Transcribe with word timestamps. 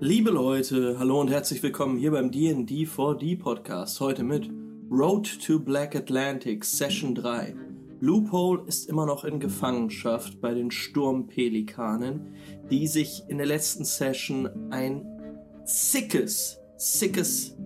Liebe 0.00 0.30
Leute, 0.30 0.96
hallo 1.00 1.20
und 1.20 1.28
herzlich 1.28 1.60
willkommen 1.60 1.98
hier 1.98 2.12
beim 2.12 2.30
D&D 2.30 2.84
4D 2.84 3.36
Podcast. 3.36 3.98
Heute 3.98 4.22
mit 4.22 4.48
Road 4.88 5.28
to 5.44 5.58
Black 5.58 5.96
Atlantic 5.96 6.64
Session 6.64 7.16
3. 7.16 7.56
Loophole 7.98 8.62
ist 8.68 8.88
immer 8.88 9.06
noch 9.06 9.24
in 9.24 9.40
Gefangenschaft 9.40 10.40
bei 10.40 10.54
den 10.54 10.70
Sturmpelikanen, 10.70 12.32
die 12.70 12.86
sich 12.86 13.24
in 13.26 13.38
der 13.38 13.48
letzten 13.48 13.84
Session 13.84 14.48
ein 14.70 15.04
sickes, 15.64 16.60
sickes 16.76 17.56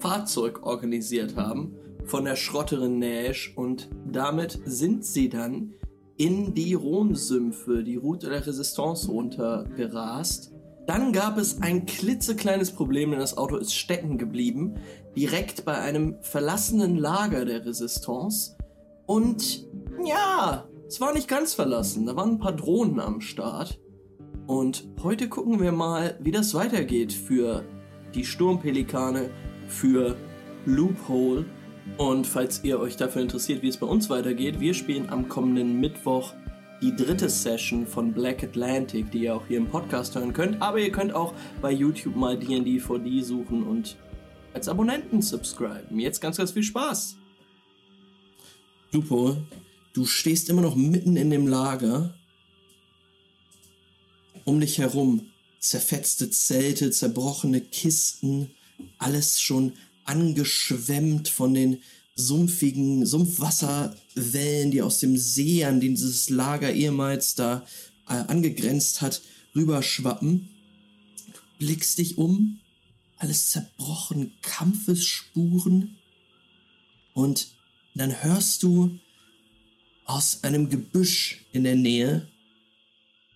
Fahrzeug 0.00 0.66
organisiert 0.66 1.36
haben 1.36 1.76
von 2.04 2.24
der 2.24 2.34
Schrotterin 2.34 2.98
Nash 2.98 3.52
und 3.54 3.88
damit 4.10 4.60
sind 4.64 5.04
sie 5.04 5.28
dann 5.28 5.74
in 6.16 6.52
die 6.52 6.74
Rhonsümpfe, 6.74 7.84
die 7.84 7.94
Route 7.94 8.28
der 8.28 8.44
Resistance 8.44 9.08
runtergerast 9.08 10.52
dann 10.90 11.12
gab 11.12 11.38
es 11.38 11.62
ein 11.62 11.86
klitzekleines 11.86 12.72
Problem, 12.72 13.12
denn 13.12 13.20
das 13.20 13.38
Auto 13.38 13.56
ist 13.56 13.76
stecken 13.76 14.18
geblieben, 14.18 14.74
direkt 15.16 15.64
bei 15.64 15.78
einem 15.78 16.16
verlassenen 16.20 16.96
Lager 16.96 17.44
der 17.44 17.64
Resistance. 17.64 18.56
Und 19.06 19.68
ja, 20.04 20.68
es 20.88 21.00
war 21.00 21.14
nicht 21.14 21.28
ganz 21.28 21.54
verlassen, 21.54 22.06
da 22.06 22.16
waren 22.16 22.30
ein 22.30 22.38
paar 22.40 22.56
Drohnen 22.56 22.98
am 22.98 23.20
Start. 23.20 23.78
Und 24.48 24.88
heute 25.00 25.28
gucken 25.28 25.60
wir 25.60 25.70
mal, 25.70 26.18
wie 26.20 26.32
das 26.32 26.54
weitergeht 26.54 27.12
für 27.12 27.64
die 28.12 28.24
Sturmpelikane, 28.24 29.30
für 29.68 30.16
Loophole. 30.66 31.44
Und 31.98 32.26
falls 32.26 32.64
ihr 32.64 32.80
euch 32.80 32.96
dafür 32.96 33.22
interessiert, 33.22 33.62
wie 33.62 33.68
es 33.68 33.76
bei 33.76 33.86
uns 33.86 34.10
weitergeht, 34.10 34.58
wir 34.58 34.74
spielen 34.74 35.08
am 35.08 35.28
kommenden 35.28 35.78
Mittwoch 35.78 36.34
die 36.80 36.94
dritte 36.94 37.28
Session 37.28 37.86
von 37.86 38.12
Black 38.12 38.42
Atlantic, 38.42 39.10
die 39.10 39.24
ihr 39.24 39.34
auch 39.34 39.46
hier 39.46 39.58
im 39.58 39.68
Podcast 39.68 40.14
hören 40.14 40.32
könnt. 40.32 40.60
Aber 40.62 40.78
ihr 40.78 40.90
könnt 40.90 41.12
auch 41.12 41.34
bei 41.60 41.72
YouTube 41.72 42.16
mal 42.16 42.38
D&D 42.38 42.78
4D 42.78 43.22
suchen 43.22 43.62
und 43.62 43.96
als 44.54 44.68
Abonnenten 44.68 45.22
subscriben. 45.22 45.98
Jetzt 45.98 46.20
ganz, 46.20 46.38
ganz 46.38 46.52
viel 46.52 46.62
Spaß. 46.62 47.16
Lupo, 48.92 49.36
du 49.92 50.06
stehst 50.06 50.48
immer 50.48 50.62
noch 50.62 50.74
mitten 50.74 51.16
in 51.16 51.30
dem 51.30 51.46
Lager. 51.46 52.14
Um 54.44 54.60
dich 54.60 54.78
herum 54.78 55.30
zerfetzte 55.60 56.30
Zelte, 56.30 56.90
zerbrochene 56.90 57.60
Kisten, 57.60 58.50
alles 58.98 59.40
schon 59.40 59.74
angeschwemmt 60.04 61.28
von 61.28 61.54
den 61.54 61.82
sumpfigen 62.14 63.06
Sumpfwasserwellen, 63.06 64.70
die 64.70 64.82
aus 64.82 64.98
dem 64.98 65.16
See, 65.16 65.64
an 65.64 65.80
den 65.80 65.94
dieses 65.94 66.30
Lager 66.30 66.72
ehemals 66.72 67.34
da 67.34 67.66
äh, 68.08 68.14
angegrenzt 68.14 69.00
hat, 69.00 69.22
rüberschwappen. 69.54 70.48
Du 71.26 71.40
blickst 71.58 71.98
dich 71.98 72.18
um, 72.18 72.60
alles 73.16 73.50
zerbrochen, 73.50 74.32
Kampfesspuren. 74.42 75.96
Und 77.14 77.48
dann 77.94 78.22
hörst 78.22 78.62
du 78.62 78.98
aus 80.04 80.42
einem 80.42 80.68
Gebüsch 80.68 81.44
in 81.52 81.64
der 81.64 81.76
Nähe 81.76 82.28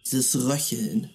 dieses 0.04 0.46
Röcheln. 0.46 1.10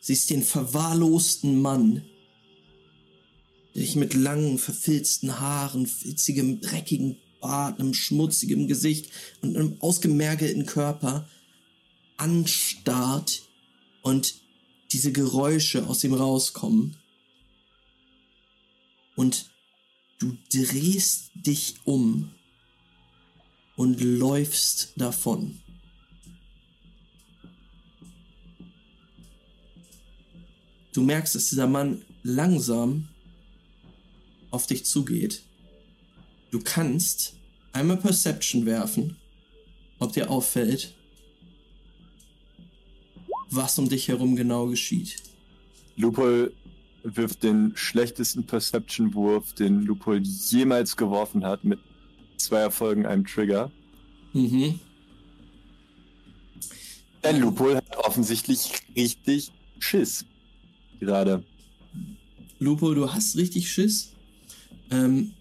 Siehst 0.00 0.30
den 0.30 0.42
verwahrlosten 0.42 1.60
Mann, 1.60 2.04
dich 3.74 3.96
mit 3.96 4.14
langen, 4.14 4.58
verfilzten 4.58 5.40
Haaren, 5.40 5.86
filzigem, 5.86 6.60
dreckigen 6.60 7.16
Bart, 7.40 7.78
einem 7.78 7.94
schmutzigen 7.94 8.66
Gesicht 8.66 9.10
und 9.40 9.56
einem 9.56 9.80
ausgemergelten 9.80 10.66
Körper 10.66 11.28
anstarrt 12.16 13.42
und 14.02 14.34
diese 14.92 15.12
Geräusche 15.12 15.86
aus 15.86 16.02
ihm 16.04 16.14
rauskommen. 16.14 16.96
Und 19.14 19.50
du 20.18 20.36
drehst 20.52 21.30
dich 21.34 21.76
um 21.84 22.30
und 23.76 24.00
läufst 24.00 24.92
davon. 24.96 25.60
Du 30.92 31.02
merkst, 31.02 31.36
dass 31.36 31.50
dieser 31.50 31.68
Mann 31.68 32.04
langsam 32.22 33.08
auf 34.50 34.66
dich 34.66 34.84
zugeht. 34.84 35.42
Du 36.50 36.60
kannst 36.60 37.34
einmal 37.72 37.98
Perception 37.98 38.66
werfen, 38.66 39.16
ob 39.98 40.12
dir 40.12 40.30
auffällt, 40.30 40.94
was 43.50 43.78
um 43.78 43.88
dich 43.88 44.08
herum 44.08 44.36
genau 44.36 44.66
geschieht. 44.66 45.16
Lupol 45.96 46.54
wirft 47.02 47.42
den 47.42 47.72
schlechtesten 47.74 48.44
Perception-Wurf, 48.44 49.52
den 49.54 49.82
Lupol 49.82 50.20
jemals 50.22 50.96
geworfen 50.96 51.44
hat, 51.44 51.64
mit 51.64 51.80
zwei 52.36 52.58
Erfolgen, 52.58 53.06
einem 53.06 53.26
Trigger. 53.26 53.70
Mhm. 54.32 54.80
Denn 57.24 57.40
Lupol 57.40 57.76
hat 57.76 57.96
offensichtlich 57.96 58.70
richtig 58.96 59.52
Schiss. 59.78 60.24
Gerade. 61.00 61.44
Lupo, 62.58 62.94
du 62.94 63.12
hast 63.12 63.36
richtig 63.36 63.70
Schiss? 63.70 64.12
Ähm, 64.90 65.32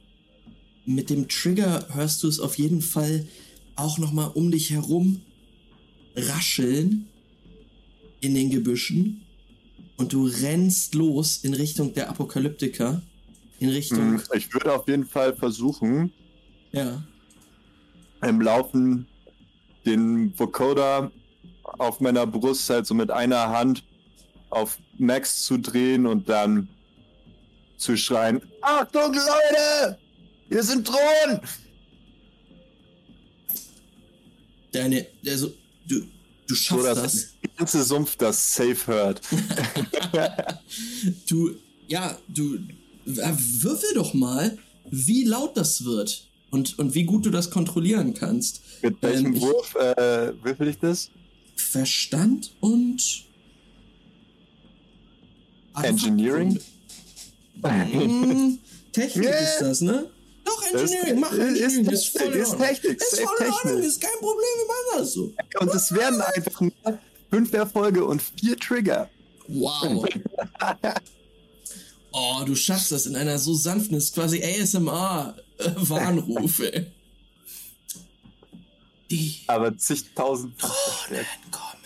mit 0.86 1.10
dem 1.10 1.28
Trigger 1.28 1.88
hörst 1.94 2.24
du 2.24 2.28
es 2.28 2.40
auf 2.40 2.58
jeden 2.58 2.82
Fall 2.82 3.28
auch 3.76 3.98
nochmal 3.98 4.32
um 4.34 4.52
dich 4.52 4.72
herum 4.72 5.22
rascheln 6.16 7.08
in 8.22 8.34
den 8.34 8.50
Gebüschen 8.50 9.22
und 9.98 10.14
du 10.14 10.28
rennst 10.28 10.96
los 10.96 11.38
in 11.38 11.54
Richtung 11.54 11.94
der 11.94 12.10
Apokalyptiker. 12.10 13.02
In 13.60 13.70
Richtung. 13.70 14.12
Mhm, 14.12 14.22
ich 14.36 14.54
würde 14.54 14.74
auf 14.74 14.88
jeden 14.88 15.06
Fall 15.06 15.36
versuchen, 15.36 16.12
ja. 16.72 17.04
im 18.22 18.40
Laufen 18.42 19.08
den 19.86 20.38
Vokoda 20.38 21.12
auf 21.64 22.00
meiner 22.00 22.28
Brust 22.28 22.70
halt 22.70 22.86
so 22.86 22.94
mit 22.94 23.10
einer 23.10 23.50
Hand 23.50 23.84
auf 24.52 24.78
Max 24.98 25.44
zu 25.44 25.58
drehen 25.58 26.06
und 26.06 26.30
dann 26.30 26.70
zu 27.78 27.98
schreien: 27.98 28.42
Achtung, 28.70 29.14
Leute! 29.14 29.98
Wir 30.50 30.62
sind 30.62 30.86
Drohnen! 30.86 31.40
Deine, 34.74 35.08
also, 35.26 35.54
du, 35.88 36.02
du 36.48 36.54
schaffst 36.54 36.84
so, 36.84 36.84
dass 36.84 37.02
das. 37.02 37.28
Der 37.42 37.50
ganze 37.56 37.84
Sumpf 37.86 38.18
das 38.18 38.56
safe 38.56 38.88
hört. 38.88 39.22
du, 41.30 41.56
ja, 41.88 42.18
du, 42.28 42.56
äh, 43.06 43.34
würfel 43.38 43.94
doch 43.96 44.14
mal, 44.14 44.58
wie 44.92 45.24
laut 45.24 45.56
das 45.56 45.86
wird 45.86 46.28
und, 46.52 46.78
und 46.78 46.94
wie 46.94 47.06
gut 47.06 47.26
du 47.26 47.30
das 47.30 47.50
kontrollieren 47.50 48.14
kannst. 48.16 48.62
Mit 48.82 49.02
welchem 49.02 49.34
ähm, 49.34 49.42
Wurf 49.42 49.76
äh, 49.76 50.34
würfel 50.44 50.68
ich 50.68 50.78
das? 50.78 51.10
Verstand 51.56 52.54
und 52.60 53.24
Engineering? 55.82 56.56
Hm, 56.56 56.62
Technik 58.92 59.26
yeah. 59.26 59.40
ist 59.40 59.60
das, 59.60 59.82
ne? 59.82 60.10
Doch, 60.44 60.64
Engineering, 60.72 61.20
mach 61.20 61.32
Engineering, 61.32 61.88
ist, 61.88 61.94
ist, 61.94 62.18
voll 62.18 62.34
ist 62.34 62.58
Technik, 62.58 63.02
ist 63.02 63.20
voll 63.20 63.38
in 63.40 63.52
Ordnung, 63.52 63.84
ist 63.84 64.02
kein 64.02 64.20
Problem, 64.20 64.58
wir 64.58 64.68
machen 64.68 65.00
das 65.00 65.14
so. 65.14 65.34
Und 65.60 65.76
es 65.76 65.92
werden 65.92 66.22
einfach 66.22 66.62
nur 66.62 66.72
fünf 67.30 67.54
Erfolge 67.54 68.06
und 68.06 68.22
vier 68.22 68.58
Trigger. 68.58 69.10
Wow. 69.48 70.06
oh, 72.12 72.44
du 72.46 72.56
schaffst 72.56 72.92
das 72.92 73.06
in 73.06 73.16
einer 73.16 73.40
so 73.40 73.54
sanften, 73.54 73.96
ist 73.98 74.14
quasi 74.14 74.44
ASMR-Warnruf, 74.44 76.60
ey. 76.60 76.88
Die 79.10 79.40
Aber 79.48 79.78
zigtausend 79.78 80.62
Drohnen 80.62 81.26
kommen. 81.52 81.78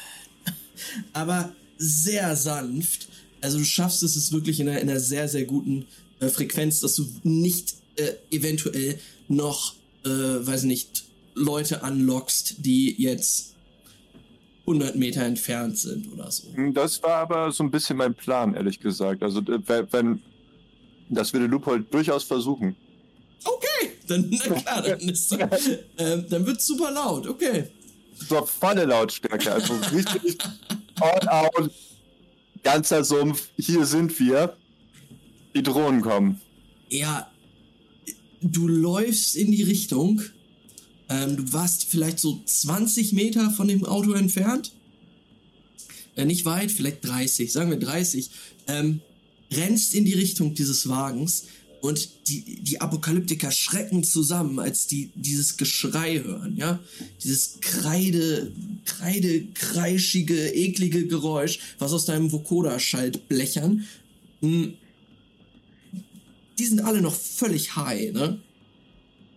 Aber 1.13 1.53
sehr 1.77 2.35
sanft 2.35 3.07
also 3.41 3.57
du 3.57 3.65
schaffst 3.65 4.03
es, 4.03 4.15
es 4.15 4.31
wirklich 4.31 4.59
in 4.59 4.69
einer, 4.69 4.79
in 4.79 4.89
einer 4.89 4.99
sehr, 4.99 5.27
sehr 5.27 5.45
guten 5.45 5.85
äh, 6.19 6.29
Frequenz, 6.29 6.79
dass 6.79 6.95
du 6.95 7.05
nicht 7.23 7.75
äh, 7.95 8.13
eventuell 8.29 8.99
noch, 9.27 9.75
äh, 10.05 10.09
weiß 10.09 10.63
nicht, 10.63 11.05
Leute 11.33 11.83
anlockst, 11.83 12.55
die 12.59 13.01
jetzt 13.01 13.55
100 14.61 14.95
Meter 14.95 15.23
entfernt 15.23 15.77
sind 15.77 16.11
oder 16.13 16.29
so. 16.31 16.53
Hm, 16.53 16.73
das 16.73 17.01
war 17.01 17.17
aber 17.17 17.51
so 17.51 17.63
ein 17.63 17.71
bisschen 17.71 17.97
mein 17.97 18.13
Plan, 18.13 18.53
ehrlich 18.53 18.79
gesagt. 18.79 19.23
Also 19.23 19.41
wenn, 19.45 20.21
das 21.09 21.33
würde 21.33 21.47
Loophole 21.47 21.81
durchaus 21.81 22.23
versuchen. 22.23 22.75
Okay, 23.43 23.91
dann 24.07 24.29
na 24.29 24.55
klar, 24.55 24.81
dann 24.83 24.99
ist 25.09 25.31
äh, 25.31 25.37
dann 25.97 26.45
wird's 26.45 26.67
super 26.67 26.91
laut. 26.91 27.27
Okay. 27.27 27.67
So 28.29 28.45
volle 28.45 28.85
Lautstärke, 28.85 29.51
also 29.51 29.73
richtig 29.91 30.37
all 30.99 31.27
out 31.29 31.71
ganzer 32.63 33.03
Sumpf, 33.03 33.49
hier 33.57 33.85
sind 33.85 34.19
wir. 34.19 34.55
Die 35.55 35.63
Drohnen 35.63 36.01
kommen. 36.01 36.39
Ja, 36.89 37.29
du 38.41 38.67
läufst 38.67 39.35
in 39.35 39.51
die 39.51 39.63
Richtung. 39.63 40.21
Ähm, 41.09 41.35
du 41.37 41.53
warst 41.53 41.85
vielleicht 41.85 42.19
so 42.19 42.41
20 42.45 43.13
Meter 43.13 43.51
von 43.51 43.67
dem 43.67 43.85
Auto 43.85 44.13
entfernt. 44.13 44.71
äh, 46.15 46.25
nicht 46.25 46.45
weit, 46.45 46.71
vielleicht 46.71 47.05
30, 47.05 47.51
sagen 47.51 47.69
wir 47.69 47.79
30, 47.79 48.29
ähm, 48.67 49.01
rennst 49.51 49.93
in 49.95 50.05
die 50.05 50.13
Richtung 50.13 50.53
dieses 50.53 50.87
Wagens 50.87 51.47
und 51.81 52.27
die, 52.27 52.61
die 52.61 52.79
Apokalyptiker 52.79 53.51
schrecken 53.51 54.03
zusammen, 54.03 54.59
als 54.59 54.85
die 54.85 55.11
dieses 55.15 55.57
Geschrei 55.57 56.19
hören, 56.19 56.55
ja? 56.55 56.79
Dieses 57.23 57.59
Kreide, 57.59 58.51
Kreide, 58.85 59.47
kreischige, 59.53 60.53
eklige 60.53 61.07
Geräusch, 61.07 61.59
was 61.79 61.91
aus 61.91 62.05
deinem 62.05 62.31
Vokoda 62.31 62.79
schallt, 62.79 63.27
blechern. 63.27 63.85
Hm. 64.41 64.75
Die 66.59 66.65
sind 66.65 66.81
alle 66.81 67.01
noch 67.01 67.15
völlig 67.15 67.75
high, 67.75 68.13
ne? 68.13 68.39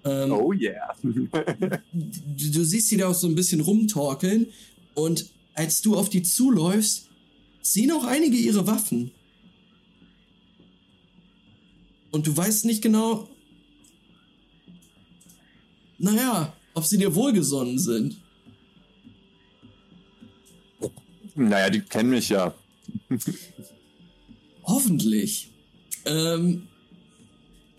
Ähm, 0.05 0.33
oh 0.33 0.53
yeah. 0.53 0.95
du, 1.03 2.51
du 2.51 2.65
siehst 2.65 2.89
sie 2.89 2.99
da 2.99 3.09
auch 3.09 3.15
so 3.15 3.27
ein 3.27 3.35
bisschen 3.35 3.61
rumtorkeln 3.61 4.49
und 4.93 5.31
als 5.55 5.81
du 5.81 5.97
auf 5.97 6.11
die 6.11 6.23
zuläufst, 6.23 7.09
ziehen 7.63 7.91
auch 7.91 8.05
einige 8.05 8.37
ihre 8.37 8.67
Waffen. 8.67 9.13
Und 12.15 12.29
du 12.29 12.37
weißt 12.37 12.65
nicht 12.65 12.81
genau, 12.81 13.29
naja, 15.99 16.57
ob 16.73 16.85
sie 16.85 16.97
dir 16.97 17.17
wohlgesonnen 17.17 17.77
sind. 17.77 18.19
Naja, 21.35 21.71
die 21.71 21.81
kennen 21.81 22.11
mich 22.11 22.29
ja. 22.29 22.55
hoffentlich. 24.63 25.51
Ähm, 26.05 26.69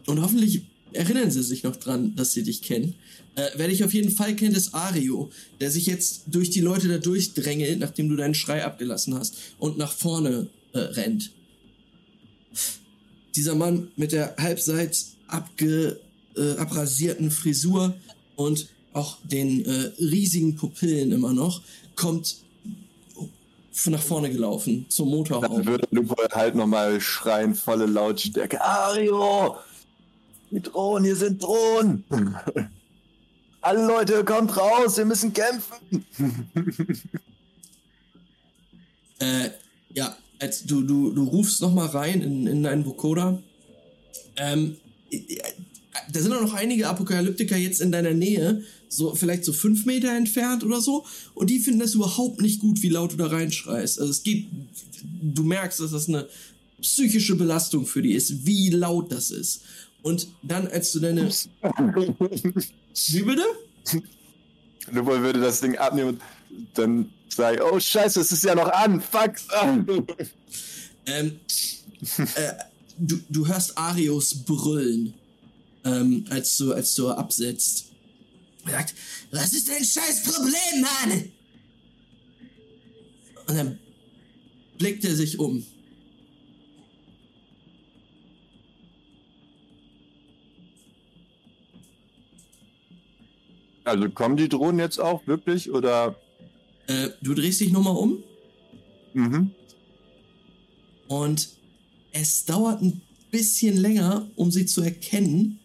und 0.05 0.21
hoffentlich 0.21 0.63
erinnern 0.91 1.31
sie 1.31 1.41
sich 1.41 1.63
noch 1.63 1.77
dran, 1.77 2.17
dass 2.17 2.33
sie 2.33 2.43
dich 2.43 2.61
kennen. 2.61 2.95
Äh, 3.35 3.51
wer 3.55 3.69
dich 3.69 3.85
auf 3.85 3.93
jeden 3.93 4.11
Fall 4.11 4.35
kennt, 4.35 4.57
ist 4.57 4.73
Ario, 4.73 5.31
der 5.61 5.71
sich 5.71 5.85
jetzt 5.85 6.23
durch 6.27 6.49
die 6.49 6.59
Leute 6.59 6.89
da 6.89 6.97
durchdrängelt, 6.97 7.79
nachdem 7.79 8.09
du 8.09 8.17
deinen 8.17 8.35
Schrei 8.35 8.65
abgelassen 8.65 9.17
hast 9.17 9.37
und 9.59 9.77
nach 9.77 9.93
vorne 9.93 10.49
äh, 10.73 10.79
rennt. 10.79 11.31
Dieser 13.35 13.55
Mann 13.55 13.91
mit 13.95 14.11
der 14.11 14.35
halbseits 14.37 15.15
abge, 15.27 15.99
äh, 16.37 16.57
abrasierten 16.57 17.31
Frisur 17.31 17.93
und 18.35 18.67
auch 18.93 19.17
den 19.23 19.65
äh, 19.65 19.91
riesigen 19.99 20.55
Pupillen 20.55 21.11
immer 21.11 21.33
noch, 21.33 21.61
kommt 21.95 22.37
nach 23.87 24.01
vorne 24.01 24.31
gelaufen 24.31 24.85
zum 24.89 25.09
Motorhaube. 25.09 25.47
Dann 25.47 25.65
würde 25.65 25.87
Lupo 25.91 26.15
halt 26.31 26.55
nochmal 26.55 27.01
schreien, 27.01 27.53
volle 27.53 27.85
Lautstärke. 27.85 28.61
Ario! 28.61 29.57
Die 30.49 30.61
Drohnen, 30.61 31.03
hier 31.03 31.15
sind 31.15 31.43
Drohnen! 31.43 32.05
Alle 33.61 33.85
Leute, 33.85 34.23
kommt 34.23 34.55
raus, 34.55 34.95
wir 34.97 35.05
müssen 35.05 35.33
kämpfen. 35.33 36.05
äh, 39.19 39.49
ja, 39.93 40.15
als 40.39 40.63
du, 40.63 40.81
du, 40.81 41.11
du 41.11 41.23
rufst 41.23 41.61
nochmal 41.61 41.87
rein 41.87 42.21
in, 42.21 42.47
in 42.47 42.63
deinen 42.63 42.85
Vokoda. 42.85 43.41
Ähm, 44.37 44.77
da 46.11 46.21
sind 46.21 46.33
auch 46.33 46.41
noch 46.41 46.53
einige 46.53 46.87
Apokalyptiker 46.87 47.57
jetzt 47.57 47.81
in 47.81 47.91
deiner 47.91 48.13
Nähe, 48.13 48.63
so 48.89 49.15
vielleicht 49.15 49.45
so 49.45 49.53
fünf 49.53 49.85
Meter 49.85 50.15
entfernt 50.15 50.63
oder 50.63 50.81
so, 50.81 51.05
und 51.33 51.49
die 51.49 51.59
finden 51.59 51.79
das 51.79 51.93
überhaupt 51.95 52.41
nicht 52.41 52.59
gut, 52.59 52.81
wie 52.81 52.89
laut 52.89 53.13
du 53.13 53.17
da 53.17 53.27
reinschreist. 53.27 53.99
Also 53.99 54.11
es 54.11 54.23
geht, 54.23 54.47
du 55.21 55.43
merkst, 55.43 55.79
dass 55.79 55.91
das 55.91 56.09
eine 56.09 56.27
psychische 56.81 57.35
Belastung 57.35 57.85
für 57.85 58.01
die 58.01 58.13
ist, 58.13 58.45
wie 58.45 58.69
laut 58.69 59.11
das 59.11 59.31
ist. 59.31 59.61
Und 60.01 60.27
dann, 60.43 60.67
als 60.67 60.91
du 60.91 60.99
deine 60.99 61.29
wie 63.07 63.21
bitte? 63.21 63.43
Lupo 64.91 65.19
würde 65.19 65.39
das 65.39 65.61
Ding 65.61 65.77
abnehmen 65.77 66.09
und 66.09 66.21
dann 66.75 67.09
sagen, 67.35 67.59
oh 67.61 67.79
scheiße, 67.79 68.21
es 68.21 68.31
ist 68.31 68.43
ja 68.43 68.55
noch 68.55 68.69
an, 68.69 69.01
fuck. 69.01 69.35
ähm, 71.05 71.39
äh, 72.35 72.51
du, 72.97 73.19
du 73.29 73.47
hörst 73.47 73.77
Arios 73.77 74.35
brüllen, 74.45 75.13
ähm, 75.83 76.25
als, 76.29 76.57
du, 76.57 76.73
als 76.73 76.95
du 76.95 77.09
absetzt. 77.09 77.85
Er 78.65 78.71
sagt, 78.71 78.95
was 79.31 79.53
ist 79.53 79.69
dein 79.69 79.83
scheiß 79.83 80.23
Problem, 80.23 80.81
Mann? 80.81 81.31
Und 83.47 83.55
dann 83.55 83.79
blickt 84.77 85.05
er 85.05 85.15
sich 85.15 85.37
um. 85.37 85.65
Also 93.83 94.09
kommen 94.09 94.35
die 94.35 94.49
Drohnen 94.49 94.79
jetzt 94.79 94.99
auch 94.99 95.27
wirklich 95.27 95.69
oder? 95.69 96.15
Äh, 96.87 97.09
du 97.21 97.33
drehst 97.33 97.61
dich 97.61 97.71
nochmal 97.71 97.95
um. 97.95 98.23
Mhm. 99.13 99.51
Und 101.07 101.49
es 102.11 102.45
dauert 102.45 102.81
ein 102.81 103.01
bisschen 103.31 103.77
länger, 103.77 104.29
um 104.35 104.51
sie 104.51 104.65
zu 104.65 104.81
erkennen, 104.81 105.59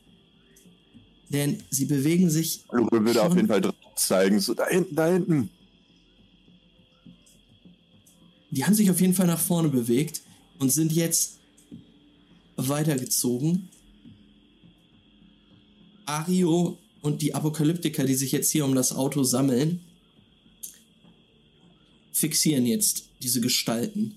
denn 1.29 1.63
sie 1.71 1.85
bewegen 1.85 2.31
sich. 2.31 2.65
Lupe 2.73 3.05
würde 3.05 3.23
auf 3.23 3.37
jeden 3.37 3.49
Fall 3.49 3.73
zeigen, 3.95 4.41
so 4.41 4.55
da 4.55 4.67
hinten, 4.67 4.95
da 4.95 5.07
hinten. 5.07 5.51
Die 8.51 8.65
haben 8.65 8.75
sich 8.75 8.91
auf 8.91 9.01
jeden 9.01 9.15
Fall 9.15 9.29
nach 9.29 9.39
vorne 9.39 9.69
bewegt 9.69 10.23
und 10.59 10.71
sind 10.71 10.93
jetzt 10.93 11.39
weitergezogen. 12.57 13.69
Ario 16.05 16.79
und 17.03 17.23
die 17.23 17.35
Apokalyptiker, 17.35 18.05
die 18.05 18.15
sich 18.15 18.33
jetzt 18.33 18.51
hier 18.51 18.65
um 18.65 18.75
das 18.75 18.93
Auto 18.93 19.23
sammeln, 19.23 19.81
fixieren 22.13 22.67
jetzt 22.67 23.09
diese 23.23 23.41
Gestalten, 23.41 24.17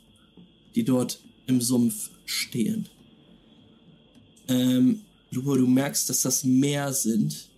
die 0.75 0.84
dort 0.84 1.19
im 1.48 1.62
Sumpf 1.62 2.10
stehen. 2.25 2.88
Ähm, 4.48 5.01
Lupo, 5.31 5.56
du 5.56 5.68
merkst, 5.68 6.10
dass 6.10 6.22
das 6.22 6.44
mehr 6.44 6.94
sind 6.94 7.50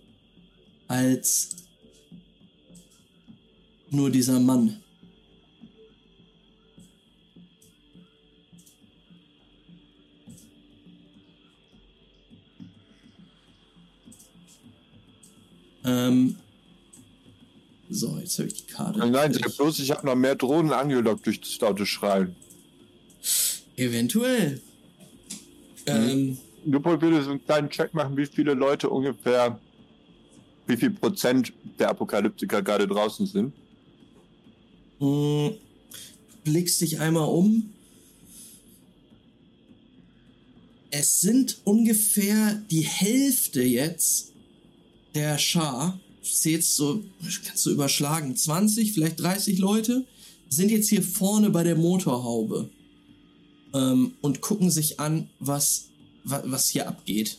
als 0.88 1.50
nur 3.90 4.10
dieser 4.10 4.40
Mann. 4.40 4.80
Ähm, 15.84 16.36
so, 17.88 18.18
jetzt 18.18 18.38
habe 18.38 18.48
ich 18.48 18.66
die 18.66 18.72
Karte. 18.72 18.98
Nein, 18.98 19.12
nein, 19.12 19.32
ich 19.32 19.56
bloß, 19.56 19.78
ich 19.78 19.90
habe 19.90 20.06
noch 20.06 20.16
mehr 20.16 20.34
Drohnen 20.34 20.72
angelockt 20.72 21.26
durch 21.26 21.40
das 21.40 21.58
laute 21.60 21.86
Schreien. 21.86 22.34
Eventuell. 23.76 24.60
Mhm. 25.86 25.92
Ähm, 25.92 26.38
Lupol 26.64 27.00
würde 27.00 27.22
so 27.22 27.30
einen 27.30 27.44
kleinen 27.44 27.70
Check 27.70 27.94
machen, 27.94 28.16
wie 28.16 28.26
viele 28.26 28.54
Leute 28.54 28.90
ungefähr, 28.90 29.60
wie 30.66 30.76
viel 30.76 30.90
Prozent 30.90 31.52
der 31.78 31.90
Apokalyptiker 31.90 32.62
gerade 32.62 32.88
draußen 32.88 33.26
sind. 33.26 33.52
Hm, 34.98 35.54
blickst 36.44 36.80
dich 36.80 36.98
einmal 36.98 37.28
um. 37.28 37.72
Es 40.90 41.20
sind 41.20 41.58
ungefähr 41.64 42.54
die 42.70 42.84
Hälfte 42.84 43.62
jetzt 43.62 44.32
der 45.14 45.38
Schar, 45.38 46.00
jetzt 46.44 46.76
so, 46.76 47.02
kannst 47.44 47.64
du 47.66 47.70
überschlagen, 47.70 48.36
20, 48.36 48.92
vielleicht 48.92 49.20
30 49.20 49.58
Leute, 49.58 50.04
sind 50.48 50.70
jetzt 50.70 50.88
hier 50.88 51.02
vorne 51.02 51.50
bei 51.50 51.64
der 51.64 51.76
Motorhaube 51.76 52.70
ähm, 53.74 54.14
und 54.20 54.40
gucken 54.40 54.70
sich 54.70 55.00
an, 55.00 55.28
was, 55.40 55.86
was, 56.24 56.42
was 56.44 56.68
hier 56.68 56.88
abgeht. 56.88 57.38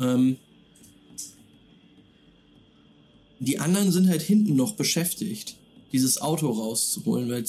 Ähm, 0.00 0.36
die 3.38 3.58
anderen 3.58 3.92
sind 3.92 4.08
halt 4.08 4.22
hinten 4.22 4.56
noch 4.56 4.72
beschäftigt, 4.72 5.56
dieses 5.92 6.20
Auto 6.20 6.50
rauszuholen, 6.50 7.28
weil 7.30 7.44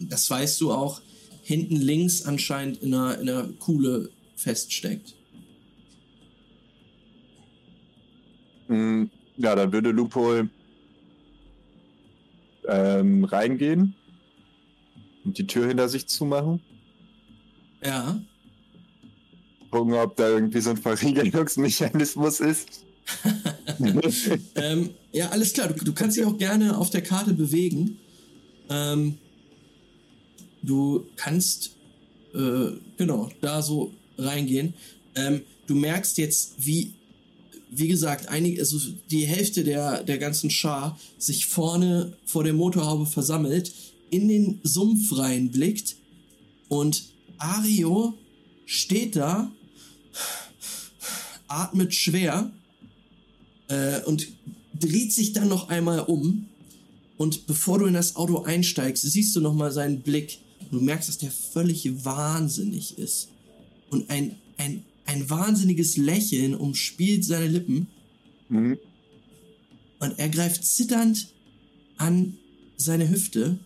das 0.00 0.28
weißt 0.28 0.60
du 0.60 0.72
auch, 0.72 1.00
hinten 1.42 1.76
links 1.76 2.22
anscheinend 2.22 2.82
in 2.82 2.94
einer, 2.94 3.18
in 3.18 3.28
einer 3.28 3.48
Kuhle 3.58 4.10
feststeckt. 4.36 5.14
Hm, 8.72 9.10
ja, 9.36 9.54
dann 9.54 9.70
würde 9.70 9.90
Lupol 9.90 10.48
ähm, 12.66 13.24
reingehen 13.24 13.94
und 15.24 15.36
die 15.36 15.46
Tür 15.46 15.66
hinter 15.68 15.88
sich 15.90 16.06
zumachen. 16.06 16.60
Ja. 17.84 18.18
Gucken, 19.70 19.94
ob 19.94 20.16
da 20.16 20.28
irgendwie 20.28 20.60
so 20.60 20.70
ein 20.70 20.76
Verriegelungsmechanismus 20.78 22.40
ist. 22.40 22.84
ähm, 24.54 24.90
ja, 25.12 25.28
alles 25.28 25.52
klar. 25.52 25.68
Du, 25.68 25.84
du, 25.84 25.92
kannst 25.92 26.16
dich 26.16 26.24
auch 26.24 26.38
gerne 26.38 26.78
auf 26.78 26.88
der 26.88 27.02
Karte 27.02 27.34
bewegen. 27.34 27.98
Ähm, 28.70 29.18
du 30.62 31.06
kannst 31.16 31.76
äh, 32.34 32.72
genau 32.96 33.28
da 33.40 33.60
so 33.60 33.92
reingehen. 34.16 34.74
Ähm, 35.14 35.42
du 35.66 35.74
merkst 35.74 36.16
jetzt, 36.18 36.54
wie 36.64 36.94
wie 37.74 37.88
gesagt, 37.88 38.28
einige, 38.28 38.60
also 38.60 38.78
die 39.10 39.24
Hälfte 39.24 39.64
der, 39.64 40.02
der 40.02 40.18
ganzen 40.18 40.50
Schar 40.50 40.98
sich 41.16 41.46
vorne 41.46 42.16
vor 42.26 42.44
der 42.44 42.52
Motorhaube 42.52 43.06
versammelt, 43.06 43.72
in 44.10 44.28
den 44.28 44.60
Sumpf 44.62 45.16
reinblickt 45.16 45.96
und 46.68 47.04
Ario 47.38 48.14
steht 48.66 49.16
da, 49.16 49.50
atmet 51.48 51.94
schwer 51.94 52.52
äh, 53.68 54.02
und 54.02 54.28
dreht 54.78 55.12
sich 55.12 55.32
dann 55.32 55.48
noch 55.48 55.68
einmal 55.68 56.00
um. 56.00 56.48
Und 57.16 57.46
bevor 57.46 57.78
du 57.78 57.86
in 57.86 57.94
das 57.94 58.16
Auto 58.16 58.42
einsteigst, 58.42 59.02
siehst 59.02 59.34
du 59.34 59.40
noch 59.40 59.54
mal 59.54 59.72
seinen 59.72 60.02
Blick. 60.02 60.38
Und 60.60 60.72
du 60.72 60.80
merkst, 60.80 61.08
dass 61.08 61.18
der 61.18 61.30
völlig 61.30 62.04
wahnsinnig 62.04 62.98
ist. 62.98 63.28
Und 63.90 64.10
ein, 64.10 64.36
ein, 64.56 64.84
ein 65.12 65.28
wahnsinniges 65.28 65.96
Lächeln 65.96 66.54
umspielt 66.54 67.24
seine 67.24 67.46
Lippen. 67.46 67.86
Mhm. 68.48 68.78
Und 69.98 70.18
er 70.18 70.28
greift 70.28 70.64
zitternd 70.64 71.28
an 71.96 72.38
seine 72.76 73.08
Hüfte. 73.08 73.58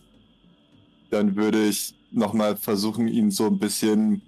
Dann 1.09 1.35
würde 1.35 1.67
ich 1.67 1.95
nochmal 2.11 2.57
versuchen, 2.57 3.07
ihn 3.07 3.31
so 3.31 3.47
ein 3.47 3.57
bisschen 3.57 4.21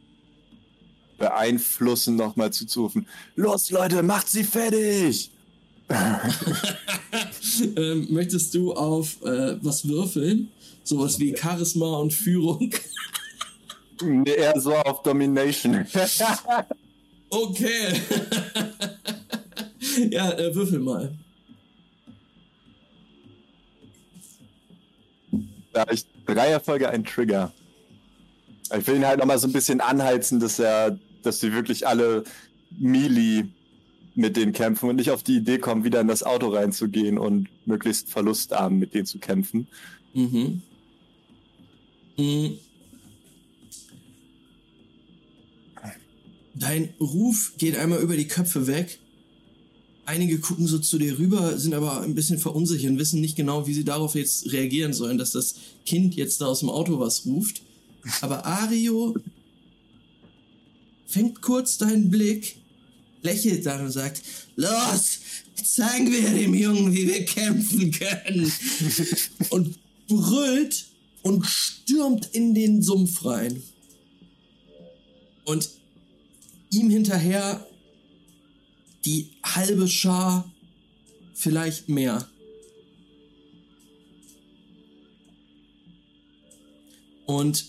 beeinflussen, 1.18 2.16
nochmal 2.16 2.52
zuzurufen. 2.52 3.06
Los, 3.36 3.70
Leute, 3.70 4.02
macht 4.02 4.30
sie 4.30 4.44
fertig! 4.44 5.32
ähm, 7.76 8.08
möchtest 8.12 8.54
du 8.54 8.74
auf 8.74 9.22
äh, 9.24 9.58
was 9.64 9.88
würfeln? 9.88 10.50
Sowas 10.84 11.20
wie 11.20 11.36
Charisma 11.36 11.98
und 11.98 12.14
Führung. 12.14 12.72
nee, 14.02 14.32
eher 14.32 14.60
so 14.60 14.76
auf 14.76 15.02
Domination. 15.04 15.86
okay. 17.30 18.02
ja, 20.12 20.32
äh, 20.32 20.54
würfel 20.54 20.80
mal. 20.80 21.14
Da 25.74 25.86
ich 25.92 26.06
drei 26.26 26.50
Erfolge 26.50 26.90
ein 26.90 27.04
Trigger. 27.04 27.52
Ich 28.78 28.86
will 28.88 28.98
ihn 28.98 29.06
halt 29.06 29.20
nochmal 29.20 29.40
so 29.40 29.48
ein 29.48 29.54
bisschen 29.54 29.82
anheizen, 29.82 30.40
dass 30.40 30.60
er, 30.60 30.98
dass 31.24 31.40
sie 31.40 31.54
wirklich 31.54 31.88
alle 31.88 32.24
Melee 32.78 33.46
mit 34.16 34.36
denen 34.36 34.52
kämpfen 34.52 34.90
und 34.90 34.98
nicht 34.98 35.12
auf 35.12 35.24
die 35.24 35.38
Idee 35.38 35.60
kommen, 35.60 35.84
wieder 35.84 36.02
in 36.02 36.08
das 36.08 36.24
Auto 36.24 36.50
reinzugehen 36.50 37.18
und 37.18 37.48
möglichst 37.66 38.10
verlustarm 38.10 38.78
mit 38.78 38.94
denen 38.94 39.06
zu 39.06 39.20
kämpfen. 39.20 39.68
Mhm. 40.14 40.62
mhm. 42.18 42.60
Dein 46.56 46.94
Ruf 47.00 47.54
geht 47.58 47.78
einmal 47.78 48.02
über 48.02 48.18
die 48.18 48.28
Köpfe 48.28 48.68
weg. 48.68 49.00
Einige 50.06 50.40
gucken 50.40 50.66
so 50.66 50.80
zu 50.80 50.98
dir 50.98 51.20
rüber, 51.20 51.58
sind 51.60 51.74
aber 51.74 52.02
ein 52.02 52.16
bisschen 52.16 52.40
verunsichert 52.40 52.92
und 52.92 53.00
wissen 53.00 53.22
nicht 53.22 53.36
genau, 53.36 53.68
wie 53.68 53.74
sie 53.74 53.86
darauf 53.86 54.16
jetzt 54.16 54.52
reagieren 54.52 54.94
sollen, 54.94 55.18
dass 55.18 55.32
das 55.32 55.56
Kind 55.86 56.16
jetzt 56.16 56.42
da 56.42 56.48
aus 56.48 56.62
dem 56.62 56.70
Auto 56.70 57.00
was 57.00 57.26
ruft. 57.26 57.62
Aber 58.22 58.46
Ario 58.46 59.16
fängt 61.06 61.42
kurz 61.42 61.78
deinen 61.78 62.10
Blick 62.10 62.60
lächelt 63.22 63.66
dann 63.66 63.86
und 63.86 63.92
sagt, 63.92 64.22
los, 64.56 65.20
zeigen 65.64 66.12
wir 66.12 66.30
dem 66.30 66.54
Jungen, 66.54 66.94
wie 66.94 67.08
wir 67.08 67.26
kämpfen 67.26 67.92
können. 67.92 68.52
und 69.50 69.78
brüllt 70.08 70.86
und 71.22 71.46
stürmt 71.46 72.30
in 72.34 72.54
den 72.54 72.82
Sumpf 72.82 73.26
rein. 73.26 73.62
Und 75.46 75.70
ihm 76.72 76.90
hinterher 76.90 77.66
die 79.06 79.32
halbe 79.44 79.88
Schar, 79.88 80.50
vielleicht 81.34 81.90
mehr. 81.90 82.28
Und 87.26 87.66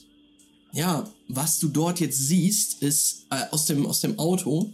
ja, 0.73 1.09
was 1.28 1.59
du 1.59 1.69
dort 1.69 2.00
jetzt 2.00 2.19
siehst, 2.19 2.83
ist 2.83 3.26
äh, 3.30 3.42
aus, 3.50 3.66
dem, 3.66 3.87
aus 3.87 4.00
dem 4.00 4.19
Auto, 4.19 4.73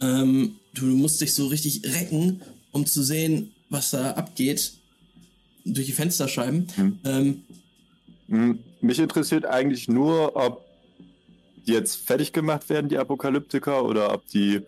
ähm, 0.00 0.56
du 0.74 0.84
musst 0.86 1.20
dich 1.20 1.34
so 1.34 1.46
richtig 1.46 1.84
recken, 1.84 2.42
um 2.72 2.86
zu 2.86 3.02
sehen, 3.02 3.52
was 3.70 3.90
da 3.90 4.12
abgeht. 4.12 4.74
Durch 5.64 5.86
die 5.86 5.92
Fensterscheiben. 5.92 6.68
Hm. 6.76 6.98
Ähm, 7.04 7.42
hm, 8.28 8.58
Mich 8.80 9.00
interessiert 9.00 9.46
eigentlich 9.46 9.88
nur, 9.88 10.36
ob 10.36 10.65
die 11.66 11.72
jetzt 11.72 12.06
fertig 12.06 12.32
gemacht 12.32 12.68
werden, 12.68 12.88
die 12.88 12.98
Apokalyptiker, 12.98 13.84
oder 13.84 14.12
ob 14.12 14.26
die 14.28 14.62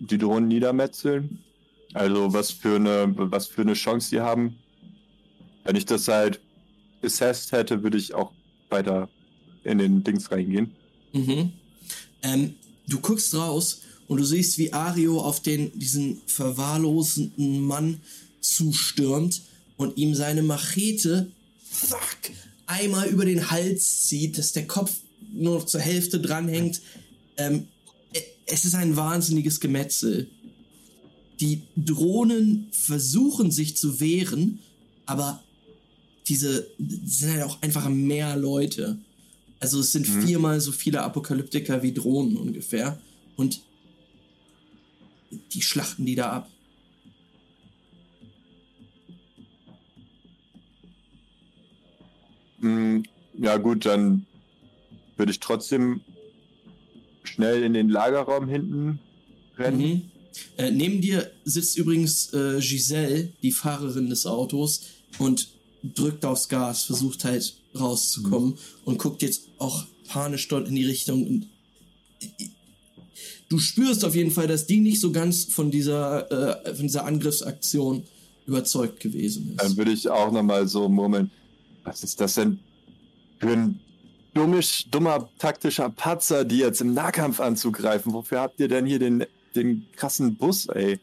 die 0.00 0.18
Drohnen 0.18 0.48
niedermetzeln. 0.48 1.38
Also 1.92 2.32
was 2.32 2.50
für 2.50 2.76
eine, 2.76 3.12
was 3.16 3.46
für 3.46 3.62
eine 3.62 3.74
Chance 3.74 4.10
die 4.10 4.20
haben. 4.20 4.56
Wenn 5.64 5.76
ich 5.76 5.84
das 5.84 6.08
halt 6.08 6.40
assessed 7.02 7.52
hätte, 7.52 7.82
würde 7.82 7.98
ich 7.98 8.14
auch 8.14 8.32
weiter 8.70 9.08
in 9.64 9.78
den 9.78 10.02
Dings 10.02 10.30
reingehen. 10.30 10.74
Mhm. 11.12 11.52
Ähm, 12.22 12.54
du 12.88 13.00
guckst 13.00 13.34
raus 13.34 13.82
und 14.08 14.18
du 14.18 14.24
siehst, 14.24 14.58
wie 14.58 14.72
Ario 14.72 15.20
auf 15.20 15.40
den, 15.40 15.78
diesen 15.78 16.22
verwahrlosenden 16.26 17.60
Mann 17.60 18.00
zustürmt 18.40 19.42
und 19.76 19.98
ihm 19.98 20.14
seine 20.14 20.42
Machete 20.42 21.30
fuck, 21.70 22.30
einmal 22.70 23.08
über 23.08 23.24
den 23.24 23.50
Hals 23.50 24.06
zieht, 24.06 24.38
dass 24.38 24.52
der 24.52 24.66
Kopf 24.66 24.92
nur 25.32 25.56
noch 25.56 25.66
zur 25.66 25.80
Hälfte 25.80 26.20
dranhängt. 26.20 26.80
Ähm, 27.36 27.68
es 28.46 28.64
ist 28.64 28.74
ein 28.74 28.96
wahnsinniges 28.96 29.60
Gemetzel. 29.60 30.28
Die 31.40 31.62
Drohnen 31.76 32.68
versuchen 32.72 33.50
sich 33.50 33.76
zu 33.76 34.00
wehren, 34.00 34.58
aber 35.06 35.42
diese 36.28 36.66
sind 36.78 37.32
halt 37.32 37.42
auch 37.44 37.62
einfach 37.62 37.88
mehr 37.88 38.36
Leute. 38.36 38.98
Also 39.58 39.80
es 39.80 39.92
sind 39.92 40.08
mhm. 40.08 40.26
viermal 40.26 40.60
so 40.60 40.72
viele 40.72 41.02
Apokalyptiker 41.02 41.82
wie 41.82 41.92
Drohnen 41.92 42.36
ungefähr. 42.36 43.00
Und 43.36 43.60
die 45.52 45.62
schlachten 45.62 46.06
die 46.06 46.14
da 46.14 46.30
ab. 46.32 46.50
Mm, 52.60 53.00
ja 53.38 53.56
gut, 53.56 53.86
dann 53.86 54.26
würde 55.16 55.32
ich 55.32 55.40
trotzdem 55.40 56.00
schnell 57.22 57.62
in 57.62 57.74
den 57.74 57.88
Lagerraum 57.88 58.48
hinten 58.48 58.98
rennen. 59.58 59.80
Mhm. 59.80 60.02
Äh, 60.56 60.70
neben 60.70 61.00
dir 61.00 61.30
sitzt 61.44 61.76
übrigens 61.76 62.32
äh, 62.32 62.60
Giselle, 62.60 63.32
die 63.42 63.52
Fahrerin 63.52 64.08
des 64.08 64.26
Autos, 64.26 64.82
und 65.18 65.48
drückt 65.82 66.24
aufs 66.24 66.48
Gas, 66.48 66.84
versucht 66.84 67.24
halt 67.24 67.54
rauszukommen 67.78 68.50
mhm. 68.50 68.58
und 68.84 68.98
guckt 68.98 69.22
jetzt 69.22 69.48
auch 69.58 69.84
panisch 70.08 70.48
dort 70.48 70.68
in 70.68 70.74
die 70.74 70.84
Richtung. 70.84 71.26
Und 71.26 71.46
du 73.48 73.58
spürst 73.58 74.04
auf 74.04 74.14
jeden 74.14 74.30
Fall, 74.30 74.46
dass 74.46 74.66
die 74.66 74.80
nicht 74.80 75.00
so 75.00 75.12
ganz 75.12 75.44
von 75.44 75.70
dieser, 75.70 76.64
äh, 76.66 76.74
von 76.74 76.86
dieser 76.86 77.04
Angriffsaktion 77.04 78.04
überzeugt 78.46 79.00
gewesen 79.00 79.50
ist. 79.52 79.62
Dann 79.62 79.76
würde 79.76 79.92
ich 79.92 80.08
auch 80.08 80.32
nochmal 80.32 80.66
so 80.66 80.88
murmeln, 80.88 81.30
was 81.84 82.02
ist 82.02 82.20
das 82.20 82.34
denn 82.34 82.60
für 83.38 83.50
ein 83.50 83.80
dummisch, 84.34 84.86
dummer 84.90 85.28
taktischer 85.38 85.90
Patzer, 85.90 86.44
die 86.44 86.58
jetzt 86.58 86.80
im 86.80 86.94
Nahkampf 86.94 87.40
anzugreifen? 87.40 88.12
Wofür 88.12 88.40
habt 88.40 88.60
ihr 88.60 88.68
denn 88.68 88.86
hier 88.86 88.98
den, 88.98 89.24
den 89.54 89.86
krassen 89.96 90.36
Bus, 90.36 90.66
ey? 90.66 91.00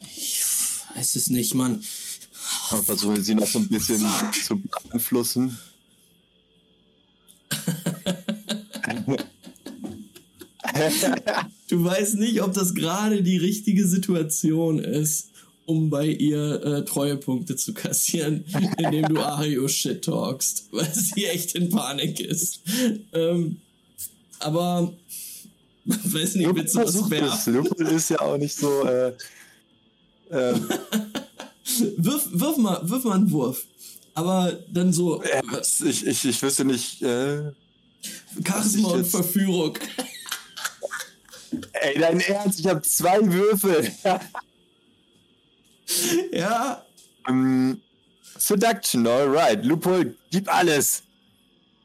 Ich 0.00 0.42
weiß 0.94 1.16
es 1.16 1.30
nicht, 1.30 1.54
Mann. 1.54 1.82
Versuchen 2.84 3.22
sie 3.22 3.34
noch 3.34 3.46
so 3.46 3.58
ein 3.58 3.68
bisschen 3.68 4.04
zu 4.44 4.60
beeinflussen. 4.60 5.58
du 11.68 11.84
weißt 11.84 12.16
nicht, 12.16 12.42
ob 12.42 12.54
das 12.54 12.74
gerade 12.74 13.22
die 13.22 13.36
richtige 13.36 13.86
Situation 13.86 14.78
ist, 14.78 15.31
um 15.66 15.90
bei 15.90 16.06
ihr 16.06 16.62
äh, 16.64 16.84
Treuepunkte 16.84 17.56
zu 17.56 17.72
kassieren, 17.74 18.44
indem 18.78 19.14
du 19.14 19.20
Ario 19.20 19.68
shit 19.68 20.04
talkst, 20.04 20.68
weil 20.72 20.92
sie 20.92 21.26
echt 21.26 21.54
in 21.54 21.68
Panik 21.70 22.20
ist. 22.20 22.60
Ähm, 23.12 23.60
aber 24.38 24.92
weiß 25.84 26.36
nicht, 26.36 26.54
willst 26.54 26.74
du 26.74 26.80
was 26.80 27.10
werfen? 27.10 27.54
Lupul 27.54 27.88
ist 27.88 28.10
ja 28.10 28.20
auch 28.20 28.38
nicht 28.38 28.56
so. 28.56 28.84
Äh, 28.84 29.08
äh, 30.30 30.54
wirf, 31.96 32.28
wirf, 32.32 32.56
mal, 32.56 32.80
wirf 32.88 33.04
mal 33.04 33.16
einen 33.16 33.30
Wurf. 33.30 33.64
Aber 34.14 34.52
dann 34.70 34.92
so. 34.92 35.22
Ja, 35.22 35.40
ich, 35.84 36.06
ich, 36.06 36.24
ich 36.24 36.42
wüsste 36.42 36.64
nicht. 36.64 37.02
Äh, 37.02 37.52
Charisma 38.44 38.88
und 38.88 39.06
Verführung. 39.06 39.78
Ey, 41.72 41.98
dein 41.98 42.20
Ernst, 42.20 42.60
ich 42.60 42.66
habe 42.66 42.82
zwei 42.82 43.20
Würfel. 43.20 43.90
ja. 46.32 46.84
Um, 47.28 47.80
Seduction, 48.38 49.06
alright. 49.06 49.64
Lupol, 49.64 50.16
gib 50.30 50.52
alles. 50.52 51.02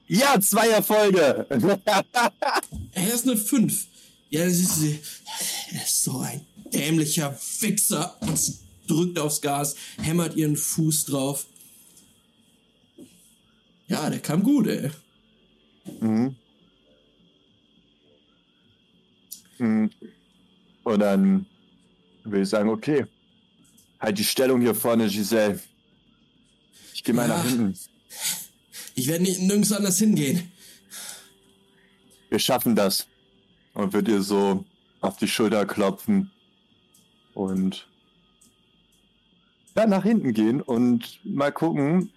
Ja, 0.07 0.39
zwei 0.39 0.69
Erfolge. 0.69 1.45
er 2.93 3.13
ist 3.13 3.27
eine 3.27 3.37
5. 3.37 3.87
Ja, 4.29 4.45
das 4.45 4.53
ist, 4.53 4.81
er 5.71 5.83
ist 5.83 6.03
so 6.03 6.19
ein 6.19 6.45
dämlicher 6.73 7.33
Fixer. 7.33 8.15
Und 8.21 8.37
sie 8.37 8.57
drückt 8.87 9.19
aufs 9.19 9.41
Gas, 9.41 9.75
hämmert 10.01 10.35
ihren 10.35 10.55
Fuß 10.55 11.05
drauf. 11.05 11.45
Ja, 13.87 14.09
der 14.09 14.19
kam 14.19 14.43
gut, 14.43 14.67
ey. 14.67 14.91
Mhm. 16.01 16.35
Mhm. 19.59 19.91
Und 20.83 20.99
dann 20.99 21.45
würde 22.23 22.43
ich 22.43 22.49
sagen, 22.49 22.69
okay, 22.69 23.05
halt 23.99 24.17
die 24.17 24.23
Stellung 24.23 24.61
hier 24.61 24.75
vorne, 24.75 25.07
Giselle. 25.07 25.59
Ich 26.93 27.03
gehe 27.03 27.13
mal 27.15 27.27
Ja. 27.27 27.37
nach 27.37 27.45
hinten. 27.45 27.77
Ich 28.95 29.07
werde 29.07 29.23
nicht- 29.23 29.39
nirgends 29.41 29.71
anders 29.71 29.97
hingehen. 29.97 30.51
Wir 32.29 32.39
schaffen 32.39 32.75
das. 32.75 33.07
Und 33.73 33.93
wird 33.93 34.07
ihr 34.07 34.21
so 34.23 34.65
auf 35.01 35.17
die 35.17 35.27
Schulter 35.27 35.65
klopfen 35.67 36.31
und 37.35 37.87
dann 39.75 39.91
nach 39.91 40.01
hinten 40.03 40.33
gehen 40.33 40.61
und 40.61 41.19
mal 41.23 41.51
gucken. 41.51 42.11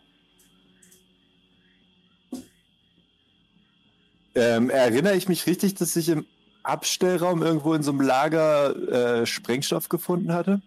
Ähm, 4.35 4.71
erinnere 4.71 5.17
ich 5.17 5.29
mich 5.29 5.47
richtig, 5.47 5.75
dass 5.75 5.97
ich 5.97 6.09
im 6.09 6.25
Abstellraum 6.63 7.43
irgendwo 7.43 7.75
in 7.75 7.83
so 7.83 7.91
einem 7.91 8.01
Lager 8.01 9.21
äh, 9.23 9.27
Sprengstoff 9.27 9.89
gefunden 9.89 10.33
hatte? 10.33 10.63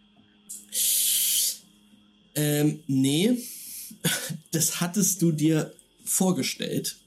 Ähm, 2.35 2.79
nee. 2.87 3.37
Das 4.51 4.81
hattest 4.81 5.21
du 5.21 5.31
dir 5.31 5.73
vorgestellt. 6.03 6.97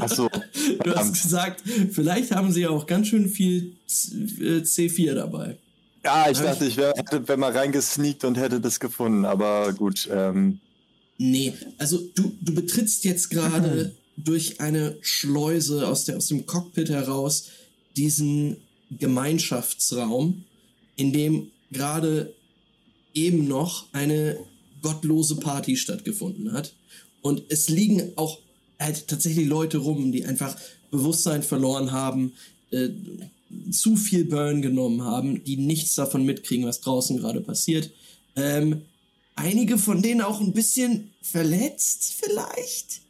Achso, 0.00 0.28
Du 0.84 0.94
hast 0.94 1.12
gesagt, 1.20 1.62
vielleicht 1.92 2.30
haben 2.30 2.52
sie 2.52 2.62
ja 2.62 2.70
auch 2.70 2.86
ganz 2.86 3.08
schön 3.08 3.28
viel 3.28 3.72
Z- 3.86 4.12
äh, 4.40 4.60
C4 4.62 5.14
dabei. 5.14 5.58
ja, 6.04 6.30
ich 6.30 6.38
dachte, 6.38 6.64
ich 6.66 6.76
wäre 6.76 6.94
wär 7.26 7.36
mal 7.36 7.52
reingesneakt 7.52 8.24
und 8.24 8.36
hätte 8.36 8.60
das 8.60 8.78
gefunden, 8.80 9.24
aber 9.24 9.72
gut. 9.72 10.08
Ähm, 10.10 10.60
Nee, 11.16 11.52
also 11.78 11.98
du, 12.16 12.36
du 12.40 12.54
betrittst 12.54 13.04
jetzt 13.04 13.30
gerade 13.30 13.94
durch 14.16 14.60
eine 14.60 14.96
Schleuse 15.00 15.86
aus, 15.86 16.04
der, 16.06 16.16
aus 16.16 16.26
dem 16.26 16.44
Cockpit 16.44 16.88
heraus 16.88 17.50
diesen 17.96 18.56
Gemeinschaftsraum, 18.90 20.42
in 20.96 21.12
dem 21.12 21.50
gerade 21.74 22.32
eben 23.12 23.46
noch 23.46 23.86
eine 23.92 24.38
gottlose 24.80 25.36
Party 25.36 25.76
stattgefunden 25.76 26.52
hat. 26.52 26.74
Und 27.20 27.42
es 27.48 27.68
liegen 27.68 28.12
auch 28.16 28.38
halt 28.78 29.08
tatsächlich 29.08 29.46
Leute 29.46 29.78
rum, 29.78 30.12
die 30.12 30.24
einfach 30.24 30.56
Bewusstsein 30.90 31.42
verloren 31.42 31.92
haben, 31.92 32.32
äh, 32.70 32.88
zu 33.70 33.96
viel 33.96 34.24
Burn 34.24 34.62
genommen 34.62 35.02
haben, 35.02 35.44
die 35.44 35.56
nichts 35.56 35.94
davon 35.94 36.24
mitkriegen, 36.24 36.66
was 36.66 36.80
draußen 36.80 37.18
gerade 37.18 37.40
passiert. 37.40 37.90
Ähm, 38.36 38.82
einige 39.36 39.78
von 39.78 40.02
denen 40.02 40.20
auch 40.22 40.40
ein 40.40 40.52
bisschen 40.52 41.10
verletzt, 41.22 42.14
vielleicht. 42.20 43.00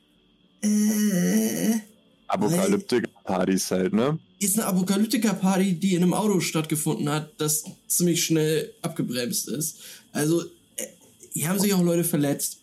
Äh, 0.63 1.81
Apokalyptiker-Partys 2.29 3.71
halt, 3.71 3.93
ne? 3.93 4.19
Ist 4.45 4.59
eine 4.59 4.67
Apokalyptiker-Party, 4.67 5.75
die 5.75 5.95
in 5.95 6.03
einem 6.03 6.15
Auto 6.15 6.41
stattgefunden 6.41 7.09
hat, 7.09 7.33
das 7.39 7.65
ziemlich 7.87 8.25
schnell 8.25 8.73
abgebremst 8.83 9.49
ist. 9.49 9.79
Also, 10.13 10.43
äh, 10.77 10.87
hier 11.33 11.49
haben 11.49 11.59
sich 11.59 11.75
auch 11.75 11.83
Leute 11.83 12.05
verletzt. 12.05 12.59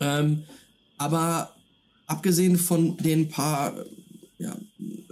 Ähm, 0.00 0.44
aber 0.98 1.54
abgesehen 2.06 2.56
von 2.58 2.96
den 2.96 3.28
paar 3.28 3.78
äh, 3.78 3.84
ja, 4.38 4.56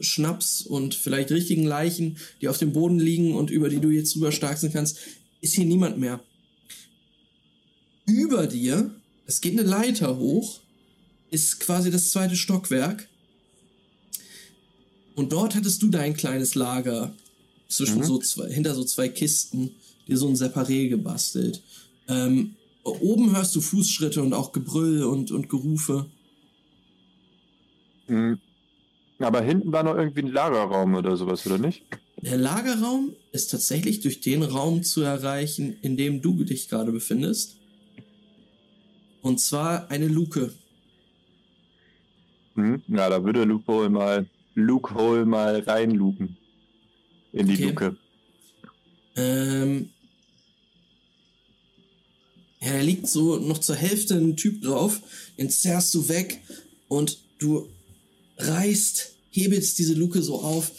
Schnaps 0.01 0.63
und 0.63 0.95
vielleicht 0.95 1.31
richtigen 1.31 1.65
Leichen, 1.65 2.17
die 2.41 2.49
auf 2.49 2.59
dem 2.59 2.73
Boden 2.73 2.99
liegen 2.99 3.35
und 3.35 3.51
über 3.51 3.69
die 3.69 3.81
du 3.81 3.91
jetzt 3.91 4.15
drüber 4.15 4.33
starksen 4.33 4.73
kannst, 4.73 4.99
ist 5.41 5.55
hier 5.55 5.67
niemand 5.67 5.99
mehr. 5.99 6.21
Über 8.07 8.47
dir, 8.47 8.95
es 9.27 9.41
geht 9.41 9.53
eine 9.53 9.69
Leiter 9.69 10.17
hoch, 10.17 10.61
ist 11.31 11.61
quasi 11.61 11.91
das 11.91 12.11
zweite 12.11 12.37
Stockwerk. 12.37 13.09
Und 15.19 15.33
dort 15.33 15.57
hattest 15.57 15.83
du 15.83 15.89
dein 15.89 16.15
kleines 16.15 16.55
Lager 16.55 17.13
zwischen 17.67 17.99
Mhm. 17.99 18.05
so 18.05 18.19
zwei, 18.19 18.49
hinter 18.53 18.73
so 18.73 18.85
zwei 18.85 19.09
Kisten, 19.09 19.75
dir 20.07 20.17
so 20.17 20.29
ein 20.29 20.37
Separé 20.37 20.89
gebastelt. 20.89 21.61
Ähm, 22.07 22.55
oben 22.85 23.35
hörst 23.35 23.57
du 23.57 23.61
Fußschritte 23.61 24.23
und 24.23 24.33
auch 24.33 24.53
Gebrüll 24.53 25.03
und, 25.03 25.33
und 25.33 25.49
Gerufe. 25.49 26.07
Mhm. 28.07 28.39
Aber 29.19 29.41
hinten 29.43 29.73
war 29.73 29.83
noch 29.83 29.97
irgendwie 29.97 30.23
ein 30.23 30.33
Lagerraum 30.33 30.95
oder 30.95 31.17
sowas, 31.17 31.45
oder 31.47 31.59
nicht? 31.59 31.83
Der 32.23 32.37
Lagerraum 32.37 33.17
ist 33.33 33.51
tatsächlich 33.51 33.99
durch 33.99 34.21
den 34.21 34.45
Raum 34.45 34.85
zu 34.85 35.01
erreichen, 35.03 35.77
in 35.83 35.97
dem 35.97 36.23
du 36.23 36.45
dich 36.45 36.69
gerade 36.69 36.93
befindest. 36.93 37.57
Und 39.21 39.41
zwar 39.41 39.91
eine 39.91 40.07
Luke. 40.07 40.53
Mhm. 42.55 42.83
Ja, 42.87 43.11
da 43.11 43.25
würde 43.25 43.43
Loophole 43.43 43.91
mal, 43.91 44.27
Loophole 44.59 45.25
mal 45.25 45.61
reinluken. 45.61 46.37
In 47.33 47.47
die 47.47 47.55
Okay. 47.55 47.65
Luke. 47.67 47.97
Ähm, 49.17 49.91
ja, 52.61 52.73
da 52.73 52.81
liegt 52.81 53.07
so 53.07 53.39
noch 53.39 53.59
zur 53.59 53.77
Hälfte 53.77 54.15
ein 54.15 54.37
Typ 54.37 54.63
drauf, 54.63 55.01
den 55.37 55.51
zerrst 55.51 55.95
du 55.95 56.09
weg 56.09 56.41
und 56.89 57.19
du 57.39 57.69
reißt, 58.39 59.15
hebelst 59.31 59.79
diese 59.79 59.95
Luke 59.95 60.23
so 60.23 60.41
auf 60.41 60.73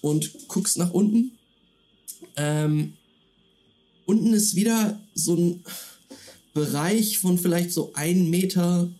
und 0.00 0.48
guckst 0.48 0.78
nach 0.78 0.92
unten. 0.92 1.32
Ähm, 2.36 2.94
unten 4.06 4.32
ist 4.32 4.54
wieder 4.54 5.00
so 5.14 5.34
ein 5.34 5.64
Bereich 6.54 7.18
von 7.18 7.38
vielleicht 7.38 7.72
so 7.72 7.92
1,50 7.92 8.28
Meter. 8.30 8.90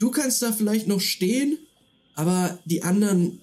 Du 0.00 0.10
kannst 0.10 0.42
da 0.42 0.50
vielleicht 0.50 0.88
noch 0.88 1.00
stehen, 1.00 1.58
aber 2.14 2.58
die 2.64 2.82
anderen 2.82 3.38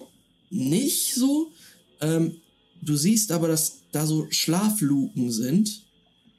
nicht 0.50 1.14
so. 1.14 1.52
Ähm, 2.00 2.40
du 2.82 2.96
siehst 2.96 3.32
aber, 3.32 3.48
dass 3.48 3.78
da 3.92 4.04
so 4.06 4.26
Schlafluken 4.30 5.30
sind. 5.30 5.84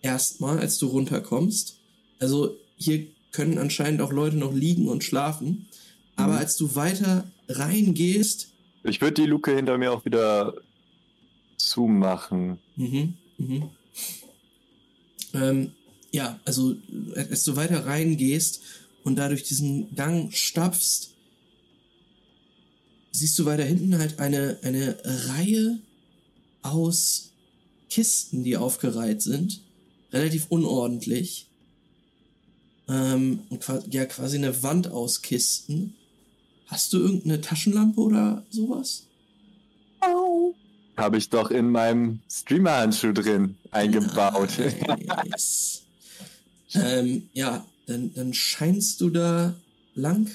Erstmal, 0.02 0.60
als 0.60 0.78
du 0.78 0.88
runterkommst. 0.88 1.78
Also 2.20 2.56
hier 2.76 3.08
können 3.32 3.58
anscheinend 3.58 4.02
auch 4.02 4.12
Leute 4.12 4.38
noch 4.38 4.54
liegen 4.54 4.88
und 4.88 5.04
schlafen. 5.04 5.68
Aber 6.16 6.38
als 6.38 6.58
du 6.58 6.76
weiter 6.76 7.30
reingehst, 7.48 8.50
Ich 8.84 9.02
würde 9.02 9.22
die 9.22 9.28
Luke 9.28 9.56
hinter 9.56 9.78
mir 9.78 9.92
auch 9.92 10.06
wieder 10.06 10.54
zumachen. 11.58 12.60
Mhm, 12.76 13.14
mhm. 13.38 13.70
Ähm, 15.34 15.72
ja, 16.12 16.40
also 16.46 16.74
äh, 17.16 17.28
als 17.30 17.44
du 17.44 17.56
weiter 17.56 17.86
reingehst 17.86 18.62
und 19.10 19.16
da 19.16 19.28
durch 19.28 19.42
diesen 19.42 19.96
Gang 19.96 20.32
stapfst, 20.32 21.16
siehst 23.12 23.40
du 23.40 23.46
weiter 23.46 23.64
hinten 23.64 23.98
halt 23.98 24.20
eine, 24.20 24.60
eine 24.62 24.98
Reihe 25.04 25.80
aus 26.62 27.32
Kisten, 27.90 28.44
die 28.44 28.56
aufgereiht 28.56 29.24
sind. 29.24 29.64
Relativ 30.14 30.46
unordentlich. 30.50 31.48
Ähm, 32.88 33.40
ja, 33.90 34.06
quasi 34.06 34.38
eine 34.38 34.62
Wand 34.62 34.90
aus 34.90 35.24
Kisten. 35.24 35.96
Hast 36.68 36.94
du 36.94 37.00
irgendeine 37.00 37.42
Taschenlampe 37.42 38.00
oder 38.00 38.46
sowas? 38.52 39.08
Habe 40.98 41.18
ich 41.18 41.30
doch 41.30 41.50
in 41.50 41.72
meinem 41.72 42.20
Streamer-Handschuh 42.30 43.14
drin 43.14 43.58
eingebaut. 43.72 44.52
Nice. 45.08 45.82
ähm, 46.76 47.28
ja, 47.34 47.66
dann, 47.90 48.14
dann 48.14 48.34
scheinst 48.34 49.02
du 49.02 49.10
da 49.10 49.56
lang 49.96 50.30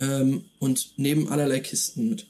ähm, 0.00 0.44
und 0.58 0.92
neben 0.96 1.28
allerlei 1.28 1.60
Kisten 1.60 2.10
mit 2.10 2.26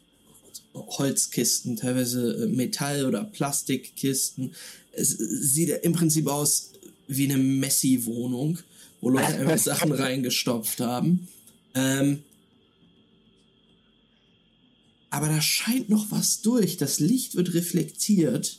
Holzkisten, 0.74 1.76
teilweise 1.76 2.44
äh, 2.44 2.46
Metall- 2.46 3.06
oder 3.06 3.24
Plastikkisten. 3.24 4.54
Es 4.92 5.10
sieht 5.10 5.70
im 5.82 5.92
Prinzip 5.92 6.26
aus 6.26 6.72
wie 7.06 7.24
eine 7.24 7.38
Messi-Wohnung, 7.38 8.58
wo 9.00 9.10
Leute 9.10 9.26
einfach 9.26 9.58
Sachen 9.58 9.92
reingestopft 9.92 10.80
haben. 10.80 11.28
Ähm, 11.74 12.22
aber 15.10 15.28
da 15.28 15.40
scheint 15.40 15.88
noch 15.88 16.10
was 16.10 16.42
durch. 16.42 16.76
Das 16.76 17.00
Licht 17.00 17.34
wird 17.34 17.54
reflektiert, 17.54 18.58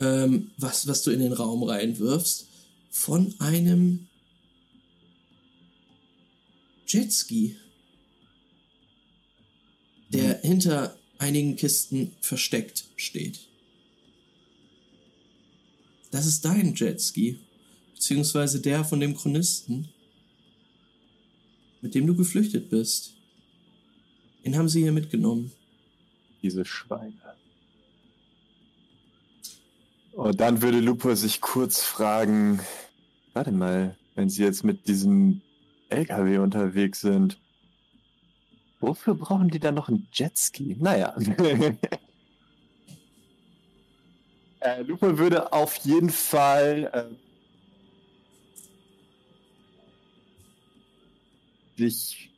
ähm, 0.00 0.50
was, 0.56 0.86
was 0.86 1.02
du 1.02 1.10
in 1.10 1.20
den 1.20 1.32
Raum 1.32 1.62
reinwirfst, 1.62 2.46
von 2.90 3.34
einem 3.38 4.08
Jetski, 6.86 7.56
der 10.10 10.40
hinter 10.40 10.96
einigen 11.18 11.56
Kisten 11.56 12.12
versteckt 12.20 12.86
steht. 12.96 13.40
Das 16.10 16.26
ist 16.26 16.44
dein 16.44 16.74
Jetski, 16.74 17.38
beziehungsweise 17.94 18.60
der 18.60 18.84
von 18.84 19.00
dem 19.00 19.14
Chronisten. 19.16 19.88
mit 21.80 21.94
dem 21.94 22.06
du 22.06 22.16
geflüchtet 22.16 22.70
bist. 22.70 23.14
Den 24.44 24.56
haben 24.56 24.68
sie 24.68 24.82
hier 24.82 24.92
mitgenommen. 24.92 25.52
Diese 26.42 26.64
Schweine. 26.64 27.27
Und 30.18 30.40
dann 30.40 30.62
würde 30.62 30.80
Lupo 30.80 31.14
sich 31.14 31.40
kurz 31.40 31.80
fragen, 31.80 32.58
warte 33.34 33.52
mal, 33.52 33.96
wenn 34.16 34.28
sie 34.28 34.42
jetzt 34.42 34.64
mit 34.64 34.88
diesem 34.88 35.42
LKW 35.90 36.38
unterwegs 36.38 37.02
sind, 37.02 37.40
wofür 38.80 39.14
brauchen 39.14 39.48
die 39.48 39.60
dann 39.60 39.76
noch 39.76 39.88
einen 39.88 40.08
Jetski? 40.12 40.76
Naja. 40.80 41.14
äh, 44.58 44.82
Lupo 44.82 45.18
würde 45.18 45.52
auf 45.52 45.76
jeden 45.76 46.10
Fall 46.10 46.90
äh, 46.92 47.04
sich 51.78 52.34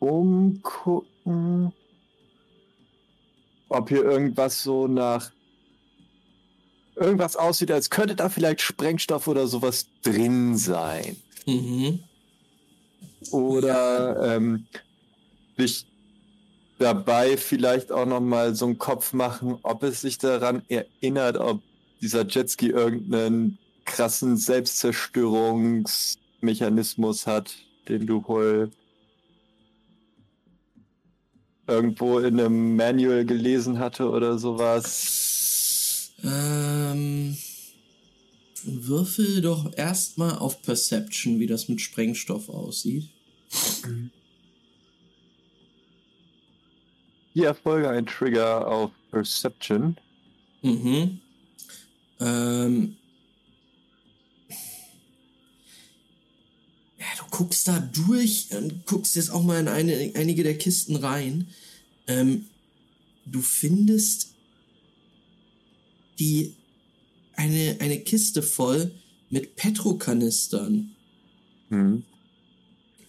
umgucken, 0.00 1.72
ob 3.68 3.88
hier 3.88 4.02
irgendwas 4.02 4.64
so 4.64 4.88
nach 4.88 5.30
irgendwas 6.98 7.36
aussieht, 7.36 7.70
als 7.70 7.90
könnte 7.90 8.16
da 8.16 8.28
vielleicht 8.28 8.60
Sprengstoff 8.60 9.28
oder 9.28 9.46
sowas 9.46 9.86
drin 10.02 10.56
sein. 10.56 11.16
Mhm. 11.46 12.00
Oder 13.30 14.36
ähm, 14.36 14.66
sich 15.56 15.86
dabei 16.78 17.36
vielleicht 17.36 17.92
auch 17.92 18.06
noch 18.06 18.20
mal 18.20 18.54
so 18.54 18.64
einen 18.66 18.78
Kopf 18.78 19.12
machen, 19.12 19.58
ob 19.62 19.82
es 19.82 20.00
sich 20.00 20.18
daran 20.18 20.62
erinnert, 20.68 21.36
ob 21.36 21.60
dieser 22.00 22.24
Jetski 22.26 22.68
irgendeinen 22.68 23.58
krassen 23.84 24.36
Selbstzerstörungsmechanismus 24.36 27.26
hat, 27.26 27.56
den 27.88 28.06
du 28.06 28.22
wohl 28.28 28.70
irgendwo 31.66 32.20
in 32.20 32.38
einem 32.40 32.76
Manual 32.76 33.24
gelesen 33.24 33.78
hatte 33.78 34.08
oder 34.08 34.38
sowas. 34.38 35.37
Ähm, 36.24 37.36
würfel 38.64 39.40
doch 39.40 39.72
erstmal 39.76 40.38
auf 40.38 40.62
Perception, 40.62 41.38
wie 41.38 41.46
das 41.46 41.68
mit 41.68 41.80
Sprengstoff 41.80 42.48
aussieht. 42.48 43.08
Die 47.34 47.44
Erfolge 47.44 47.88
ein 47.88 48.06
Trigger 48.06 48.66
auf 48.66 48.90
Perception. 49.10 49.96
Mhm. 50.62 51.20
Ähm. 52.20 52.96
Ja, 56.98 57.06
du 57.16 57.24
guckst 57.30 57.68
da 57.68 57.78
durch 57.78 58.48
und 58.50 58.86
guckst 58.86 59.14
jetzt 59.14 59.30
auch 59.30 59.44
mal 59.44 59.60
in 59.60 59.68
eine, 59.68 60.12
einige 60.16 60.42
der 60.42 60.58
Kisten 60.58 60.96
rein. 60.96 61.46
Ähm, 62.08 62.46
du 63.24 63.40
findest 63.40 64.34
die 66.18 66.54
eine, 67.36 67.76
eine 67.80 68.00
Kiste 68.00 68.42
voll 68.42 68.92
mit 69.30 69.56
Petrokanistern. 69.56 70.94
Hm. 71.68 72.02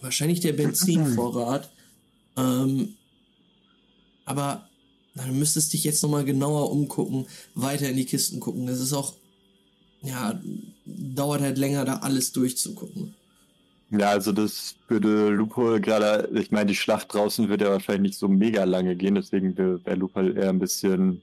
Wahrscheinlich 0.00 0.40
der 0.40 0.52
Benzinvorrat. 0.52 1.70
ähm, 2.36 2.94
aber 4.24 4.68
du 5.14 5.32
müsstest 5.32 5.72
dich 5.72 5.84
jetzt 5.84 6.02
nochmal 6.02 6.24
genauer 6.24 6.70
umgucken, 6.70 7.26
weiter 7.54 7.88
in 7.88 7.96
die 7.96 8.04
Kisten 8.04 8.38
gucken. 8.38 8.66
Das 8.66 8.80
ist 8.80 8.92
auch, 8.92 9.14
ja, 10.02 10.40
dauert 10.86 11.40
halt 11.40 11.58
länger, 11.58 11.84
da 11.84 11.96
alles 11.96 12.32
durchzugucken. 12.32 13.14
Ja, 13.90 14.10
also 14.10 14.30
das 14.30 14.76
würde 14.86 15.30
Lupo 15.30 15.80
gerade, 15.80 16.30
ich 16.38 16.52
meine, 16.52 16.66
die 16.66 16.76
Schlacht 16.76 17.12
draußen 17.12 17.48
wird 17.48 17.60
ja 17.60 17.70
wahrscheinlich 17.70 18.12
nicht 18.12 18.18
so 18.18 18.28
mega 18.28 18.62
lange 18.62 18.94
gehen, 18.94 19.16
deswegen 19.16 19.56
wäre 19.58 19.80
Lupo 19.96 20.20
eher 20.20 20.50
ein 20.50 20.60
bisschen 20.60 21.22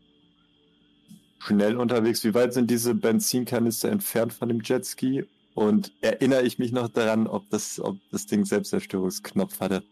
schnell 1.39 1.77
unterwegs. 1.77 2.23
Wie 2.23 2.33
weit 2.33 2.53
sind 2.53 2.69
diese 2.69 2.95
Benzinkanister 2.95 3.89
entfernt 3.89 4.33
von 4.33 4.49
dem 4.49 4.61
Jetski? 4.63 5.25
Und 5.53 5.91
erinnere 6.01 6.43
ich 6.43 6.59
mich 6.59 6.71
noch 6.71 6.87
daran, 6.87 7.25
ob 7.25 7.49
das, 7.49 7.79
ob 7.79 7.97
das 8.11 8.27
Ding 8.27 8.45
Selbstzerstörungsknopf 8.45 9.59
hatte? 9.59 9.83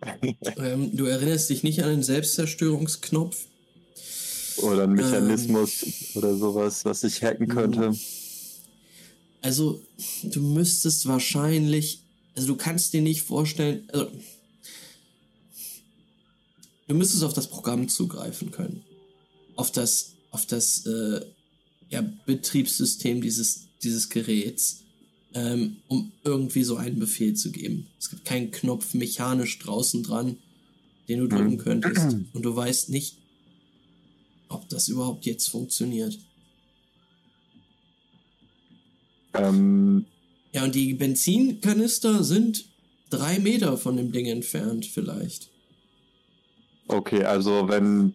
ähm, 0.58 0.96
du 0.96 1.06
erinnerst 1.06 1.50
dich 1.50 1.62
nicht 1.62 1.82
an 1.82 1.90
den 1.90 2.02
Selbstzerstörungsknopf? 2.02 3.46
Oder 4.58 4.84
einen 4.84 4.94
Mechanismus 4.94 5.82
ähm, 5.82 5.92
oder 6.14 6.36
sowas, 6.36 6.84
was 6.84 7.02
ich 7.04 7.22
hacken 7.22 7.48
könnte? 7.48 7.94
Also, 9.40 9.82
du 10.22 10.40
müsstest 10.40 11.06
wahrscheinlich, 11.06 12.00
also 12.36 12.48
du 12.48 12.56
kannst 12.56 12.92
dir 12.92 13.02
nicht 13.02 13.22
vorstellen, 13.22 13.88
also, 13.92 14.08
du 16.86 16.94
müsstest 16.94 17.24
auf 17.24 17.32
das 17.32 17.48
Programm 17.48 17.88
zugreifen 17.88 18.50
können. 18.50 18.84
Auf 19.56 19.72
das, 19.72 20.12
auf 20.32 20.44
das 20.46 20.84
äh, 20.86 21.20
ja, 21.90 22.04
Betriebssystem 22.26 23.20
dieses, 23.20 23.68
dieses 23.82 24.08
Geräts 24.08 24.82
ähm, 25.34 25.76
um 25.88 26.12
irgendwie 26.24 26.64
so 26.64 26.76
einen 26.76 26.98
Befehl 26.98 27.34
zu 27.34 27.50
geben. 27.50 27.86
Es 27.98 28.10
gibt 28.10 28.24
keinen 28.24 28.50
Knopf 28.50 28.94
mechanisch 28.94 29.58
draußen 29.58 30.02
dran, 30.02 30.36
den 31.08 31.20
du 31.20 31.28
drücken 31.28 31.52
mhm. 31.52 31.58
könntest. 31.58 32.16
Und 32.32 32.42
du 32.42 32.54
weißt 32.54 32.90
nicht, 32.90 33.16
ob 34.48 34.68
das 34.68 34.88
überhaupt 34.88 35.24
jetzt 35.24 35.48
funktioniert. 35.48 36.18
Ähm. 39.34 40.06
Ja, 40.54 40.64
und 40.64 40.74
die 40.74 40.92
Benzinkanister 40.92 42.22
sind 42.22 42.66
drei 43.08 43.38
Meter 43.38 43.78
von 43.78 43.96
dem 43.96 44.12
Ding 44.12 44.26
entfernt, 44.26 44.84
vielleicht. 44.84 45.48
Okay, 46.88 47.24
also 47.24 47.66
wenn 47.70 48.12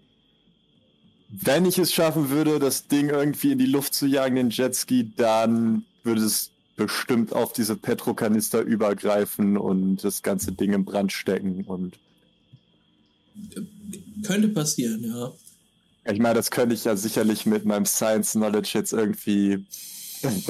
wenn 1.30 1.66
ich 1.66 1.78
es 1.78 1.94
schaffen 1.94 2.30
würde, 2.30 2.60
das 2.60 2.88
Ding 2.88 3.10
irgendwie 3.10 3.52
in 3.52 3.60
die 3.60 3.66
Luft 3.66 3.94
zu 3.94 4.06
jagen, 4.06 4.36
den 4.36 4.50
Jetski, 4.50 5.12
dann 5.16 5.86
würde 6.04 6.22
es 6.22 6.52
bestimmt 6.76 7.34
auf 7.34 7.54
diese 7.54 7.76
Petrokanister 7.76 8.62
übergreifen 8.62 9.58
und 9.58 10.04
das 10.04 10.22
ganze 10.22 10.52
Ding 10.52 10.74
im 10.74 10.86
Brand 10.86 11.12
stecken 11.12 11.66
und 11.66 11.98
könnte 14.24 14.50
passieren, 14.50 15.04
ja. 15.04 15.34
Ich 16.10 16.20
meine, 16.20 16.36
das 16.36 16.52
könnte 16.52 16.74
ich 16.74 16.86
ja 16.86 16.96
sicherlich 16.96 17.46
mit 17.46 17.66
meinem 17.66 17.86
Science 17.86 18.32
Knowledge 18.32 18.72
jetzt 18.76 18.94
irgendwie. 18.94 19.66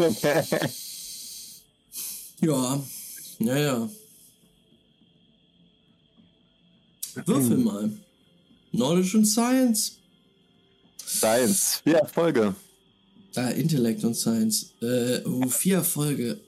ja, 2.41 2.83
naja. 3.39 3.89
Würfel 7.25 7.57
mal. 7.57 7.91
Knowledge 8.71 9.17
und 9.17 9.25
Science. 9.25 9.97
Science. 11.07 11.81
Ja, 11.85 12.05
Folge. 12.05 12.53
Ah, 13.35 13.49
Intellekt 13.49 14.03
und 14.03 14.15
Science. 14.15 14.73
Äh, 14.81 15.21
oh, 15.25 15.47
vier 15.47 15.77
Erfolge. 15.77 16.39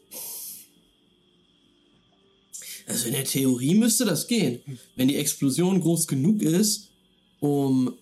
Also 2.87 3.07
in 3.07 3.13
der 3.13 3.23
Theorie 3.23 3.75
müsste 3.75 4.03
das 4.05 4.27
gehen. 4.27 4.61
Wenn 4.95 5.07
die 5.07 5.17
Explosion 5.17 5.79
groß 5.79 6.07
genug 6.07 6.41
ist, 6.41 6.89
um 7.39 7.93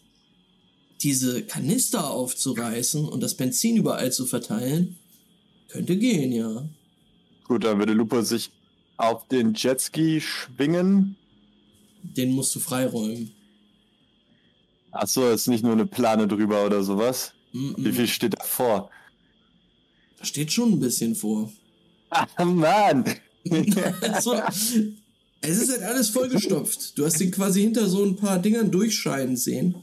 diese 1.01 1.43
Kanister 1.43 2.09
aufzureißen 2.09 3.05
und 3.05 3.21
das 3.21 3.35
Benzin 3.35 3.77
überall 3.77 4.11
zu 4.11 4.25
verteilen, 4.25 4.97
könnte 5.67 5.97
gehen, 5.97 6.31
ja. 6.31 6.67
Gut, 7.43 7.65
dann 7.65 7.77
würde 7.79 7.93
Lupo 7.93 8.21
sich 8.21 8.49
auf 8.95 9.27
den 9.27 9.53
Jetski 9.53 10.21
schwingen. 10.21 11.17
Den 12.01 12.31
musst 12.31 12.55
du 12.55 12.59
freiräumen. 12.59 13.31
Achso, 14.97 15.29
ist 15.29 15.47
nicht 15.47 15.63
nur 15.63 15.73
eine 15.73 15.85
Plane 15.85 16.27
drüber 16.27 16.65
oder 16.65 16.83
sowas. 16.83 17.33
Mm 17.53 17.57
-mm. 17.57 17.75
Wie 17.77 17.91
viel 17.91 18.07
steht 18.07 18.33
da 18.33 18.43
vor? 18.43 18.89
Da 20.17 20.25
steht 20.25 20.51
schon 20.51 20.73
ein 20.73 20.79
bisschen 20.79 21.15
vor. 21.15 21.51
Ah, 22.09 22.43
Mann! 22.43 23.05
so, 24.21 24.33
es 25.41 25.57
ist 25.57 25.71
halt 25.71 25.83
alles 25.83 26.09
vollgestopft. 26.09 26.97
Du 26.97 27.05
hast 27.05 27.21
ihn 27.21 27.31
quasi 27.31 27.61
hinter 27.61 27.87
so 27.87 28.03
ein 28.03 28.15
paar 28.15 28.39
Dingern 28.39 28.71
durchscheinen 28.71 29.37
sehen. 29.37 29.75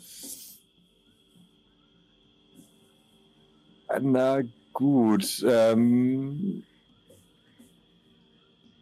Na 4.00 4.42
gut. 4.72 5.44
Ähm... 5.48 6.64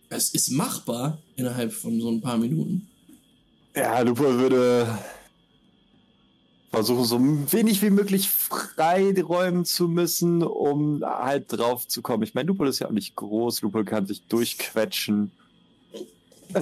Es 0.08 0.30
ist 0.30 0.50
machbar 0.50 1.18
innerhalb 1.36 1.72
von 1.72 2.00
so 2.00 2.10
ein 2.10 2.20
paar 2.20 2.38
Minuten. 2.38 2.88
Ja, 3.74 4.00
Lupo 4.00 4.24
würde 4.24 4.86
versuchen, 6.72 7.04
so 7.04 7.20
wenig 7.52 7.82
wie 7.82 7.90
möglich 7.90 8.28
freiräumen 8.30 9.66
zu 9.66 9.88
müssen, 9.88 10.42
um 10.42 11.02
halt 11.04 11.52
drauf 11.52 11.86
zu 11.86 12.00
kommen. 12.00 12.22
Ich 12.22 12.34
meine, 12.34 12.48
Lupol 12.48 12.68
ist 12.68 12.78
ja 12.78 12.88
auch 12.88 12.92
nicht 12.92 13.14
groß, 13.14 13.60
Lupol 13.60 13.84
kann 13.84 14.06
sich 14.06 14.22
durchquetschen. 14.26 15.30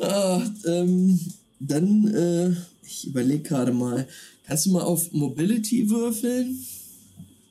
ah, 0.00 0.42
ähm, 0.66 1.18
dann, 1.58 2.14
äh, 2.14 2.56
ich 2.86 3.06
überlege 3.06 3.42
gerade 3.42 3.72
mal, 3.72 4.06
kannst 4.46 4.66
du 4.66 4.72
mal 4.72 4.82
auf 4.82 5.10
Mobility 5.12 5.88
würfeln? 5.88 6.64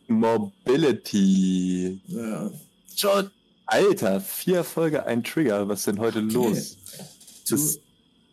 Mobility. 0.08 2.00
Ja. 2.08 2.52
Schon. 2.96 3.32
Alter, 3.66 4.22
vier 4.22 4.58
Erfolge, 4.58 5.06
ein 5.06 5.24
Trigger. 5.24 5.68
Was 5.68 5.80
ist 5.80 5.88
denn 5.88 6.00
heute 6.00 6.20
okay. 6.20 6.34
los? 6.34 6.78
Das 7.50 7.80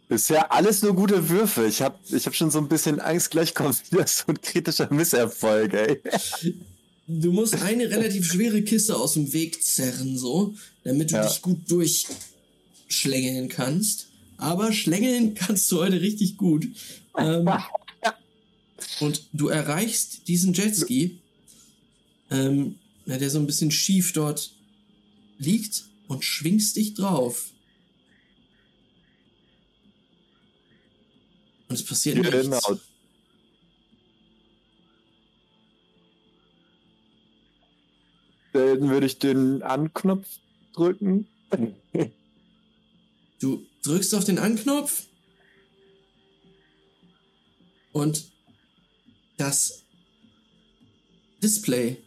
bisher 0.09 0.53
alles 0.53 0.83
nur 0.83 0.95
gute 0.95 1.29
Würfe. 1.29 1.67
Ich 1.67 1.83
habe 1.83 1.99
ich 2.11 2.27
hab 2.27 2.35
schon 2.35 2.51
so 2.51 2.59
ein 2.59 2.69
bisschen 2.69 3.01
Angst, 3.01 3.31
gleich 3.31 3.55
kommt 3.55 3.91
wieder 3.93 4.07
so 4.07 4.25
ein 4.29 4.41
kritischer 4.41 4.93
Misserfolg, 4.93 5.75
ey. 5.75 6.01
Du 7.07 7.33
musst 7.33 7.55
eine 7.57 7.91
relativ 7.91 8.27
schwere 8.27 8.63
Kiste 8.63 8.97
aus 8.97 9.15
dem 9.15 9.33
Weg 9.33 9.63
zerren, 9.63 10.17
so, 10.17 10.55
damit 10.85 11.11
du 11.11 11.17
ja. 11.17 11.27
dich 11.27 11.43
gut 11.43 11.71
durchschlängeln 11.71 13.49
kannst. 13.49 14.09
Aber 14.37 14.73
schlängeln 14.73 15.35
kannst 15.35 15.71
du 15.71 15.79
heute 15.79 16.01
richtig 16.01 16.37
gut. 16.37 16.67
Ähm, 17.19 17.49
und 19.01 19.29
du 19.33 19.49
erreichst 19.49 20.29
diesen 20.29 20.55
Jetski, 20.55 21.19
ähm, 22.31 22.77
der 23.07 23.31
so 23.31 23.39
ein 23.39 23.47
bisschen 23.47 23.71
schief 23.71 24.13
dort 24.13 24.53
liegt 25.39 25.85
und 26.09 26.25
schwingst 26.25 26.77
dich 26.77 26.95
drauf. 26.95 27.51
Und 31.75 31.81
es 31.81 31.87
passiert 31.87 32.23
genau. 32.23 32.55
nichts. 32.55 32.87
Dann 38.53 38.89
würde 38.89 39.07
ich 39.07 39.19
den 39.19 39.63
Anknopf 39.65 40.29
drücken. 40.73 41.27
Du 43.41 43.67
drückst 43.83 44.15
auf 44.15 44.25
den 44.25 44.39
Anknopf 44.39 45.07
und 47.93 48.31
das 49.37 49.83
Display 51.43 51.99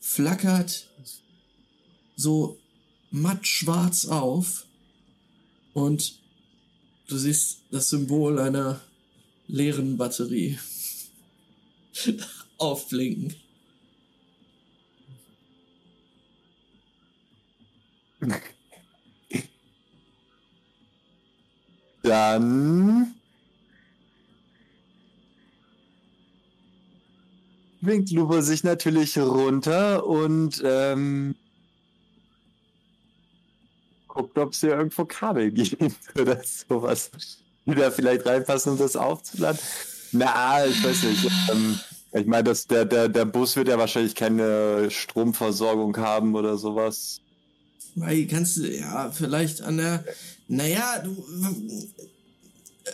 flackert 0.00 0.88
so 2.16 2.58
matt 3.10 3.46
schwarz 3.46 4.06
auf 4.06 4.64
und 5.74 6.22
du 7.08 7.18
siehst 7.18 7.62
das 7.70 7.90
Symbol 7.90 8.38
einer 8.38 8.80
leeren 9.52 9.98
Batterie 9.98 10.58
aufblinken. 12.58 13.34
Dann 22.02 23.14
winkt 27.80 28.10
Lupo 28.10 28.40
sich 28.40 28.64
natürlich 28.64 29.18
runter 29.18 30.06
und 30.06 30.62
ähm, 30.64 31.34
guckt, 34.08 34.38
ob 34.38 34.52
es 34.52 34.60
hier 34.60 34.70
irgendwo 34.70 35.04
Kabel 35.04 35.50
gibt 35.52 36.18
oder 36.18 36.42
sowas, 36.42 37.10
die 37.66 37.74
da 37.74 37.90
vielleicht 37.90 38.26
reinpassen, 38.26 38.72
um 38.72 38.78
das 38.78 38.96
aufzuladen. 38.96 39.60
Na, 40.12 40.66
ich 40.66 40.82
weiß 40.84 41.02
nicht. 41.04 41.28
Ähm, 41.50 41.78
ich 42.12 42.26
meine, 42.26 42.52
der, 42.70 42.84
der, 42.84 43.08
der 43.08 43.24
Bus 43.24 43.56
wird 43.56 43.68
ja 43.68 43.78
wahrscheinlich 43.78 44.14
keine 44.14 44.90
Stromversorgung 44.90 45.96
haben 45.96 46.34
oder 46.34 46.58
sowas. 46.58 47.20
Weil 47.94 48.26
kannst 48.26 48.56
du, 48.58 48.70
ja, 48.70 49.10
vielleicht 49.10 49.62
an 49.62 49.78
der, 49.78 50.04
naja, 50.48 50.98
du, 51.02 51.24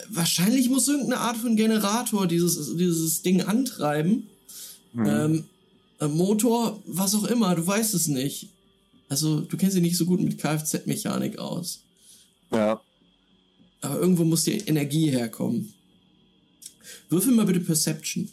wahrscheinlich 0.08 0.68
muss 0.68 0.88
irgendeine 0.88 1.20
Art 1.20 1.36
von 1.36 1.56
Generator 1.56 2.26
dieses, 2.26 2.76
dieses 2.76 3.22
Ding 3.22 3.42
antreiben. 3.42 4.28
Mhm. 4.92 5.06
Ähm, 5.06 5.44
Motor, 6.16 6.80
was 6.86 7.14
auch 7.14 7.24
immer, 7.24 7.54
du 7.56 7.66
weißt 7.66 7.94
es 7.94 8.06
nicht. 8.06 8.50
Also, 9.08 9.40
du 9.40 9.56
kennst 9.56 9.74
dich 9.74 9.82
nicht 9.82 9.96
so 9.96 10.04
gut 10.04 10.20
mit 10.20 10.38
Kfz-Mechanik 10.38 11.38
aus. 11.38 11.80
Ja. 12.52 12.80
Aber 13.80 14.00
irgendwo 14.00 14.24
muss 14.24 14.44
die 14.44 14.58
Energie 14.58 15.10
herkommen. 15.10 15.72
Würfel 17.08 17.32
mal 17.32 17.46
bitte 17.46 17.60
Perception. 17.60 18.28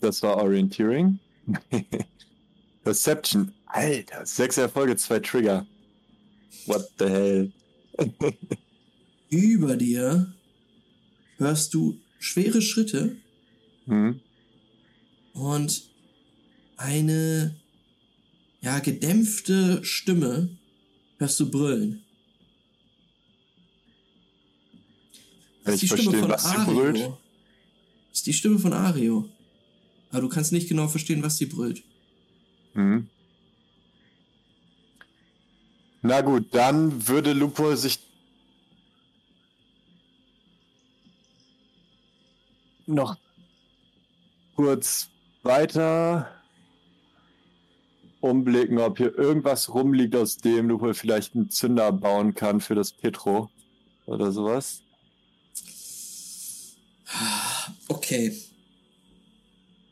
Das 0.00 0.22
war 0.22 0.36
Orienteering. 0.38 1.18
Perception. 2.84 3.52
Alter, 3.66 4.24
sechs 4.26 4.56
Erfolge, 4.56 4.96
zwei 4.96 5.20
Trigger. 5.20 5.66
What 6.66 6.90
the 6.98 7.04
hell? 7.06 7.52
Über 9.30 9.76
dir 9.76 10.34
hörst 11.36 11.74
du 11.74 12.00
schwere 12.18 12.60
Schritte 12.60 13.16
hm. 13.86 14.20
und 15.32 15.88
eine 16.76 17.54
ja 18.60 18.78
gedämpfte 18.80 19.84
Stimme 19.84 20.48
hörst 21.18 21.38
du 21.40 21.50
brüllen. 21.50 22.02
Das 25.70 25.82
ist 25.82 25.92
die 25.92 25.98
Stimme 25.98 26.18
von 26.18 26.32
Ario. 26.32 26.92
Das 26.92 28.18
ist 28.18 28.26
die 28.26 28.32
Stimme 28.32 28.58
von 28.58 28.72
Ario. 28.72 29.28
Aber 30.10 30.22
du 30.22 30.28
kannst 30.28 30.52
nicht 30.52 30.68
genau 30.68 30.88
verstehen, 30.88 31.22
was 31.22 31.38
sie 31.38 31.46
brüllt. 31.46 31.82
Hm. 32.74 33.08
Na 36.02 36.20
gut, 36.22 36.54
dann 36.54 37.06
würde 37.08 37.32
Lupo 37.32 37.74
sich 37.76 37.98
noch 42.86 43.16
kurz 44.56 45.08
weiter 45.42 46.28
umblicken, 48.20 48.78
ob 48.78 48.98
hier 48.98 49.16
irgendwas 49.16 49.72
rumliegt, 49.72 50.16
aus 50.16 50.36
dem 50.38 50.68
Lupo 50.68 50.92
vielleicht 50.94 51.34
einen 51.34 51.50
Zünder 51.50 51.92
bauen 51.92 52.34
kann 52.34 52.60
für 52.60 52.74
das 52.74 52.92
Petro 52.92 53.50
oder 54.06 54.32
sowas. 54.32 54.82
Okay. 57.88 58.36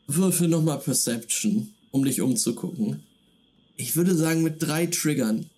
Würfel 0.07 0.47
nochmal 0.47 0.79
Perception, 0.79 1.73
um 1.91 2.03
dich 2.03 2.21
umzugucken. 2.21 3.03
Ich 3.75 3.95
würde 3.95 4.15
sagen 4.15 4.41
mit 4.43 4.61
drei 4.61 4.87
Triggern. 4.87 5.49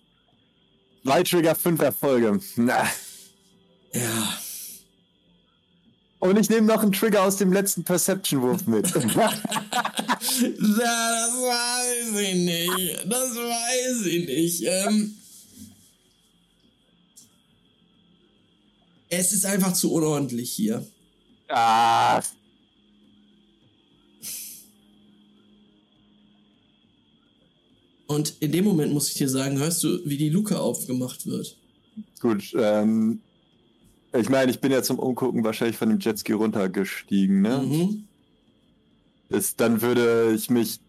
Drei 1.04 1.22
Trigger, 1.22 1.54
fünf 1.54 1.80
Erfolge. 1.80 2.40
Na. 2.56 2.86
Ja. 3.94 4.38
Und 6.20 6.38
ich 6.38 6.48
nehme 6.48 6.68
noch 6.68 6.82
einen 6.82 6.92
Trigger 6.92 7.24
aus 7.24 7.36
dem 7.36 7.52
letzten 7.52 7.82
Perception-Wurf 7.82 8.66
mit. 8.66 8.84
das 8.94 9.02
weiß 10.40 12.20
ich 12.20 12.34
nicht. 12.34 13.06
Das 13.06 13.34
weiß 13.34 14.06
ich 14.06 14.26
nicht. 14.26 14.62
Ähm, 14.64 15.16
es 19.08 19.32
ist 19.32 19.44
einfach 19.44 19.72
zu 19.72 19.92
unordentlich 19.92 20.52
hier. 20.52 20.86
Ah. 21.52 22.22
Und 28.06 28.34
in 28.40 28.52
dem 28.52 28.64
Moment 28.64 28.92
muss 28.92 29.08
ich 29.08 29.14
dir 29.14 29.28
sagen, 29.28 29.58
hörst 29.58 29.82
du, 29.84 30.00
wie 30.04 30.16
die 30.16 30.28
Luke 30.28 30.58
aufgemacht 30.58 31.26
wird. 31.26 31.56
Gut, 32.20 32.52
ähm, 32.56 33.20
ich 34.14 34.28
meine, 34.28 34.50
ich 34.50 34.60
bin 34.60 34.70
ja 34.72 34.82
zum 34.82 34.98
Umgucken 34.98 35.44
wahrscheinlich 35.44 35.76
von 35.76 35.88
dem 35.88 35.98
Jetski 35.98 36.32
runtergestiegen, 36.32 37.40
ne? 37.40 37.62
Mhm. 37.62 38.04
Das, 39.28 39.56
dann 39.56 39.80
würde 39.80 40.34
ich 40.34 40.50
mich 40.50 40.80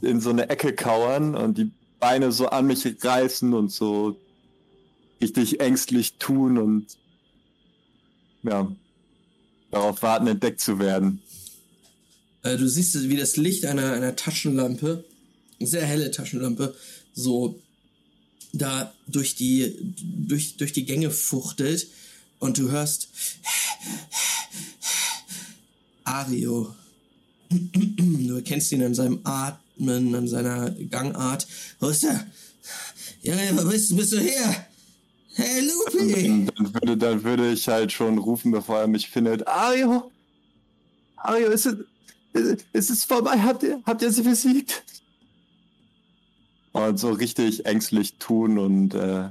in 0.00 0.20
so 0.20 0.30
eine 0.30 0.48
Ecke 0.48 0.74
kauern 0.74 1.34
und 1.34 1.58
die 1.58 1.70
Beine 1.98 2.32
so 2.32 2.48
an 2.48 2.66
mich 2.66 2.86
reißen 3.04 3.52
und 3.52 3.70
so 3.70 4.16
richtig 5.20 5.60
ängstlich 5.60 6.14
tun 6.18 6.56
und 6.56 6.86
ja, 8.42 8.70
darauf 9.70 10.02
warten, 10.02 10.26
entdeckt 10.26 10.60
zu 10.60 10.78
werden. 10.78 11.20
Äh, 12.42 12.56
du 12.56 12.68
siehst, 12.68 13.08
wie 13.08 13.16
das 13.16 13.36
Licht 13.36 13.66
einer, 13.66 13.92
einer 13.92 14.16
Taschenlampe 14.16 15.04
sehr 15.60 15.84
helle 15.84 16.10
Taschenlampe 16.10 16.74
so 17.12 17.60
da 18.52 18.92
durch 19.06 19.36
die, 19.36 19.76
durch, 20.02 20.56
durch 20.56 20.72
die 20.72 20.84
Gänge 20.84 21.10
fuchtelt 21.10 21.88
und 22.38 22.58
du 22.58 22.70
hörst 22.70 23.08
Ario. 26.04 26.74
Du 27.50 28.36
erkennst 28.36 28.72
ihn 28.72 28.82
an 28.82 28.94
seinem 28.94 29.20
Atmen, 29.24 30.14
an 30.14 30.28
seiner 30.28 30.70
Gangart. 30.70 31.46
Wo 31.78 31.88
ist 31.88 32.04
er? 32.04 32.26
Ja, 33.22 33.36
wo 33.56 33.68
bist, 33.68 33.94
bist 33.96 34.12
du 34.12 34.18
her? 34.18 34.66
Hey, 35.40 35.60
Lupi! 35.60 36.46
Dann 36.56 36.74
würde, 36.74 36.96
dann 36.96 37.24
würde 37.24 37.50
ich 37.52 37.68
halt 37.68 37.92
schon 37.92 38.18
rufen, 38.18 38.52
bevor 38.52 38.80
er 38.80 38.86
mich 38.86 39.08
findet. 39.08 39.46
Ario! 39.46 40.10
Ario, 41.16 41.48
ist 41.50 41.66
es, 41.66 41.76
ist 42.72 42.90
es 42.90 43.04
vorbei? 43.04 43.38
Habt 43.38 43.62
ihr, 43.62 43.82
habt 43.84 44.02
ihr 44.02 44.10
sie 44.10 44.22
besiegt? 44.22 44.82
und 46.72 46.98
so 46.98 47.10
richtig 47.10 47.66
ängstlich 47.66 48.14
tun 48.18 48.58
und 48.58 48.94
äh, 48.94 49.28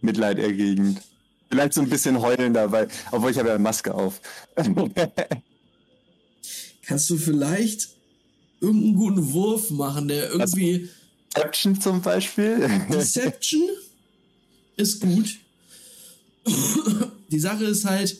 Mitleid 0.00 0.38
erregend. 0.38 1.02
Vielleicht 1.50 1.74
so 1.74 1.80
ein 1.80 1.88
bisschen 1.88 2.20
heulen 2.20 2.54
dabei, 2.54 2.88
obwohl 3.10 3.30
ich 3.30 3.38
habe 3.38 3.48
ja 3.48 3.54
eine 3.54 3.62
Maske 3.62 3.94
auf. 3.94 4.20
Kannst 6.86 7.10
du 7.10 7.16
vielleicht 7.16 7.88
irgendeinen 8.60 8.96
guten 8.96 9.32
Wurf 9.32 9.70
machen, 9.70 10.08
der 10.08 10.30
irgendwie 10.30 10.88
Deception 11.34 11.80
zum 11.80 12.02
Beispiel. 12.02 12.68
Deception 12.92 13.62
ist 14.78 15.00
gut. 15.00 15.38
Die 17.30 17.38
Sache 17.38 17.64
ist 17.64 17.84
halt, 17.84 18.16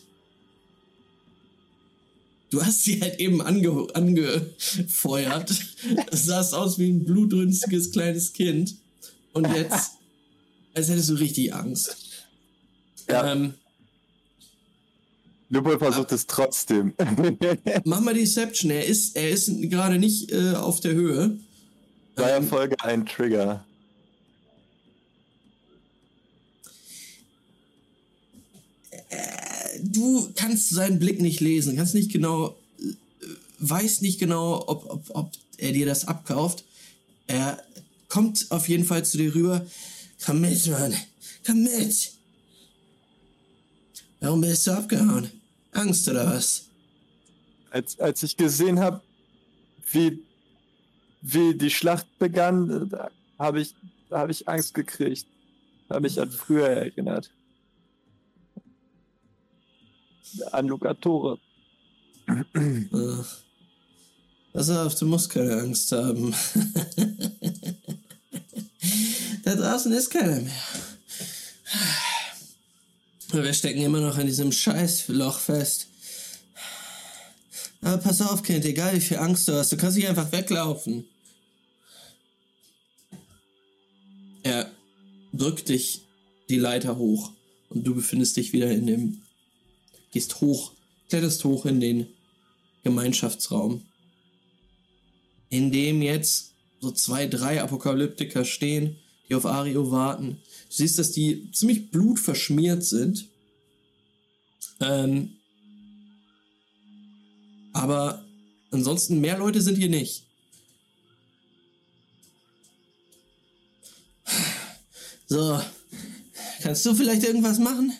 du 2.50 2.62
hast 2.62 2.84
sie 2.84 3.00
halt 3.00 3.18
eben 3.20 3.40
ange 3.40 3.86
angefeuert. 3.94 5.50
Es 6.10 6.26
sah 6.26 6.40
aus 6.40 6.78
wie 6.78 6.90
ein 6.90 7.04
blutrünstiges 7.04 7.90
kleines 7.90 8.32
Kind. 8.32 8.76
Und 9.32 9.46
jetzt, 9.54 9.92
als 10.74 10.88
hättest 10.88 11.10
du 11.10 11.14
richtig 11.14 11.54
Angst. 11.54 11.96
Ja. 13.08 13.32
Ähm, 13.32 13.54
Lupol 15.50 15.78
versucht 15.78 16.12
es 16.12 16.26
trotzdem. 16.26 16.94
Mach 17.84 18.00
mal 18.00 18.12
Deception. 18.12 18.70
Er 18.70 18.84
ist, 18.84 19.16
er 19.16 19.30
ist 19.30 19.50
gerade 19.62 19.98
nicht 19.98 20.30
äh, 20.30 20.52
auf 20.52 20.80
der 20.80 20.92
Höhe. 20.92 21.38
Zwei 22.16 22.30
ähm, 22.30 22.42
Erfolge, 22.42 22.76
ein 22.80 23.06
Trigger. 23.06 23.64
Äh, 29.08 29.67
du 29.82 30.30
kannst 30.34 30.70
seinen 30.70 30.98
Blick 30.98 31.20
nicht 31.20 31.40
lesen, 31.40 31.76
kannst 31.76 31.94
nicht 31.94 32.12
genau, 32.12 32.56
äh, 32.80 32.92
weiß 33.58 34.00
nicht 34.02 34.18
genau, 34.18 34.64
ob, 34.66 34.90
ob, 34.90 35.04
ob 35.10 35.32
er 35.58 35.72
dir 35.72 35.86
das 35.86 36.06
abkauft. 36.06 36.64
Er 37.26 37.62
kommt 38.08 38.46
auf 38.50 38.68
jeden 38.68 38.84
Fall 38.84 39.04
zu 39.04 39.18
dir 39.18 39.34
rüber. 39.34 39.66
Komm 40.24 40.40
mit, 40.40 40.66
Mann. 40.66 40.94
Komm 41.44 41.62
mit. 41.62 42.12
Warum 44.20 44.40
bist 44.40 44.66
du 44.66 44.72
abgehauen? 44.72 45.30
Angst 45.72 46.08
oder 46.08 46.26
was? 46.26 46.64
Als, 47.70 47.98
als 48.00 48.22
ich 48.22 48.36
gesehen 48.36 48.80
habe, 48.80 49.00
wie, 49.92 50.22
wie 51.20 51.54
die 51.54 51.70
Schlacht 51.70 52.06
begann, 52.18 52.90
habe 53.38 53.60
ich, 53.60 53.74
hab 54.10 54.30
ich 54.30 54.48
Angst 54.48 54.74
gekriegt. 54.74 55.26
Habe 55.88 56.06
ich 56.06 56.20
an 56.20 56.30
früher 56.30 56.68
erinnert. 56.68 57.30
An 60.52 60.68
Lugatore. 60.68 61.38
Pass 64.52 64.70
auf, 64.70 64.94
du 64.96 65.06
musst 65.06 65.30
keine 65.30 65.56
Angst 65.58 65.92
haben. 65.92 66.34
da 69.44 69.54
draußen 69.54 69.92
ist 69.92 70.10
keiner 70.10 70.40
mehr. 70.40 70.52
Wir 73.30 73.52
stecken 73.54 73.82
immer 73.82 74.00
noch 74.00 74.18
in 74.18 74.26
diesem 74.26 74.52
Scheißloch 74.52 75.38
fest. 75.38 75.86
Aber 77.82 77.98
pass 77.98 78.20
auf, 78.20 78.42
Kind, 78.42 78.64
egal 78.64 78.94
wie 78.94 79.00
viel 79.00 79.18
Angst 79.18 79.48
du 79.48 79.52
hast, 79.52 79.70
du 79.72 79.76
kannst 79.76 79.96
nicht 79.96 80.08
einfach 80.08 80.32
weglaufen. 80.32 81.04
Er 84.42 84.70
drückt 85.32 85.68
dich 85.68 86.02
die 86.48 86.58
Leiter 86.58 86.96
hoch 86.96 87.30
und 87.68 87.84
du 87.84 87.94
befindest 87.94 88.36
dich 88.36 88.52
wieder 88.52 88.70
in 88.70 88.86
dem. 88.86 89.22
Gehst 90.10 90.40
hoch, 90.40 90.72
kletterst 91.08 91.44
hoch 91.44 91.66
in 91.66 91.80
den 91.80 92.06
Gemeinschaftsraum, 92.82 93.82
in 95.50 95.70
dem 95.70 96.02
jetzt 96.02 96.52
so 96.80 96.90
zwei, 96.90 97.26
drei 97.26 97.62
Apokalyptiker 97.62 98.44
stehen, 98.44 98.96
die 99.28 99.34
auf 99.34 99.46
Ario 99.46 99.90
warten. 99.90 100.40
Du 100.68 100.74
siehst, 100.74 100.98
dass 100.98 101.12
die 101.12 101.50
ziemlich 101.52 101.90
blutverschmiert 101.90 102.84
sind. 102.84 103.28
Ähm, 104.80 105.36
aber 107.72 108.24
ansonsten 108.70 109.20
mehr 109.20 109.38
Leute 109.38 109.60
sind 109.60 109.76
hier 109.76 109.88
nicht. 109.88 110.24
So, 115.26 115.60
kannst 116.62 116.86
du 116.86 116.94
vielleicht 116.94 117.22
irgendwas 117.22 117.58
machen? 117.58 117.92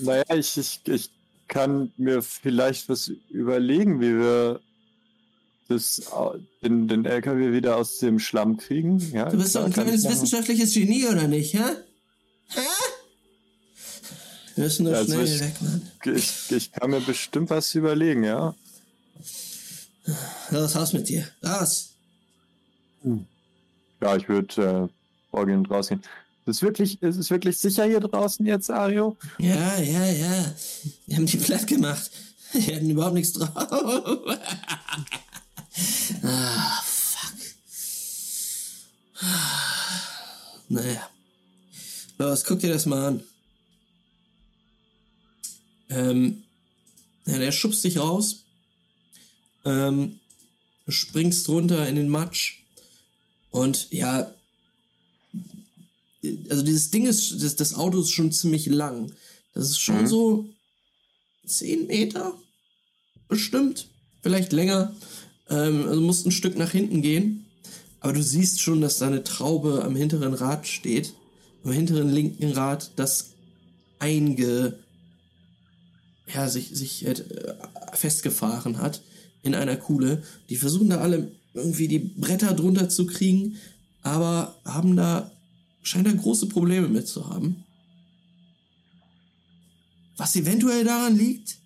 Naja, 0.00 0.24
ich, 0.34 0.56
ich, 0.56 0.80
ich 0.86 1.10
kann 1.48 1.92
mir 1.96 2.22
vielleicht 2.22 2.88
was 2.88 3.08
überlegen, 3.28 4.00
wie 4.00 4.18
wir 4.18 4.60
das, 5.68 6.02
den, 6.62 6.88
den 6.88 7.04
LKW 7.04 7.52
wieder 7.52 7.76
aus 7.76 7.98
dem 7.98 8.18
Schlamm 8.18 8.56
kriegen. 8.56 8.98
Ja, 9.12 9.28
du 9.28 9.38
bist 9.38 9.54
doch 9.54 9.64
ein 9.64 9.72
kleines 9.72 10.08
wissenschaftliches 10.08 10.74
Genie, 10.74 11.06
oder 11.06 11.28
nicht, 11.28 11.54
hä? 11.54 11.64
Hä? 12.48 12.60
Wir 14.54 14.64
müssen 14.64 14.84
doch 14.84 14.92
ja, 14.92 15.04
schnell 15.04 15.20
also 15.20 15.34
ich, 15.34 15.40
weg, 15.40 15.54
Mann. 15.62 15.90
Ich, 16.14 16.50
ich 16.50 16.72
kann 16.72 16.90
mir 16.90 17.00
bestimmt 17.00 17.50
was 17.50 17.74
überlegen, 17.74 18.24
ja. 18.24 18.54
Los, 20.50 20.76
raus 20.76 20.92
mit 20.92 21.08
dir. 21.08 21.26
Raus. 21.42 21.90
Hm. 23.02 23.26
Ja, 24.00 24.16
ich 24.16 24.28
würde 24.28 24.88
äh, 24.90 25.30
vorgehen 25.30 25.58
und 25.58 25.70
rausgehen. 25.70 26.02
Ist 26.44 26.62
wirklich, 26.62 27.00
ist 27.02 27.16
es 27.16 27.30
wirklich 27.30 27.56
sicher 27.58 27.84
hier 27.84 28.00
draußen 28.00 28.44
jetzt, 28.44 28.70
Ario? 28.70 29.16
Ja, 29.38 29.78
ja, 29.78 30.06
ja. 30.06 30.54
Wir 31.06 31.16
haben 31.16 31.26
die 31.26 31.36
platt 31.36 31.66
gemacht. 31.66 32.10
Wir 32.52 32.76
hatten 32.76 32.90
überhaupt 32.90 33.14
nichts 33.14 33.32
drauf. 33.32 33.50
Ah, 36.22 36.82
fuck. 36.84 37.32
Naja. 40.68 41.08
Los, 42.18 42.44
guck 42.44 42.60
dir 42.60 42.72
das 42.72 42.84
mal 42.84 43.06
an. 43.06 43.24
Ähm, 45.88 46.44
ja, 47.24 47.38
der 47.38 47.52
schubst 47.52 47.82
dich 47.84 47.98
raus. 47.98 48.44
Ähm, 49.64 50.20
springst 50.88 51.48
runter 51.48 51.88
in 51.88 51.96
den 51.96 52.08
Matsch. 52.08 52.58
Und 53.50 53.90
ja, 53.90 54.32
also 56.48 56.62
dieses 56.62 56.90
Ding 56.90 57.06
ist, 57.06 57.42
das, 57.42 57.56
das 57.56 57.74
Auto 57.74 58.00
ist 58.00 58.12
schon 58.12 58.32
ziemlich 58.32 58.66
lang. 58.66 59.12
Das 59.54 59.70
ist 59.70 59.80
schon 59.80 60.02
mhm. 60.02 60.06
so 60.06 60.48
10 61.46 61.86
Meter 61.86 62.34
bestimmt, 63.28 63.88
vielleicht 64.22 64.52
länger. 64.52 64.94
Ähm, 65.48 65.88
also 65.88 66.00
musst 66.00 66.26
ein 66.26 66.32
Stück 66.32 66.56
nach 66.56 66.70
hinten 66.70 67.02
gehen. 67.02 67.46
Aber 68.00 68.12
du 68.12 68.22
siehst 68.22 68.60
schon, 68.60 68.80
dass 68.80 68.98
da 68.98 69.06
eine 69.06 69.22
Traube 69.22 69.84
am 69.84 69.94
hinteren 69.94 70.34
Rad 70.34 70.66
steht. 70.66 71.14
Am 71.64 71.72
hinteren 71.72 72.10
linken 72.10 72.52
Rad, 72.52 72.90
das 72.96 73.30
einge, 74.00 74.78
ja, 76.32 76.48
sich, 76.48 76.70
sich 76.70 77.06
äh, 77.06 77.14
festgefahren 77.92 78.78
hat 78.78 79.02
in 79.42 79.54
einer 79.54 79.76
Kuhle. 79.76 80.22
Die 80.48 80.56
versuchen 80.56 80.90
da 80.90 80.98
alle 80.98 81.30
irgendwie 81.54 81.88
die 81.88 81.98
Bretter 81.98 82.54
drunter 82.54 82.88
zu 82.88 83.06
kriegen, 83.06 83.56
aber 84.02 84.56
haben 84.64 84.96
da, 84.96 85.30
scheint 85.82 86.06
da 86.06 86.12
große 86.12 86.46
Probleme 86.46 86.88
mit 86.88 87.08
zu 87.08 87.28
haben. 87.28 87.64
Was 90.16 90.36
eventuell 90.36 90.84
daran 90.84 91.16
liegt, 91.16 91.56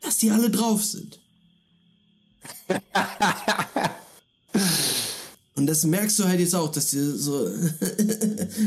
dass 0.00 0.18
die 0.18 0.30
alle 0.30 0.50
drauf 0.50 0.84
sind. 0.84 1.18
Und 5.58 5.66
das 5.66 5.84
merkst 5.84 6.18
du 6.20 6.24
halt 6.24 6.38
jetzt 6.38 6.54
auch, 6.54 6.70
dass 6.70 6.86
die 6.90 7.00
so, 7.00 7.48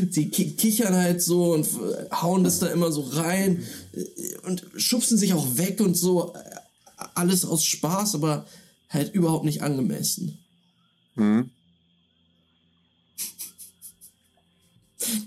die 0.01 0.29
kichern 0.29 0.93
halt 0.93 1.21
so 1.21 1.53
und 1.53 1.65
hauen 2.11 2.43
das 2.43 2.59
da 2.59 2.67
immer 2.67 2.91
so 2.91 2.99
rein 3.13 3.63
und 4.43 4.65
schubsen 4.75 5.17
sich 5.17 5.33
auch 5.33 5.57
weg 5.57 5.79
und 5.79 5.95
so. 5.95 6.33
Alles 7.15 7.45
aus 7.45 7.63
Spaß, 7.63 8.15
aber 8.15 8.45
halt 8.89 9.13
überhaupt 9.13 9.45
nicht 9.45 9.63
angemessen. 9.63 10.37
Hm. 11.15 11.49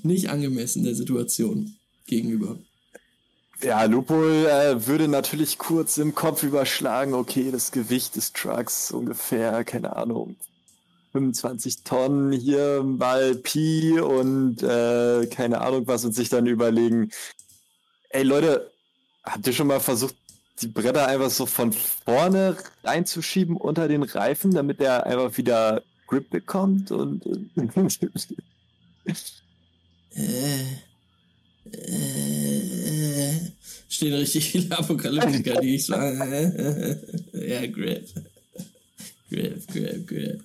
Nicht 0.03 0.31
angemessen 0.31 0.85
der 0.85 0.95
Situation 0.95 1.75
gegenüber. 2.07 2.59
Ja, 3.63 3.85
Lupol 3.85 4.47
äh, 4.47 4.87
würde 4.87 5.09
natürlich 5.09 5.59
kurz 5.59 5.97
im 5.97 6.15
Kopf 6.15 6.43
überschlagen, 6.43 7.15
okay, 7.15 7.51
das 7.51 7.73
Gewicht 7.73 8.17
des 8.17 8.33
Trucks 8.33 8.91
ungefähr, 8.91 9.65
keine 9.65 9.97
Ahnung, 9.97 10.37
25 11.13 11.85
Tonnen 11.85 12.33
hier 12.33 12.83
mal 12.83 13.37
Pi 13.37 14.01
und 14.01 14.63
äh, 14.63 15.27
keine 15.29 15.61
Ahnung 15.61 15.87
was 15.87 16.05
und 16.05 16.13
sich 16.13 16.29
dann 16.29 16.47
überlegen, 16.47 17.11
ey 18.11 18.25
Leute, 18.25 18.71
habt 19.23 19.47
ihr 19.47 19.53
schon 19.53 19.69
mal 19.69 19.81
versucht, 19.81 20.17
die 20.61 20.67
Bretter 20.67 21.07
einfach 21.07 21.31
so 21.31 21.47
von 21.47 21.73
vorne 21.73 22.57
reinzuschieben 22.83 23.57
unter 23.57 23.89
den 23.89 24.03
Reifen, 24.03 24.53
damit 24.53 24.81
der 24.81 25.07
einfach 25.07 25.37
wieder 25.37 25.83
Grip 26.07 26.31
bekommt 26.31 26.91
und 26.91 27.25
äh, 30.15 30.63
äh, 31.73 33.41
stehen 33.89 34.15
richtig 34.15 34.51
viele 34.51 34.77
Apokalyptiker, 34.77 35.61
die 35.61 35.77
ich 35.77 35.87
so. 35.87 35.95
ja, 35.95 37.67
Grip. 37.67 38.09
Grip, 39.31 39.67
Grip, 39.69 40.07
Grip. 40.07 40.45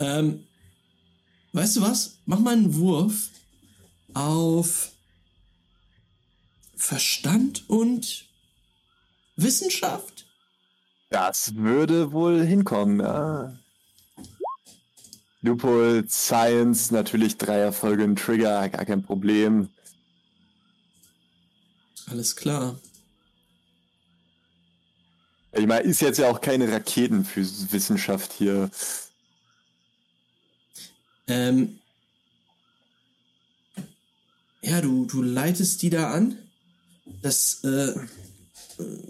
Ähm, 0.00 0.44
weißt 1.52 1.76
du 1.76 1.82
was? 1.82 2.18
Mach 2.26 2.38
mal 2.40 2.54
einen 2.54 2.74
Wurf 2.74 3.30
auf 4.14 4.92
Verstand 6.76 7.68
und 7.68 8.24
Wissenschaft. 9.36 10.26
Das 11.10 11.54
würde 11.56 12.12
wohl 12.12 12.44
hinkommen, 12.44 13.00
ja. 13.00 13.58
Loophole 15.42 16.04
Science, 16.08 16.90
natürlich 16.90 17.38
drei 17.38 17.58
Erfolge 17.58 18.02
im 18.04 18.16
Trigger, 18.16 18.68
gar 18.68 18.84
kein 18.84 19.02
Problem. 19.02 19.68
Alles 22.06 22.34
klar. 22.34 22.78
Ich 25.52 25.66
meine, 25.66 25.84
ist 25.84 26.00
jetzt 26.00 26.18
ja 26.18 26.30
auch 26.30 26.40
keine 26.40 26.70
Raketenwissenschaft 26.70 28.32
hier. 28.32 28.70
Ähm, 31.26 31.78
ja, 34.62 34.80
du, 34.80 35.04
du 35.06 35.22
leitest 35.22 35.82
die 35.82 35.90
da 35.90 36.10
an, 36.10 36.36
das 37.22 37.62
äh, 37.64 37.94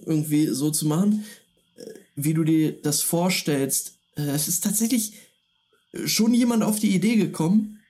irgendwie 0.07 0.47
so 0.47 0.71
zu 0.71 0.87
machen, 0.87 1.25
äh, 1.77 1.95
wie 2.17 2.35
du 2.35 2.45
dir 2.45 2.81
das 2.81 3.03
vorstellst. 3.03 3.99
Äh, 4.17 4.31
es 4.31 4.49
ist 4.49 4.65
tatsächlich 4.65 5.15
schon 6.05 6.35
jemand 6.35 6.63
auf 6.63 6.79
die 6.79 6.95
Idee 6.95 7.17
gekommen, 7.17 7.81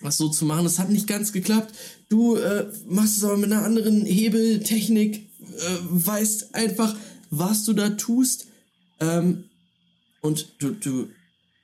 was 0.00 0.16
so 0.16 0.28
zu 0.28 0.44
machen. 0.44 0.66
Es 0.66 0.78
hat 0.78 0.90
nicht 0.90 1.06
ganz 1.06 1.32
geklappt. 1.32 1.74
Du 2.08 2.36
äh, 2.36 2.70
machst 2.86 3.16
es 3.16 3.24
aber 3.24 3.36
mit 3.36 3.52
einer 3.52 3.64
anderen 3.64 4.04
Hebeltechnik, 4.04 5.16
äh, 5.16 5.78
weißt 5.80 6.54
einfach, 6.54 6.96
was 7.30 7.64
du 7.64 7.72
da 7.72 7.90
tust. 7.90 8.46
Ähm, 9.00 9.44
und 10.20 10.54
du, 10.58 10.72
du 10.72 11.08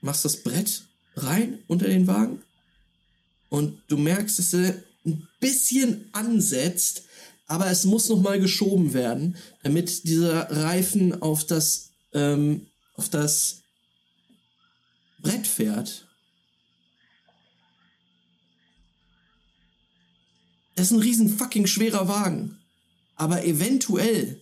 machst 0.01 0.25
das 0.25 0.43
Brett 0.43 0.85
rein 1.17 1.59
unter 1.67 1.87
den 1.87 2.07
Wagen. 2.07 2.43
Und 3.49 3.83
du 3.89 3.97
merkst, 3.97 4.39
dass 4.39 4.55
er 4.55 4.75
ein 5.05 5.27
bisschen 5.41 6.09
ansetzt, 6.13 7.05
aber 7.47 7.67
es 7.67 7.85
muss 7.85 8.09
noch 8.09 8.21
mal 8.21 8.39
geschoben 8.39 8.93
werden, 8.93 9.37
damit 9.63 10.05
dieser 10.05 10.51
Reifen 10.51 11.21
auf 11.21 11.45
das, 11.45 11.91
ähm, 12.13 12.67
auf 12.95 13.09
das 13.09 13.63
Brett 15.23 15.47
fährt. 15.47 16.07
Das 20.77 20.87
ist 20.87 20.93
ein 20.93 21.01
riesen 21.01 21.29
fucking 21.29 21.67
schwerer 21.67 22.09
Wagen. 22.09 22.59
Aber 23.17 23.45
eventuell, 23.45 24.41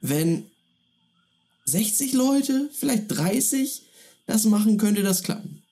wenn 0.00 0.50
60 1.66 2.14
Leute, 2.14 2.70
vielleicht 2.72 3.04
30 3.08 3.82
das 4.26 4.44
machen, 4.44 4.78
könnte 4.78 5.02
das 5.02 5.22
klappen. 5.22 5.62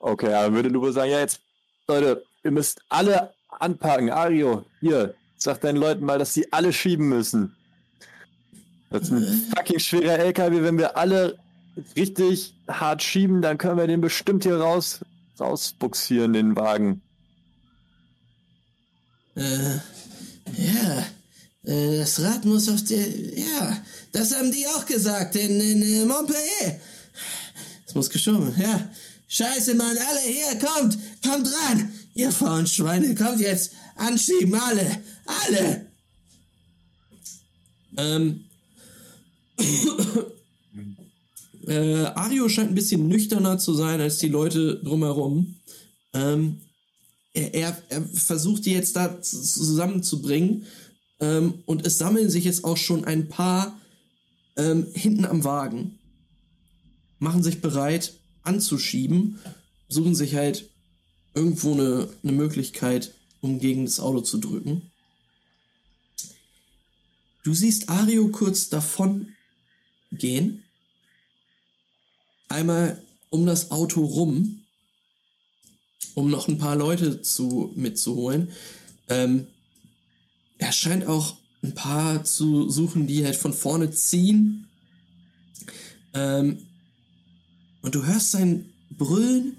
Okay, 0.00 0.28
dann 0.28 0.54
würde 0.54 0.68
Lupo 0.68 0.92
sagen, 0.92 1.10
ja 1.10 1.20
jetzt, 1.20 1.40
Leute, 1.88 2.22
ihr 2.42 2.50
müsst 2.50 2.82
alle 2.90 3.32
anpacken. 3.48 4.10
Ario, 4.10 4.66
hier, 4.80 5.14
sag 5.38 5.62
deinen 5.62 5.76
Leuten 5.78 6.04
mal, 6.04 6.18
dass 6.18 6.34
sie 6.34 6.52
alle 6.52 6.72
schieben 6.72 7.08
müssen. 7.08 7.56
Das 8.90 9.04
ist 9.04 9.12
ein 9.12 9.24
äh. 9.24 9.56
fucking 9.56 9.78
schwerer 9.78 10.18
LKW. 10.18 10.62
Wenn 10.62 10.76
wir 10.76 10.96
alle 10.96 11.38
richtig 11.96 12.54
hart 12.68 13.02
schieben, 13.02 13.42
dann 13.42 13.58
können 13.58 13.78
wir 13.78 13.86
den 13.86 14.00
bestimmt 14.00 14.44
hier 14.44 14.58
raus, 14.58 15.00
rausbuxieren, 15.38 16.32
den 16.32 16.56
Wagen. 16.56 17.02
Äh, 19.36 19.76
ja, 20.56 21.06
äh, 21.64 21.98
das 21.98 22.20
Rad 22.20 22.44
muss 22.44 22.68
auf 22.68 22.84
der, 22.84 23.08
ja, 23.08 23.82
das 24.12 24.34
haben 24.34 24.52
die 24.52 24.66
auch 24.66 24.86
gesagt 24.86 25.34
in, 25.36 25.60
in, 25.60 25.82
in 25.82 26.08
Montpellier. 26.08 26.80
Es 27.86 27.94
muss 27.94 28.10
geschoben, 28.10 28.54
ja. 28.60 28.88
Scheiße, 29.26 29.74
Mann, 29.74 29.96
alle 29.96 30.20
hier, 30.20 30.58
kommt, 30.60 30.96
kommt 31.24 31.48
ran. 31.48 31.92
Ihr 32.14 32.30
faulen 32.30 32.66
Schweine, 32.66 33.14
kommt 33.16 33.40
jetzt, 33.40 33.72
anschieben, 33.96 34.54
alle, 34.54 35.02
alle. 35.26 35.86
Ähm, 37.96 38.44
äh, 41.68 42.04
Ario 42.14 42.48
scheint 42.48 42.70
ein 42.70 42.74
bisschen 42.74 43.08
nüchterner 43.08 43.58
zu 43.58 43.74
sein 43.74 44.00
als 44.00 44.18
die 44.18 44.28
Leute 44.28 44.80
drumherum. 44.82 45.56
Ähm, 46.12 46.60
er, 47.32 47.54
er, 47.54 47.82
er, 47.88 48.02
versucht 48.02 48.66
die 48.66 48.72
jetzt 48.72 48.96
da 48.96 49.20
zusammenzubringen 49.20 50.66
ähm, 51.20 51.62
und 51.66 51.86
es 51.86 51.98
sammeln 51.98 52.30
sich 52.30 52.44
jetzt 52.44 52.64
auch 52.64 52.76
schon 52.76 53.04
ein 53.04 53.28
paar 53.28 53.78
ähm, 54.56 54.86
hinten 54.94 55.24
am 55.24 55.44
Wagen, 55.44 55.98
machen 57.18 57.42
sich 57.42 57.60
bereit 57.60 58.14
anzuschieben, 58.42 59.38
suchen 59.88 60.14
sich 60.14 60.34
halt 60.34 60.70
irgendwo 61.34 61.72
eine, 61.72 62.08
eine 62.22 62.32
Möglichkeit, 62.32 63.14
um 63.40 63.58
gegen 63.58 63.84
das 63.84 64.00
Auto 64.00 64.20
zu 64.20 64.38
drücken. 64.38 64.90
Du 67.42 67.52
siehst 67.52 67.88
Ario 67.88 68.28
kurz 68.28 68.68
davon 68.68 69.28
gehen 70.12 70.63
einmal 72.48 73.02
um 73.30 73.46
das 73.46 73.70
Auto 73.70 74.04
rum, 74.04 74.64
um 76.14 76.30
noch 76.30 76.48
ein 76.48 76.58
paar 76.58 76.76
Leute 76.76 77.22
zu, 77.22 77.72
mitzuholen. 77.74 78.50
Ähm, 79.08 79.46
er 80.58 80.72
scheint 80.72 81.06
auch 81.06 81.36
ein 81.62 81.74
paar 81.74 82.24
zu 82.24 82.70
suchen, 82.70 83.06
die 83.06 83.24
halt 83.24 83.36
von 83.36 83.52
vorne 83.52 83.90
ziehen. 83.90 84.68
Ähm, 86.12 86.66
und 87.82 87.94
du 87.94 88.04
hörst 88.04 88.30
sein 88.30 88.72
Brüllen. 88.90 89.56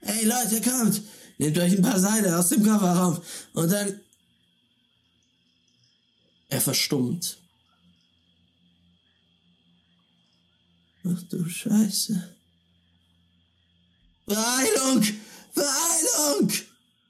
Hey 0.00 0.24
Leute, 0.24 0.60
kommt! 0.60 1.02
Nehmt 1.38 1.58
euch 1.58 1.72
ein 1.72 1.82
paar 1.82 1.98
Seile 1.98 2.38
aus 2.38 2.50
dem 2.50 2.62
Kofferraum 2.62 3.20
und 3.54 3.70
dann. 3.70 4.00
Er 6.48 6.60
verstummt. 6.60 7.38
Ach 11.06 11.22
du 11.24 11.46
Scheiße. 11.46 12.34
Beeilung! 14.26 15.06
Beeilung! 15.54 16.52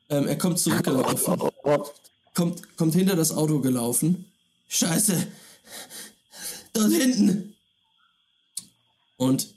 Ähm, 0.08 0.26
er 0.26 0.36
kommt 0.36 0.58
zurückgelaufen. 0.58 1.50
Kommt, 2.34 2.76
kommt 2.76 2.94
hinter 2.94 3.14
das 3.14 3.30
Auto 3.30 3.60
gelaufen. 3.60 4.24
Scheiße! 4.68 5.26
Dort 6.72 6.92
hinten! 6.92 7.54
Und 9.16 9.54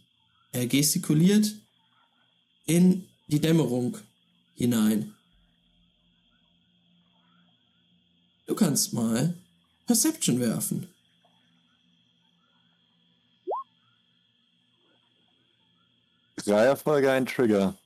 er 0.52 0.68
gestikuliert 0.68 1.52
in 2.66 3.08
die 3.28 3.42
Dämmerung 3.42 3.98
hinein. 4.54 5.16
Du 8.46 8.56
kannst 8.56 8.94
mal 8.94 9.36
Perception 9.88 10.40
werfen. 10.40 10.88
Drei 16.48 16.64
Erfolge, 16.64 17.12
ein 17.12 17.26
Trigger. 17.26 17.78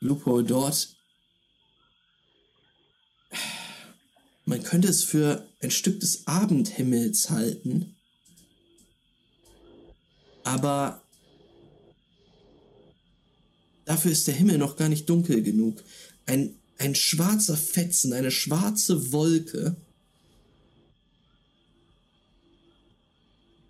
Lupo 0.00 0.40
dort. 0.40 0.96
Man 4.46 4.62
könnte 4.62 4.88
es 4.88 5.04
für 5.04 5.46
ein 5.60 5.70
Stück 5.70 6.00
des 6.00 6.26
Abendhimmels 6.26 7.28
halten. 7.28 7.94
Aber 10.42 11.02
dafür 13.84 14.10
ist 14.10 14.26
der 14.26 14.34
Himmel 14.34 14.56
noch 14.56 14.76
gar 14.76 14.88
nicht 14.88 15.10
dunkel 15.10 15.42
genug. 15.42 15.84
Ein, 16.24 16.58
ein 16.78 16.94
schwarzer 16.94 17.58
Fetzen, 17.58 18.14
eine 18.14 18.30
schwarze 18.30 19.12
Wolke 19.12 19.76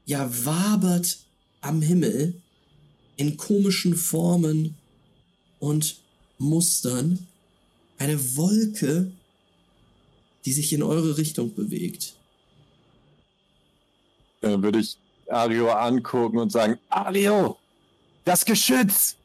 ja 0.07 0.29
wabert 0.45 1.19
am 1.61 1.83
Himmel 1.83 2.41
in 3.17 3.37
komischen 3.37 3.97
Formen 3.97 4.75
und 5.59 5.97
Mustern 6.39 7.27
eine 7.99 8.37
Wolke, 8.37 9.11
die 10.45 10.53
sich 10.53 10.73
in 10.73 10.83
eure 10.83 11.17
Richtung 11.17 11.55
bewegt. 11.55 12.15
Dann 14.41 14.63
würde 14.63 14.81
ich 14.81 14.99
Ario 15.29 15.71
angucken 15.71 16.39
und 16.39 16.53
sagen, 16.53 16.79
Ario, 16.91 17.59
das 18.25 18.45
Geschütz! 18.45 19.17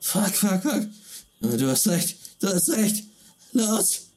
Fuck, 0.00 0.34
fuck, 0.34 0.62
fuck. 0.62 0.88
Du 1.40 1.68
hast 1.68 1.86
recht, 1.88 2.16
du 2.40 2.48
hast 2.48 2.70
recht. 2.70 3.04
Los! 3.52 4.08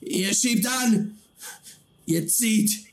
Ihr 0.00 0.34
schiebt 0.34 0.66
an! 0.66 1.18
Ihr 2.06 2.26
zieht! 2.28 2.85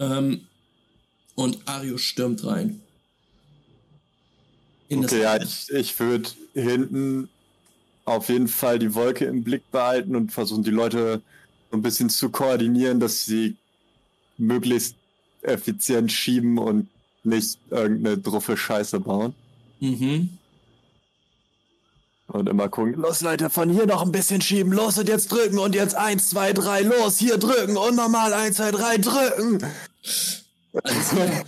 Ähm, 0.00 0.46
und 1.36 1.58
Ario 1.66 1.98
stürmt 1.98 2.44
rein. 2.44 2.80
okay, 4.90 5.22
ja, 5.22 5.40
ich, 5.40 5.70
ich 5.70 6.00
würde 6.00 6.28
hinten 6.54 7.28
auf 8.04 8.28
jeden 8.28 8.48
Fall 8.48 8.78
die 8.78 8.94
Wolke 8.94 9.26
im 9.26 9.44
Blick 9.44 9.70
behalten 9.70 10.16
und 10.16 10.32
versuchen, 10.32 10.64
die 10.64 10.70
Leute 10.70 11.22
so 11.70 11.76
ein 11.76 11.82
bisschen 11.82 12.10
zu 12.10 12.30
koordinieren, 12.30 12.98
dass 12.98 13.24
sie 13.24 13.56
möglichst 14.36 14.96
effizient 15.42 16.10
schieben 16.10 16.58
und 16.58 16.88
nicht 17.22 17.58
irgendeine 17.70 18.18
druffe 18.18 18.56
Scheiße 18.56 18.98
bauen. 19.00 19.34
Mhm. 19.78 20.39
Und 22.32 22.48
immer 22.48 22.68
gucken, 22.68 22.94
los 22.94 23.22
Leute, 23.22 23.50
von 23.50 23.70
hier 23.70 23.86
noch 23.86 24.02
ein 24.02 24.12
bisschen 24.12 24.40
schieben, 24.40 24.72
los 24.72 24.96
und 24.98 25.08
jetzt 25.08 25.32
drücken 25.32 25.58
und 25.58 25.74
jetzt 25.74 25.96
eins, 25.96 26.30
zwei, 26.30 26.52
drei, 26.52 26.82
los, 26.82 27.18
hier 27.18 27.38
drücken 27.38 27.76
und 27.76 27.96
nochmal 27.96 28.32
eins, 28.32 28.56
zwei, 28.56 28.70
drei, 28.70 28.98
drücken. 28.98 29.58
Alles 30.84 31.08
klar. 31.10 31.44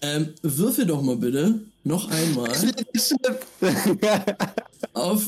ähm, 0.00 0.32
würfel 0.40 0.86
doch 0.86 1.02
mal 1.02 1.16
bitte 1.16 1.60
noch 1.84 2.10
einmal 2.10 2.50
auf 4.94 5.22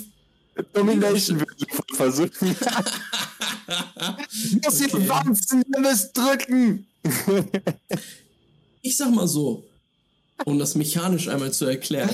Domination 0.73 1.39
würde 1.39 1.55
ich 1.91 1.97
versuchen. 1.97 2.57
Okay. 4.67 4.89
ihr 4.91 5.09
wanzen, 5.09 5.63
ihr 5.73 5.81
müsst 5.81 6.17
drücken. 6.17 6.87
Ich 8.81 8.97
sag 8.97 9.15
mal 9.15 9.29
so, 9.29 9.65
um 10.47 10.59
das 10.59 10.75
mechanisch 10.75 11.29
einmal 11.29 11.53
zu 11.53 11.67
erklären. 11.67 12.11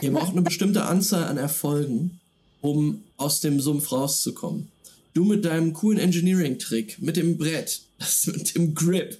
Ihr 0.00 0.12
braucht 0.12 0.32
eine 0.32 0.42
bestimmte 0.42 0.84
Anzahl 0.84 1.24
an 1.24 1.36
Erfolgen, 1.36 2.20
um 2.60 3.02
aus 3.16 3.40
dem 3.40 3.60
Sumpf 3.60 3.92
rauszukommen. 3.92 4.68
Du 5.14 5.24
mit 5.24 5.44
deinem 5.44 5.74
coolen 5.74 5.98
Engineering-Trick, 5.98 7.00
mit 7.02 7.16
dem 7.16 7.36
Brett, 7.36 7.82
mit 8.26 8.54
dem 8.54 8.74
Grip, 8.74 9.18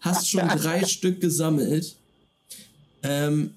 hast 0.00 0.28
schon 0.28 0.46
drei 0.56 0.84
Stück 0.84 1.20
gesammelt. 1.20 1.96
Ähm, 3.02 3.50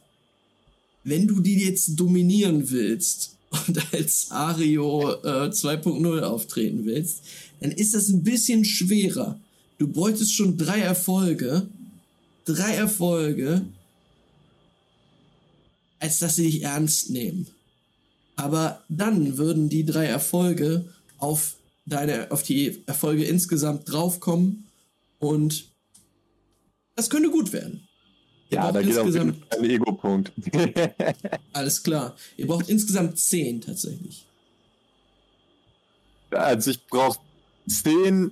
wenn 1.03 1.27
du 1.27 1.39
die 1.39 1.63
jetzt 1.63 1.99
dominieren 1.99 2.69
willst 2.71 3.35
und 3.67 3.79
als 3.93 4.31
Ario 4.31 5.13
äh, 5.23 5.49
2.0 5.49 6.21
auftreten 6.21 6.85
willst, 6.85 7.21
dann 7.59 7.71
ist 7.71 7.93
das 7.93 8.09
ein 8.09 8.23
bisschen 8.23 8.65
schwerer. 8.65 9.39
Du 9.77 9.87
bräuchtest 9.87 10.33
schon 10.33 10.57
drei 10.57 10.79
Erfolge, 10.79 11.67
drei 12.45 12.73
Erfolge, 12.73 13.61
als 15.99 16.19
dass 16.19 16.35
sie 16.35 16.43
dich 16.43 16.63
ernst 16.63 17.09
nehmen. 17.09 17.47
Aber 18.35 18.83
dann 18.89 19.37
würden 19.37 19.69
die 19.69 19.85
drei 19.85 20.05
Erfolge 20.05 20.85
auf 21.17 21.55
deine, 21.85 22.31
auf 22.31 22.43
die 22.43 22.83
Erfolge 22.85 23.25
insgesamt 23.25 23.91
draufkommen 23.91 24.67
und 25.19 25.65
das 26.95 27.09
könnte 27.09 27.29
gut 27.29 27.51
werden. 27.51 27.87
Ihr 28.49 28.57
Ja, 28.57 28.71
da 28.71 28.81
geht 28.81 28.97
auch 28.97 29.05
ein 29.05 29.63
Ego-Punkt. 29.63 30.31
alles 31.53 31.83
klar. 31.83 32.15
Ihr 32.37 32.47
braucht 32.47 32.69
insgesamt 32.69 33.19
zehn 33.19 33.61
tatsächlich. 33.61 34.25
Also 36.31 36.71
ich 36.71 36.85
brauche 36.87 37.19
zehn 37.67 38.31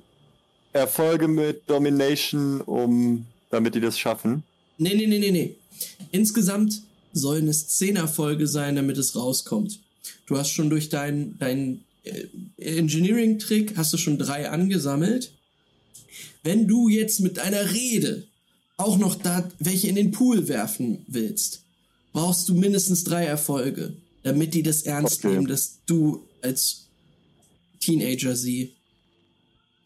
Erfolge 0.74 1.28
mit 1.28 1.70
Domination, 1.70 2.62
um 2.62 3.26
damit 3.50 3.76
die 3.76 3.82
das 3.82 3.98
schaffen. 3.98 4.44
Nee, 4.78 4.96
nee, 4.96 5.08
nee, 5.08 5.20
nee, 5.20 5.32
nee. 5.32 5.56
Insgesamt 6.12 6.82
sollen 7.18 7.48
es 7.48 7.68
zehn 7.68 7.96
Erfolge 7.96 8.48
sein, 8.48 8.76
damit 8.76 8.98
es 8.98 9.16
rauskommt. 9.16 9.80
Du 10.26 10.38
hast 10.38 10.50
schon 10.50 10.70
durch 10.70 10.90
deinen 10.90 11.38
dein, 11.40 11.84
äh, 12.04 12.26
Engineering-Trick 12.58 13.78
hast 13.78 13.94
du 13.94 13.98
schon 13.98 14.18
drei 14.18 14.50
angesammelt. 14.50 15.32
Wenn 16.44 16.68
du 16.68 16.88
jetzt 16.90 17.20
mit 17.20 17.38
deiner 17.38 17.74
Rede 17.74 18.26
auch 18.78 18.98
noch 18.98 19.16
da 19.16 19.50
welche 19.60 19.88
in 19.88 19.96
den 19.96 20.12
Pool 20.12 20.48
werfen 20.48 21.04
willst, 21.08 21.62
brauchst 22.14 22.48
du 22.48 22.54
mindestens 22.54 23.04
drei 23.04 23.26
Erfolge, 23.26 23.94
damit 24.24 24.54
die 24.54 24.64
das 24.64 24.84
ernst 24.84 25.26
Okay. 25.26 25.34
nehmen, 25.34 25.48
dass 25.48 25.80
du 25.86 26.24
als 26.42 26.86
Teenager 27.80 28.36
sie 28.36 28.74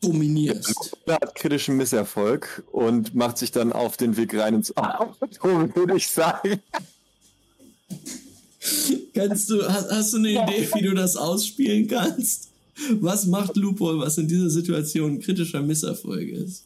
dominierst. 0.02 0.98
Er 1.06 1.16
hat 1.16 1.36
kritischen 1.36 1.78
Misserfolg 1.78 2.64
und 2.72 3.14
macht 3.16 3.38
sich 3.38 3.52
dann 3.52 3.72
auf 3.72 3.98
den 3.98 4.18
Weg 4.18 4.34
rein 4.36 4.56
ins 4.56 4.76
Auto, 4.76 5.16
würde 5.76 5.96
ich 5.96 6.08
sagen. 6.08 6.60
Kannst 9.14 9.50
du, 9.50 9.68
hast, 9.68 9.92
hast 9.92 10.14
du 10.14 10.18
eine 10.18 10.30
Idee, 10.30 10.70
wie 10.74 10.82
du 10.82 10.94
das 10.94 11.16
ausspielen 11.16 11.88
kannst? 11.88 12.50
Was 13.00 13.26
macht 13.26 13.56
Loophole, 13.58 14.00
was 14.00 14.18
in 14.18 14.28
dieser 14.28 14.50
Situation 14.50 15.14
ein 15.14 15.20
kritischer 15.20 15.62
Misserfolg 15.62 16.30
ist? 16.30 16.66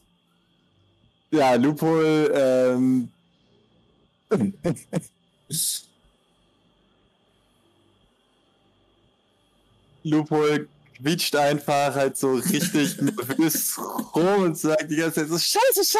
Ja, 1.30 1.54
Loophole, 1.54 2.28
ähm. 2.28 3.08
Loophole 10.02 10.68
quietscht 10.96 11.36
einfach 11.36 11.94
halt 11.94 12.16
so 12.16 12.34
richtig 12.34 12.96
nervös 13.00 13.78
rum 14.14 14.42
und 14.44 14.58
sagt 14.58 14.90
die 14.90 14.96
ganze 14.96 15.20
Zeit 15.20 15.28
so, 15.28 15.38
scheiße, 15.38 15.84
scheiße, 15.84 15.98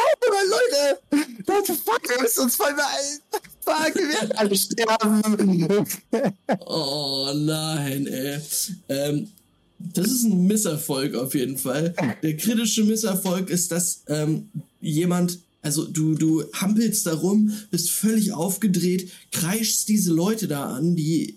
Leute! 0.48 1.22
Leute, 1.46 1.74
fuck, 1.74 2.00
wir 2.08 2.20
müssen 2.22 2.44
uns 2.44 2.56
voll 2.56 2.74
beeilen! 2.74 3.20
Fuck, 3.60 3.94
wir 3.94 4.08
werden 4.08 4.32
alle 4.32 4.56
sterben! 4.56 5.98
Oh 6.60 7.32
nein, 7.34 8.06
ey. 8.06 8.40
Ähm, 8.88 9.28
das 9.78 10.06
ist 10.06 10.24
ein 10.24 10.46
Misserfolg 10.46 11.14
auf 11.14 11.34
jeden 11.34 11.58
Fall. 11.58 11.94
Der 12.22 12.36
kritische 12.36 12.84
Misserfolg 12.84 13.50
ist, 13.50 13.72
dass 13.72 14.02
ähm, 14.08 14.48
jemand, 14.80 15.40
also 15.60 15.84
du, 15.84 16.14
du 16.14 16.44
hampelst 16.54 17.06
da 17.06 17.14
rum, 17.14 17.52
bist 17.70 17.90
völlig 17.90 18.32
aufgedreht, 18.32 19.10
kreischst 19.32 19.88
diese 19.88 20.12
Leute 20.12 20.48
da 20.48 20.74
an, 20.74 20.96
die 20.96 21.36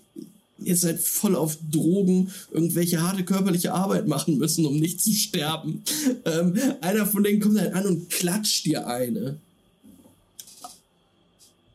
jetzt 0.62 0.84
halt 0.84 1.00
voll 1.00 1.36
auf 1.36 1.58
Drogen 1.70 2.30
irgendwelche 2.50 3.02
harte 3.02 3.24
körperliche 3.24 3.72
Arbeit 3.72 4.06
machen 4.06 4.38
müssen, 4.38 4.66
um 4.66 4.78
nicht 4.78 5.00
zu 5.00 5.12
sterben. 5.12 5.82
Ähm, 6.24 6.58
einer 6.80 7.06
von 7.06 7.22
denen 7.22 7.40
kommt 7.40 7.58
halt 7.58 7.74
an 7.74 7.86
und 7.86 8.10
klatscht 8.10 8.66
dir 8.66 8.86
eine. 8.86 9.38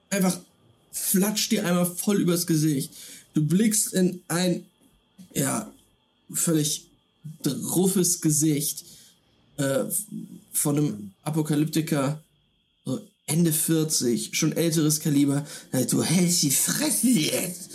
Einfach 0.10 0.40
flatscht 0.92 1.52
dir 1.52 1.66
einmal 1.66 1.86
voll 1.86 2.22
übers 2.22 2.48
Gesicht. 2.48 2.92
Du 3.34 3.46
blickst 3.46 3.94
in 3.94 4.22
ein, 4.28 4.66
ja, 5.34 5.72
völlig 6.32 6.88
druffes 7.44 8.22
Gesicht 8.22 8.86
äh, 9.58 9.86
von 10.52 10.78
einem 10.78 11.12
Apokalyptiker, 11.24 12.24
so 12.86 13.02
Ende 13.26 13.52
40, 13.52 14.36
schon 14.38 14.54
älteres 14.54 15.00
Kaliber. 15.00 15.46
Du 15.90 16.04
hältst 16.04 16.44
die 16.44 16.52
Fresse 16.52 17.10
jetzt. 17.10 17.72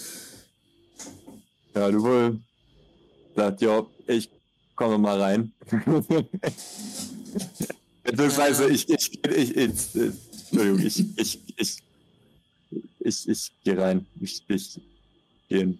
Ja, 1.80 1.86
Loophole 1.86 2.38
sagt, 3.34 3.62
ja, 3.62 3.86
ich 4.06 4.28
komme 4.76 4.98
mal 4.98 5.18
rein. 5.18 5.50
Beziehungsweise, 8.04 8.68
ich, 8.68 8.86
ich, 8.90 9.18
ich, 9.24 9.56
ich, 9.56 9.56
ich, 9.56 10.12
Entschuldigung, 10.50 10.86
ich, 10.86 11.04
ich, 11.16 11.38
ich, 11.56 11.78
ich, 12.98 13.28
ich 13.30 13.52
gehe 13.64 13.78
rein. 13.78 14.04
Ich, 14.20 14.42
ich 14.48 14.78
gehe 15.48 15.60
in, 15.60 15.78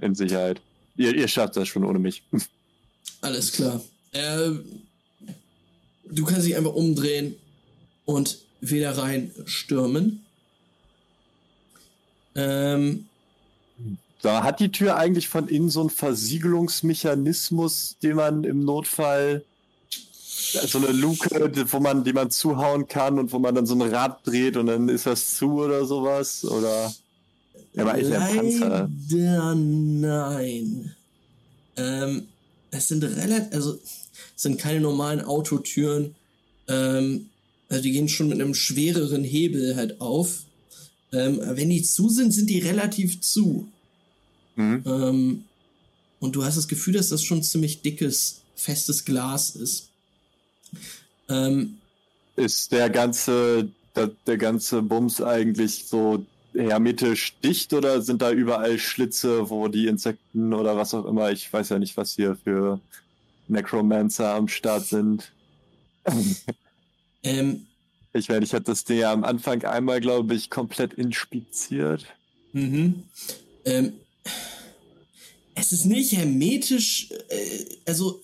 in 0.00 0.14
Sicherheit. 0.14 0.62
Ihr, 0.96 1.14
ihr 1.14 1.28
schafft 1.28 1.56
das 1.56 1.68
schon 1.68 1.84
ohne 1.84 1.98
mich. 1.98 2.22
Alles 3.20 3.52
klar. 3.52 3.84
Äh, 4.12 4.52
du 6.06 6.24
kannst 6.24 6.46
dich 6.46 6.56
einfach 6.56 6.72
umdrehen 6.72 7.36
und 8.06 8.38
wieder 8.62 8.96
rein 8.96 9.32
stürmen. 9.44 10.24
Ähm, 12.34 13.07
Hat 14.24 14.60
die 14.60 14.70
Tür 14.70 14.96
eigentlich 14.96 15.28
von 15.28 15.48
innen 15.48 15.70
so 15.70 15.80
einen 15.80 15.90
Versiegelungsmechanismus, 15.90 17.96
den 18.02 18.16
man 18.16 18.44
im 18.44 18.64
Notfall 18.64 19.44
so 20.66 20.78
eine 20.78 20.88
Luke, 20.88 21.28
wo 21.70 21.80
man, 21.80 22.04
die 22.04 22.12
man 22.12 22.30
zuhauen 22.30 22.88
kann 22.88 23.18
und 23.18 23.32
wo 23.32 23.38
man 23.38 23.54
dann 23.54 23.66
so 23.66 23.74
ein 23.74 23.82
Rad 23.82 24.26
dreht 24.26 24.56
und 24.56 24.66
dann 24.66 24.88
ist 24.88 25.06
das 25.06 25.36
zu 25.36 25.60
oder 25.60 25.84
sowas 25.84 26.44
oder 26.44 26.92
ja, 27.74 27.82
aber 27.82 27.98
ist 27.98 28.12
ein 28.12 28.36
Panzer. 28.36 28.88
Nein. 29.54 30.94
Ähm, 31.76 32.28
es 32.70 32.88
sind 32.88 33.04
relativ, 33.04 33.52
also 33.52 33.74
es 33.74 34.42
sind 34.42 34.58
keine 34.58 34.80
normalen 34.80 35.20
Autotüren. 35.20 36.14
Ähm, 36.66 37.28
also 37.68 37.82
die 37.82 37.92
gehen 37.92 38.08
schon 38.08 38.28
mit 38.28 38.40
einem 38.40 38.54
schwereren 38.54 39.24
Hebel 39.24 39.76
halt 39.76 40.00
auf. 40.00 40.44
Ähm, 41.12 41.40
wenn 41.42 41.70
die 41.70 41.82
zu 41.82 42.08
sind, 42.08 42.32
sind 42.32 42.50
die 42.50 42.58
relativ 42.58 43.20
zu. 43.20 43.68
Mhm. 44.58 44.82
Ähm, 44.86 45.44
und 46.20 46.34
du 46.34 46.44
hast 46.44 46.56
das 46.56 46.68
Gefühl, 46.68 46.94
dass 46.94 47.08
das 47.08 47.22
schon 47.22 47.42
ziemlich 47.42 47.80
dickes, 47.82 48.42
festes 48.56 49.04
Glas 49.04 49.50
ist. 49.50 49.88
Ähm, 51.28 51.78
Ist 52.36 52.72
der 52.72 52.90
ganze, 52.90 53.68
der, 53.94 54.10
der 54.26 54.36
ganze 54.36 54.82
Bums 54.82 55.20
eigentlich 55.22 55.86
so 55.86 56.26
hermetisch 56.54 57.36
dicht 57.44 57.72
oder 57.72 58.02
sind 58.02 58.20
da 58.20 58.32
überall 58.32 58.78
Schlitze, 58.78 59.48
wo 59.48 59.68
die 59.68 59.86
Insekten 59.86 60.52
oder 60.52 60.76
was 60.76 60.92
auch 60.94 61.04
immer, 61.04 61.30
ich 61.30 61.52
weiß 61.52 61.68
ja 61.68 61.78
nicht, 61.78 61.96
was 61.96 62.14
hier 62.14 62.36
für 62.42 62.80
Necromancer 63.46 64.34
am 64.34 64.48
Start 64.48 64.86
sind. 64.86 65.30
ähm, 67.22 67.66
Ich 68.12 68.28
meine, 68.28 68.44
ich 68.44 68.52
hatte 68.54 68.64
das 68.64 68.84
Ding 68.84 68.98
ja 68.98 69.12
am 69.12 69.22
Anfang 69.22 69.62
einmal, 69.64 70.00
glaube 70.00 70.34
ich, 70.34 70.50
komplett 70.50 70.94
inspiziert. 70.94 72.06
Mhm. 72.52 73.04
Ähm, 73.64 73.92
es 75.54 75.72
ist 75.72 75.84
nicht 75.84 76.12
hermetisch, 76.12 77.10
äh, 77.28 77.64
also 77.86 78.22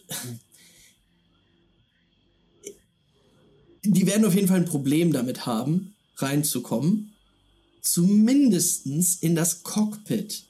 die 3.84 4.06
werden 4.06 4.24
auf 4.24 4.34
jeden 4.34 4.48
Fall 4.48 4.58
ein 4.58 4.64
Problem 4.64 5.12
damit 5.12 5.46
haben, 5.46 5.94
reinzukommen. 6.16 7.10
zumindestens 7.82 9.16
in 9.16 9.34
das 9.34 9.62
Cockpit. 9.62 10.44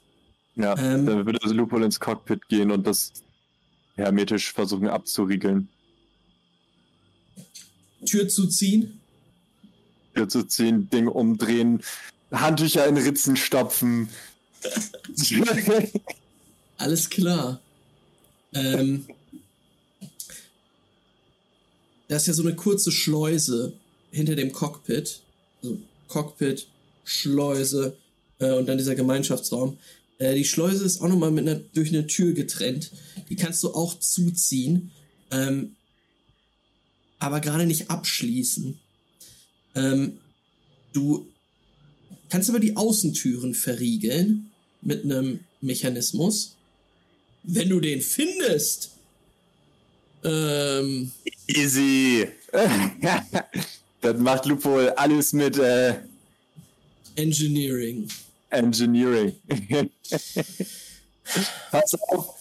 Ja, 0.55 0.77
Ähm. 0.77 1.05
dann 1.05 1.25
würde 1.25 1.53
Lupol 1.53 1.83
ins 1.83 1.99
Cockpit 1.99 2.47
gehen 2.47 2.71
und 2.71 2.87
das 2.87 3.11
hermetisch 3.95 4.53
versuchen 4.53 4.87
abzuriegeln. 4.87 5.67
Tür 8.05 8.29
zuziehen. 8.29 9.01
Hier 10.15 10.29
zu 10.29 10.43
ziehen, 10.43 10.89
Ding 10.89 11.07
umdrehen, 11.09 11.83
Handtücher 12.31 12.87
in 12.87 12.95
Ritzen 12.95 13.35
stopfen. 13.35 14.07
Alles 16.77 17.09
klar. 17.09 17.61
Ähm, 18.53 19.05
da 22.07 22.17
ist 22.17 22.27
ja 22.27 22.33
so 22.33 22.43
eine 22.43 22.55
kurze 22.55 22.91
Schleuse 22.91 23.73
hinter 24.11 24.35
dem 24.35 24.51
Cockpit. 24.51 25.21
Also 25.61 25.79
Cockpit, 26.07 26.67
Schleuse 27.03 27.97
äh, 28.39 28.51
und 28.53 28.67
dann 28.67 28.77
dieser 28.77 28.95
Gemeinschaftsraum. 28.95 29.77
Äh, 30.17 30.35
die 30.35 30.45
Schleuse 30.45 30.85
ist 30.85 31.01
auch 31.01 31.07
nochmal 31.07 31.31
mit 31.31 31.47
einer, 31.47 31.59
durch 31.73 31.89
eine 31.89 32.07
Tür 32.07 32.33
getrennt. 32.33 32.91
Die 33.29 33.35
kannst 33.35 33.63
du 33.63 33.73
auch 33.73 33.99
zuziehen, 33.99 34.91
ähm, 35.31 35.75
aber 37.19 37.39
gerade 37.39 37.65
nicht 37.65 37.89
abschließen. 37.89 38.77
Ähm, 39.75 40.17
du 40.93 41.27
kannst 42.29 42.49
aber 42.49 42.59
die 42.59 42.77
Außentüren 42.77 43.53
verriegeln 43.53 44.51
mit 44.85 45.03
einem 45.03 45.41
Mechanismus. 45.59 46.55
Wenn 47.43 47.69
du 47.69 47.79
den 47.81 48.01
findest. 48.01 48.91
Ähm, 50.23 51.11
Easy. 51.47 52.27
das 54.01 54.17
macht 54.17 54.45
Lupol 54.45 54.89
alles 54.91 55.33
mit 55.33 55.57
äh, 55.57 55.95
Engineering. 57.15 58.07
Engineering. 58.49 59.35
Pass 61.71 61.93
auf. 62.09 62.35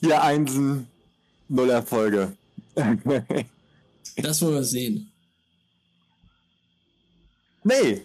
Hier 0.00 0.22
Einsen, 0.22 0.86
null 1.48 1.70
Erfolge. 1.70 2.36
Das 4.16 4.42
wollen 4.42 4.54
wir 4.54 4.64
sehen. 4.64 5.10
nee. 7.64 8.02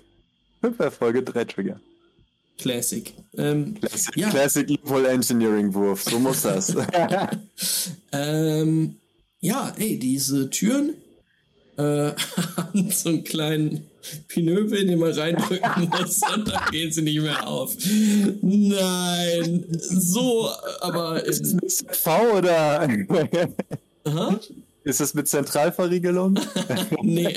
Fünf 0.61 0.79
Erfolge, 0.79 1.21
drei 1.21 1.45
Trigger. 1.45 1.79
Classic. 2.57 3.13
Ähm, 3.37 3.75
Classic, 3.79 4.15
Ja. 4.17 4.29
Classic 4.29 4.69
Lupol 4.69 5.05
Engineering 5.05 5.73
Wurf. 5.73 6.03
So 6.03 6.19
muss 6.19 6.41
das. 6.41 6.75
ähm, 8.11 8.95
ja, 9.39 9.73
ey, 9.77 9.99
diese 9.99 10.49
Türen 10.49 10.95
äh, 11.77 12.11
haben 12.57 12.91
so 12.91 13.09
einen 13.09 13.23
kleinen 13.23 13.85
Pinöbel, 14.27 14.85
den 14.85 14.99
man 14.99 15.11
reindrücken 15.11 15.89
muss 15.89 16.21
und 16.33 16.47
dann 16.47 16.71
gehen 16.71 16.91
sie 16.91 17.01
nicht 17.01 17.21
mehr 17.21 17.47
auf. 17.47 17.75
Nein, 18.41 19.65
so, 19.77 20.49
aber 20.81 21.23
Ist 21.25 21.55
das 21.61 21.85
V 21.91 22.37
oder? 22.37 22.87
aha, 24.05 24.39
Ist 24.87 24.99
das 25.01 25.13
mit 25.13 25.27
Zentralverriegelung? 25.27 26.39
nee, 27.01 27.33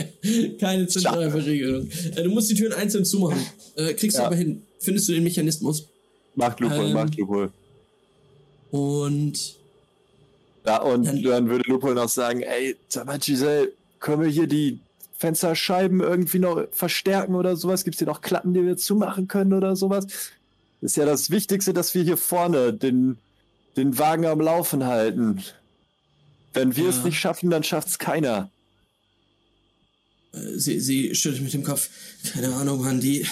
keine 0.61 0.87
zentrale 0.87 1.31
Verriegelung. 1.31 1.89
Äh, 2.15 2.23
du 2.23 2.31
musst 2.31 2.49
die 2.51 2.55
Türen 2.55 2.73
einzeln 2.75 3.05
zumachen. 3.05 3.41
Äh, 3.77 3.95
kriegst 3.95 4.17
du 4.17 4.23
Ja. 4.23 4.27
aber 4.29 4.37
hin. 4.37 4.63
Findest 4.79 5.09
du 5.09 5.13
den 5.13 5.25
Mechanismus? 5.25 5.87
Macht 6.37 6.61
Lupol, 6.61 6.87
Ähm. 6.87 6.93
macht 6.93 7.17
Lupol. 7.17 7.51
Und 8.71 9.57
Ja, 10.67 10.83
und 10.83 11.07
Dann- 11.07 11.23
dann, 11.23 11.49
würde 11.49 11.65
Lupol 11.71 11.95
noch 11.95 12.09
sagen, 12.11 12.43
ey, 12.43 12.77
sag 12.89 13.07
mal, 13.07 13.19
Giselle, 13.19 13.73
können 13.99 14.23
wir 14.23 14.29
hier 14.29 14.47
die 14.47 14.79
Fensterscheiben 15.17 16.01
irgendwie 16.01 16.39
noch 16.39 16.67
verstärken 16.71 17.35
oder 17.35 17.57
sowas? 17.57 17.83
Gibt 17.83 17.95
es 17.95 17.99
hier 17.99 18.07
noch 18.07 18.21
Klappen, 18.21 18.53
die 18.53 18.65
wir 18.67 18.77
zumachen 18.77 19.27
können 19.27 19.55
oder 19.55 19.75
sowas? 19.75 20.07
Ist 20.83 20.99
ja 20.99 21.07
das 21.07 21.31
Wichtigste, 21.31 21.73
dass 21.73 21.95
wir 21.95 22.03
hier 22.03 22.19
vorne 22.19 22.75
den, 22.75 23.17
den 23.79 23.99
Wagen 23.99 24.27
am 24.27 24.41
Laufen 24.41 24.85
halten. 24.85 25.43
Wenn 26.53 26.77
wir 26.77 26.85
Ja. 26.85 26.91
es 26.91 27.05
nicht 27.05 27.19
schaffen, 27.19 27.51
dann 27.51 27.63
schafft 27.65 27.89
es 27.89 27.99
keiner. 27.99 28.51
äh, 30.33 30.59
sie, 30.59 30.81
sie 30.81 31.15
schüttelt 31.15 31.43
mit 31.43 31.53
dem 31.53 31.63
Kopf. 31.65 31.91
Keine 32.33 32.55
Ahnung, 32.55 32.81
Mann, 32.83 33.01
die, 33.01 33.27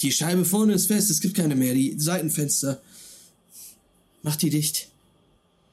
die 0.00 0.12
Scheibe 0.12 0.44
vorne 0.44 0.74
ist 0.74 0.86
fest, 0.86 1.10
es 1.10 1.20
gibt 1.20 1.36
keine 1.36 1.54
mehr. 1.56 1.74
Die 1.74 1.98
Seitenfenster. 1.98 2.80
Mach 4.22 4.36
die 4.36 4.50
dicht. 4.50 4.88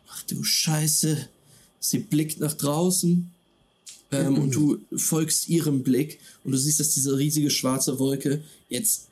Ach 0.08 0.24
du 0.24 0.44
Scheiße. 0.44 1.28
Sie 1.80 2.00
blickt 2.00 2.40
nach 2.40 2.54
draußen. 2.54 3.32
Ähm, 4.12 4.38
Und 4.40 4.56
du 4.56 4.80
folgst 4.96 5.48
ihrem 5.50 5.84
Blick 5.84 6.20
und 6.44 6.52
du 6.52 6.58
siehst, 6.58 6.80
dass 6.80 6.94
diese 6.96 7.16
riesige 7.18 7.52
schwarze 7.52 8.00
Wolke 8.00 8.44
jetzt 8.70 9.08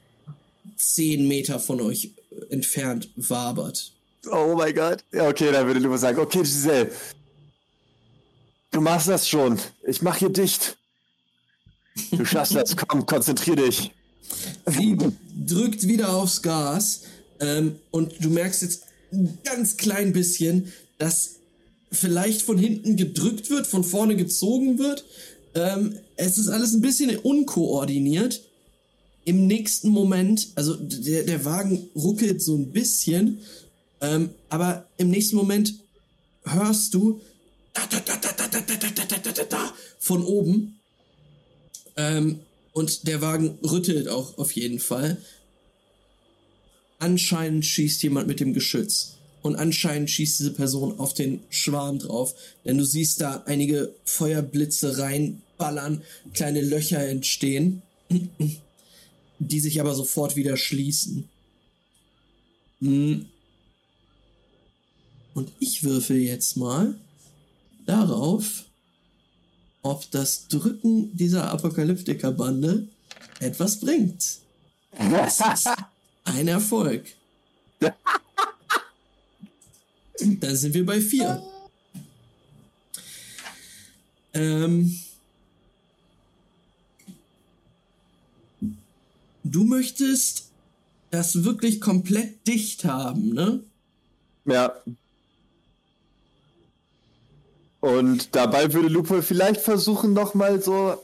zehn 0.75 1.27
Meter 1.27 1.59
von 1.59 1.79
euch 1.81 2.09
entfernt 2.49 3.09
wabert. 3.15 3.91
Oh 4.31 4.55
mein 4.55 4.73
Gott. 4.73 5.03
Ja, 5.11 5.27
okay, 5.27 5.51
dann 5.51 5.67
würde 5.67 5.79
Lupol 5.79 5.97
sagen, 5.97 6.19
okay, 6.19 6.39
Giselle, 6.39 6.91
du 8.71 8.81
machst 8.81 9.07
das 9.07 9.27
schon. 9.27 9.59
Ich 9.85 10.01
mach 10.01 10.17
hier 10.17 10.29
dicht. 10.29 10.77
Du 12.11 12.25
schaffst 12.25 12.55
das, 12.55 12.75
komm, 12.87 13.05
konzentrier 13.05 13.55
dich. 13.55 13.91
Sie 14.65 14.97
drückt 15.45 15.87
wieder 15.87 16.13
aufs 16.13 16.41
Gas 16.41 17.03
ähm, 17.39 17.75
und 17.91 18.13
du 18.19 18.29
merkst 18.29 18.61
jetzt 18.61 18.83
ein 19.11 19.37
ganz 19.43 19.77
klein 19.77 20.13
bisschen, 20.13 20.71
dass 20.97 21.35
vielleicht 21.91 22.41
von 22.41 22.57
hinten 22.57 22.97
gedrückt 22.97 23.49
wird, 23.49 23.67
von 23.67 23.83
vorne 23.83 24.15
gezogen 24.15 24.79
wird. 24.79 25.05
Ähm, 25.55 25.97
es 26.17 26.37
ist 26.37 26.49
alles 26.49 26.73
ein 26.73 26.81
bisschen 26.81 27.15
unkoordiniert. 27.17 28.41
Im 29.25 29.47
nächsten 29.47 29.89
Moment, 29.89 30.49
also 30.55 30.75
der, 30.75 31.23
der 31.23 31.45
Wagen 31.45 31.89
ruckelt 31.95 32.41
so 32.41 32.55
ein 32.55 32.71
bisschen, 32.71 33.39
ähm, 34.01 34.29
aber 34.49 34.87
im 34.97 35.09
nächsten 35.09 35.35
Moment 35.35 35.73
hörst 36.43 36.93
du 36.93 37.21
von 39.99 40.23
oben. 40.23 40.79
Ähm, 41.95 42.39
und 42.73 43.07
der 43.07 43.21
Wagen 43.21 43.57
rüttelt 43.63 44.07
auch 44.07 44.37
auf 44.37 44.51
jeden 44.51 44.79
Fall. 44.79 45.17
Anscheinend 46.99 47.65
schießt 47.65 48.03
jemand 48.03 48.27
mit 48.27 48.39
dem 48.39 48.53
Geschütz. 48.53 49.13
Und 49.41 49.55
anscheinend 49.55 50.09
schießt 50.09 50.39
diese 50.39 50.53
Person 50.53 50.99
auf 50.99 51.13
den 51.13 51.39
Schwarm 51.49 51.99
drauf. 51.99 52.35
Denn 52.65 52.77
du 52.77 52.85
siehst 52.85 53.21
da 53.21 53.43
einige 53.45 53.93
Feuerblitze 54.03 54.97
reinballern, 54.97 56.03
kleine 56.33 56.61
Löcher 56.61 57.07
entstehen, 57.07 57.81
die 59.39 59.59
sich 59.59 59.79
aber 59.79 59.95
sofort 59.95 60.35
wieder 60.35 60.57
schließen. 60.57 61.29
Hm. 62.79 63.25
Und 65.37 65.53
ich 65.59 65.83
würfel 65.83 66.17
jetzt 66.17 66.57
mal 66.57 66.99
darauf, 67.85 68.63
ob 69.83 70.09
das 70.09 70.47
Drücken 70.47 71.15
dieser 71.15 71.51
Apokalyptiker-Bande 71.51 72.87
etwas 73.39 73.79
bringt. 73.79 74.39
Das 74.97 75.39
ist 75.39 75.69
ein 76.23 76.47
Erfolg. 76.47 77.05
Dann 80.19 80.55
sind 80.55 80.73
wir 80.73 80.87
bei 80.87 80.99
vier. 80.99 81.43
Ähm, 84.33 84.99
du 89.43 89.63
möchtest 89.65 90.49
das 91.11 91.43
wirklich 91.43 91.79
komplett 91.79 92.47
dicht 92.47 92.85
haben, 92.85 93.35
ne? 93.35 93.63
Ja. 94.45 94.73
Und 97.87 98.35
dabei 98.35 98.73
würde 98.73 98.89
Lupo 98.89 99.21
vielleicht 99.21 99.61
versuchen, 99.61 100.11
nochmal 100.11 100.61
so 100.61 101.01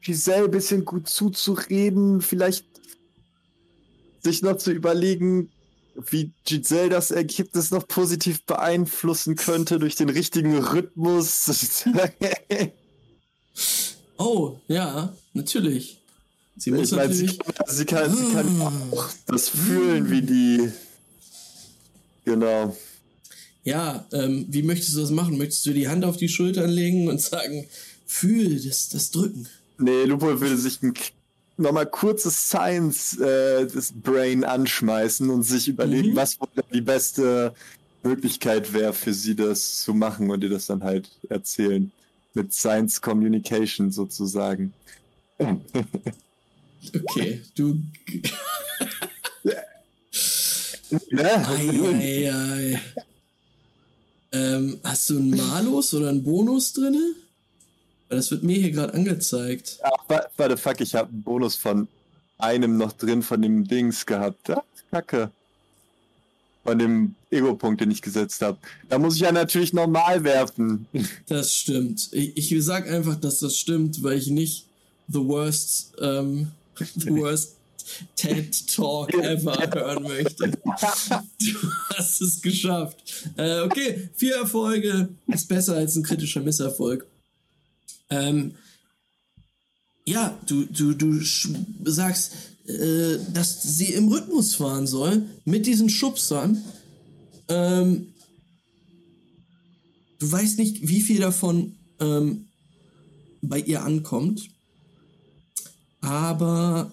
Giselle 0.00 0.44
ein 0.44 0.50
bisschen 0.52 0.84
gut 0.84 1.08
zuzureden, 1.08 2.20
vielleicht 2.20 2.64
sich 4.22 4.42
noch 4.42 4.58
zu 4.58 4.70
überlegen, 4.70 5.50
wie 6.10 6.30
Giselle 6.44 6.88
das 6.90 7.10
Ergebnis 7.10 7.72
noch 7.72 7.88
positiv 7.88 8.44
beeinflussen 8.44 9.34
könnte 9.34 9.80
durch 9.80 9.96
den 9.96 10.08
richtigen 10.08 10.56
Rhythmus. 10.58 11.84
Oh, 14.20 14.56
ja, 14.66 15.14
natürlich. 15.32 15.98
Sie 16.56 16.72
muss 16.72 16.90
ich 16.90 16.96
meine, 16.96 17.14
sie, 17.14 17.26
natürlich. 17.26 17.38
kann- 17.56 17.66
sie, 17.68 17.84
kann, 17.84 18.16
sie 18.16 18.32
kann 18.32 18.62
auch 18.92 19.08
das 19.26 19.48
fühlen, 19.48 20.10
wie 20.10 20.22
die. 20.22 20.72
Genau. 22.24 22.76
Ja, 23.68 24.06
ähm, 24.12 24.46
wie 24.48 24.62
möchtest 24.62 24.96
du 24.96 25.00
das 25.00 25.10
machen? 25.10 25.36
Möchtest 25.36 25.66
du 25.66 25.74
die 25.74 25.88
Hand 25.88 26.02
auf 26.02 26.16
die 26.16 26.30
Schultern 26.30 26.70
legen 26.70 27.06
und 27.06 27.20
sagen, 27.20 27.66
fühl 28.06 28.58
das, 28.64 28.88
das 28.88 29.10
Drücken? 29.10 29.46
Nee, 29.76 30.04
Lupo 30.04 30.40
würde 30.40 30.56
sich 30.56 30.82
ein, 30.82 30.94
nochmal 31.58 31.84
kurzes 31.84 32.48
Science 32.48 33.18
äh, 33.18 33.66
das 33.66 33.92
Brain 33.92 34.42
anschmeißen 34.44 35.28
und 35.28 35.42
sich 35.42 35.68
überlegen, 35.68 36.12
Mhm. 36.12 36.16
was 36.16 36.40
wohl 36.40 36.48
die 36.72 36.80
beste 36.80 37.52
Möglichkeit 38.02 38.72
wäre 38.72 38.94
für 38.94 39.12
sie 39.12 39.36
das 39.36 39.82
zu 39.82 39.92
machen 39.92 40.30
und 40.30 40.42
ihr 40.42 40.48
das 40.48 40.64
dann 40.64 40.82
halt 40.82 41.10
erzählen. 41.28 41.92
Mit 42.32 42.54
Science 42.54 43.02
Communication 43.02 43.92
sozusagen. 43.92 44.72
Du. 47.54 47.82
Ne? 51.10 51.46
Ei, 51.46 51.68
ei, 51.92 52.32
ei. 52.32 52.80
Ähm, 54.32 54.78
hast 54.84 55.08
du 55.10 55.16
einen 55.18 55.30
Malus 55.36 55.94
oder 55.94 56.10
einen 56.10 56.22
Bonus 56.22 56.72
drinne? 56.72 57.14
Weil 58.08 58.18
das 58.18 58.30
wird 58.30 58.42
mir 58.42 58.56
hier 58.58 58.70
gerade 58.70 58.94
angezeigt. 58.94 59.78
Ach, 59.82 60.08
wa- 60.08 60.26
warte, 60.36 60.56
fuck, 60.56 60.80
ich 60.80 60.94
habe 60.94 61.08
einen 61.10 61.22
Bonus 61.22 61.54
von 61.56 61.88
einem 62.38 62.76
noch 62.76 62.92
drin 62.92 63.22
von 63.22 63.40
dem 63.42 63.66
Dings 63.66 64.04
gehabt. 64.06 64.48
Ja, 64.48 64.62
kacke. 64.90 65.30
Von 66.64 66.78
dem 66.78 67.14
Ego-Punkt, 67.30 67.80
den 67.80 67.90
ich 67.90 68.02
gesetzt 68.02 68.42
habe. 68.42 68.58
Da 68.88 68.98
muss 68.98 69.14
ich 69.14 69.20
ja 69.22 69.32
natürlich 69.32 69.72
normal 69.72 70.24
werfen. 70.24 70.86
Das 71.26 71.52
stimmt. 71.54 72.08
Ich, 72.12 72.36
ich 72.52 72.64
sag 72.64 72.90
einfach, 72.90 73.16
dass 73.16 73.38
das 73.40 73.56
stimmt, 73.56 74.02
weil 74.02 74.18
ich 74.18 74.28
nicht 74.28 74.66
the 75.08 75.20
worst, 75.24 75.92
ähm, 76.00 76.48
the 76.96 77.10
worst 77.10 77.56
TED 78.16 78.74
Talk 78.74 79.12
ever 79.14 79.70
hören 79.74 80.02
möchte. 80.04 80.50
Du 80.50 81.72
hast 81.94 82.20
es 82.20 82.40
geschafft. 82.40 82.96
Äh, 83.36 83.60
okay, 83.60 84.10
vier 84.14 84.36
Erfolge 84.36 85.08
ist 85.28 85.48
besser 85.48 85.76
als 85.76 85.96
ein 85.96 86.02
kritischer 86.02 86.40
Misserfolg. 86.40 87.06
Ähm, 88.10 88.54
ja, 90.06 90.38
du, 90.46 90.64
du, 90.64 90.94
du 90.94 91.20
sagst, 91.84 92.32
äh, 92.66 93.18
dass 93.32 93.62
sie 93.62 93.92
im 93.92 94.08
Rhythmus 94.08 94.54
fahren 94.54 94.86
soll 94.86 95.22
mit 95.44 95.66
diesen 95.66 95.88
Schubsern. 95.88 96.62
Ähm, 97.48 98.12
du 100.18 100.30
weißt 100.32 100.58
nicht, 100.58 100.86
wie 100.86 101.00
viel 101.00 101.20
davon 101.20 101.76
ähm, 102.00 102.46
bei 103.42 103.60
ihr 103.60 103.82
ankommt. 103.82 104.48
Aber 106.00 106.90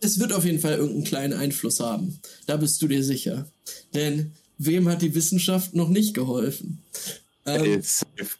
es 0.00 0.18
wird 0.18 0.32
auf 0.32 0.44
jeden 0.44 0.60
Fall 0.60 0.74
irgendeinen 0.74 1.04
kleinen 1.04 1.32
Einfluss 1.32 1.80
haben. 1.80 2.18
Da 2.46 2.56
bist 2.56 2.80
du 2.82 2.88
dir 2.88 3.02
sicher. 3.02 3.48
Denn 3.94 4.32
wem 4.58 4.88
hat 4.88 5.02
die 5.02 5.14
Wissenschaft 5.14 5.74
noch 5.74 5.88
nicht 5.88 6.14
geholfen? 6.14 6.82
Ähm, 7.44 7.64
Ey, 7.64 7.82
safe. 7.82 8.36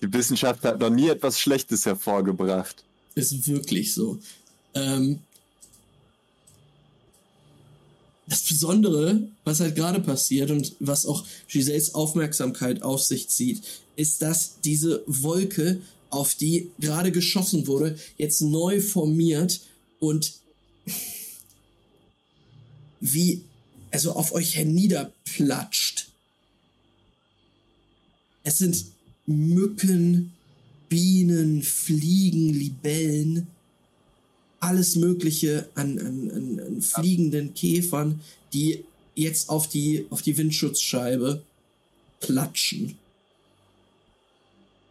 Die 0.00 0.12
Wissenschaft 0.12 0.62
hat 0.64 0.80
noch 0.80 0.90
nie 0.90 1.08
etwas 1.08 1.40
Schlechtes 1.40 1.84
hervorgebracht. 1.84 2.84
Ist 3.14 3.48
wirklich 3.48 3.94
so. 3.94 4.18
Ähm, 4.74 5.18
das 8.28 8.42
Besondere, 8.42 9.22
was 9.44 9.60
halt 9.60 9.74
gerade 9.74 10.00
passiert 10.00 10.50
und 10.50 10.74
was 10.80 11.06
auch 11.06 11.24
Giselles 11.48 11.94
Aufmerksamkeit 11.94 12.82
auf 12.82 13.02
sich 13.02 13.28
zieht, 13.28 13.62
ist, 13.96 14.22
dass 14.22 14.60
diese 14.64 15.02
Wolke, 15.06 15.80
auf 16.10 16.34
die 16.34 16.70
gerade 16.78 17.10
geschossen 17.10 17.66
wurde, 17.66 17.98
jetzt 18.16 18.40
neu 18.40 18.80
formiert 18.80 19.60
und 20.00 20.34
wie, 23.00 23.42
also 23.90 24.12
auf 24.12 24.32
euch 24.32 24.56
herniederplatscht. 24.56 26.08
Es 28.44 28.58
sind 28.58 28.86
Mücken, 29.26 30.32
Bienen, 30.88 31.62
Fliegen, 31.62 32.54
Libellen, 32.54 33.46
alles 34.60 34.96
Mögliche 34.96 35.68
an, 35.74 35.98
an, 35.98 36.30
an, 36.30 36.60
an 36.60 36.82
fliegenden 36.82 37.54
Käfern, 37.54 38.20
die 38.52 38.84
jetzt 39.14 39.50
auf 39.50 39.68
die, 39.68 40.06
auf 40.10 40.22
die 40.22 40.36
Windschutzscheibe 40.36 41.42
platschen. 42.20 42.96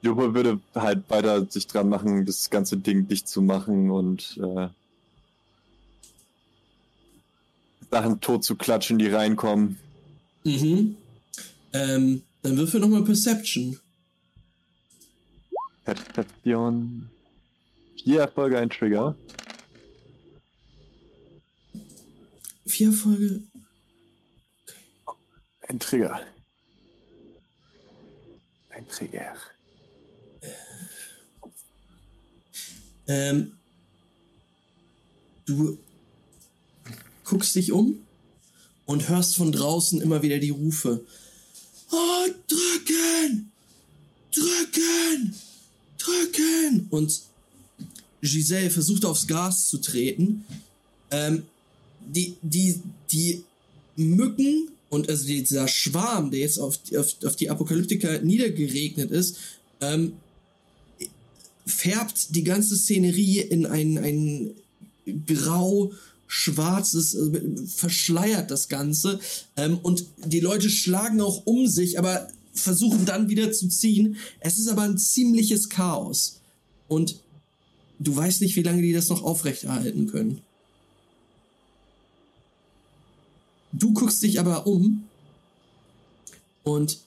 Jobo 0.01 0.33
würde 0.33 0.59
halt 0.75 1.09
weiter 1.09 1.45
sich 1.49 1.67
dran 1.67 1.89
machen, 1.89 2.25
das 2.25 2.49
ganze 2.49 2.77
Ding 2.77 3.07
dicht 3.07 3.27
zu 3.27 3.41
machen 3.41 3.89
und 3.89 4.37
äh, 4.41 4.67
Sachen 7.89 8.19
tot 8.19 8.43
zu 8.43 8.55
klatschen, 8.55 8.97
die 8.97 9.07
reinkommen. 9.07 9.77
Mhm. 10.43 10.97
Ähm, 11.73 12.23
dann 12.41 12.57
würfel 12.57 12.79
nochmal 12.79 13.03
Perception. 13.03 13.79
Perception. 15.83 17.09
Vier 18.03 18.21
Erfolge, 18.21 18.59
ein 18.59 18.69
Trigger. 18.69 19.15
Vier 22.65 22.87
Erfolge. 22.87 23.43
Ein 25.67 25.79
Trigger. 25.79 26.21
Ein 28.69 28.87
Trigger. 28.87 29.35
Ähm, 33.07 33.57
du 35.45 35.77
guckst 37.27 37.55
dich 37.55 37.71
um 37.71 37.99
und 38.85 39.09
hörst 39.09 39.35
von 39.35 39.51
draußen 39.51 40.01
immer 40.01 40.21
wieder 40.21 40.39
die 40.39 40.49
Rufe. 40.49 41.03
Oh, 41.91 42.25
drücken! 42.47 43.51
Drücken! 44.33 45.35
Drücken! 45.97 46.87
Und 46.89 47.21
Giselle 48.21 48.69
versucht 48.69 49.05
aufs 49.05 49.27
Gas 49.27 49.67
zu 49.67 49.77
treten. 49.79 50.45
Ähm, 51.11 51.43
die, 52.05 52.35
die, 52.41 52.81
die 53.11 53.43
Mücken 53.95 54.69
und 54.89 55.09
also 55.09 55.25
dieser 55.25 55.67
Schwarm, 55.67 56.31
der 56.31 56.39
jetzt 56.41 56.59
auf, 56.59 56.77
die- 56.77 56.97
auf, 56.97 57.15
auf 57.25 57.35
die 57.35 57.49
Apokalyptiker 57.49 58.19
niedergeregnet 58.21 59.11
ist, 59.11 59.37
ähm, 59.81 60.13
färbt 61.65 62.33
die 62.35 62.43
ganze 62.43 62.77
Szenerie 62.77 63.39
in 63.41 63.65
ein, 63.65 63.97
ein 63.97 64.51
grau 65.25 65.91
schwarzes, 66.27 67.15
äh, 67.15 67.41
verschleiert 67.67 68.51
das 68.51 68.67
Ganze. 68.67 69.19
Ähm, 69.55 69.79
und 69.79 70.05
die 70.25 70.41
Leute 70.41 70.69
schlagen 70.69 71.21
auch 71.21 71.45
um 71.45 71.67
sich, 71.67 71.97
aber 71.97 72.27
versuchen 72.53 73.05
dann 73.05 73.29
wieder 73.29 73.51
zu 73.51 73.69
ziehen. 73.69 74.17
Es 74.39 74.57
ist 74.57 74.67
aber 74.67 74.83
ein 74.83 74.97
ziemliches 74.97 75.69
Chaos. 75.69 76.41
Und 76.87 77.19
du 77.99 78.15
weißt 78.15 78.41
nicht, 78.41 78.55
wie 78.55 78.63
lange 78.63 78.81
die 78.81 78.93
das 78.93 79.09
noch 79.09 79.23
aufrechterhalten 79.23 80.07
können. 80.07 80.41
Du 83.71 83.93
guckst 83.93 84.23
dich 84.23 84.39
aber 84.39 84.65
um 84.65 85.03
und 86.63 86.99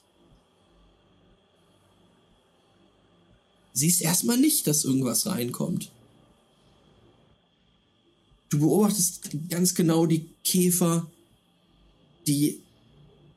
siehst 3.73 4.01
erstmal 4.01 4.37
nicht, 4.37 4.67
dass 4.67 4.85
irgendwas 4.85 5.25
reinkommt. 5.25 5.91
Du 8.51 8.59
beobachtest 8.59 9.29
ganz 9.49 9.73
genau 9.73 10.05
die 10.05 10.29
Käfer, 10.43 11.09
die 12.27 12.61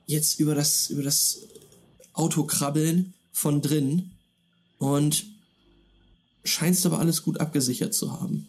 jetzt 0.06 0.40
über 0.40 0.56
das, 0.56 0.90
über 0.90 1.04
das 1.04 1.38
Auto 2.12 2.42
krabbeln 2.44 3.14
von 3.32 3.62
drin 3.62 4.10
und 4.78 5.24
scheinst 6.44 6.84
aber 6.84 6.98
alles 6.98 7.22
gut 7.22 7.38
abgesichert 7.40 7.94
zu 7.94 8.12
haben. 8.20 8.48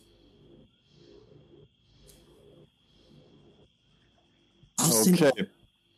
Aus 4.77 5.03
den- 5.03 5.13
Okay. 5.13 5.47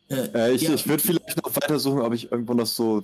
äh, 0.09 0.15
Äh, 0.15 0.53
ich 0.53 0.63
ja. 0.63 0.73
ich 0.73 0.85
würde 0.85 1.01
vielleicht 1.01 1.37
noch 1.43 1.55
weiter 1.55 1.79
suchen, 1.79 2.01
ob 2.01 2.13
ich 2.13 2.29
irgendwo 2.31 2.53
noch 2.53 2.67
so 2.67 3.03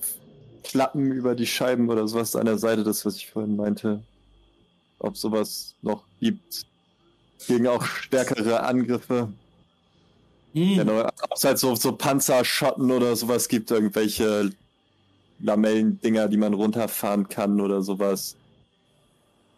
Klappen 0.63 1.11
über 1.13 1.33
die 1.33 1.47
Scheiben 1.47 1.89
oder 1.89 2.07
sowas 2.09 2.35
an 2.35 2.45
der 2.45 2.57
Seite, 2.57 2.83
das, 2.83 3.05
was 3.05 3.15
ich 3.15 3.29
vorhin 3.31 3.55
meinte. 3.55 4.03
Ob 4.99 5.17
sowas 5.17 5.75
noch 5.81 6.03
gibt. 6.19 6.65
Gegen 7.47 7.67
auch 7.67 7.85
stärkere 7.85 8.63
Angriffe. 8.63 9.29
Hm. 10.53 10.77
Genau, 10.77 11.01
ob 11.01 11.31
es 11.35 11.43
halt 11.43 11.59
so, 11.59 11.75
so 11.75 11.93
Panzerschotten 11.93 12.91
oder 12.91 13.15
sowas 13.15 13.47
gibt, 13.47 13.71
irgendwelche 13.71 14.51
Lamellendinger, 15.39 16.27
die 16.27 16.37
man 16.37 16.53
runterfahren 16.53 17.27
kann 17.27 17.59
oder 17.59 17.81
sowas. 17.81 18.35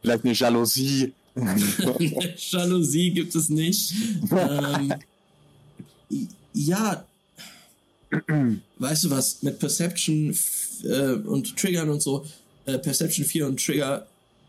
Vielleicht 0.01 0.23
eine 0.23 0.33
Jalousie. 0.33 1.13
Jalousie 2.37 3.11
gibt 3.11 3.35
es 3.35 3.49
nicht. 3.49 3.93
ähm, 4.31 4.93
ja. 6.53 7.05
weißt 8.79 9.03
du 9.03 9.09
was? 9.09 9.43
Mit 9.43 9.59
Perception 9.59 10.35
äh, 10.83 11.13
und 11.13 11.57
Triggern 11.57 11.89
und 11.89 12.01
so, 12.01 12.25
äh, 12.65 12.77
Perception 12.77 13.25
4 13.25 13.47
und 13.47 13.63
Trigger, 13.63 14.07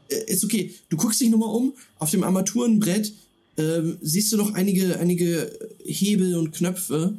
ist 0.08 0.44
okay. 0.44 0.74
Du 0.88 0.96
guckst 0.96 1.20
dich 1.20 1.30
nur 1.30 1.40
mal 1.40 1.46
um. 1.46 1.74
Auf 1.98 2.10
dem 2.10 2.24
Armaturenbrett 2.24 3.12
ähm, 3.56 3.98
siehst 4.00 4.32
du 4.32 4.36
noch 4.36 4.54
einige, 4.54 4.98
einige 4.98 5.50
Hebel 5.84 6.36
und 6.36 6.52
Knöpfe, 6.52 7.14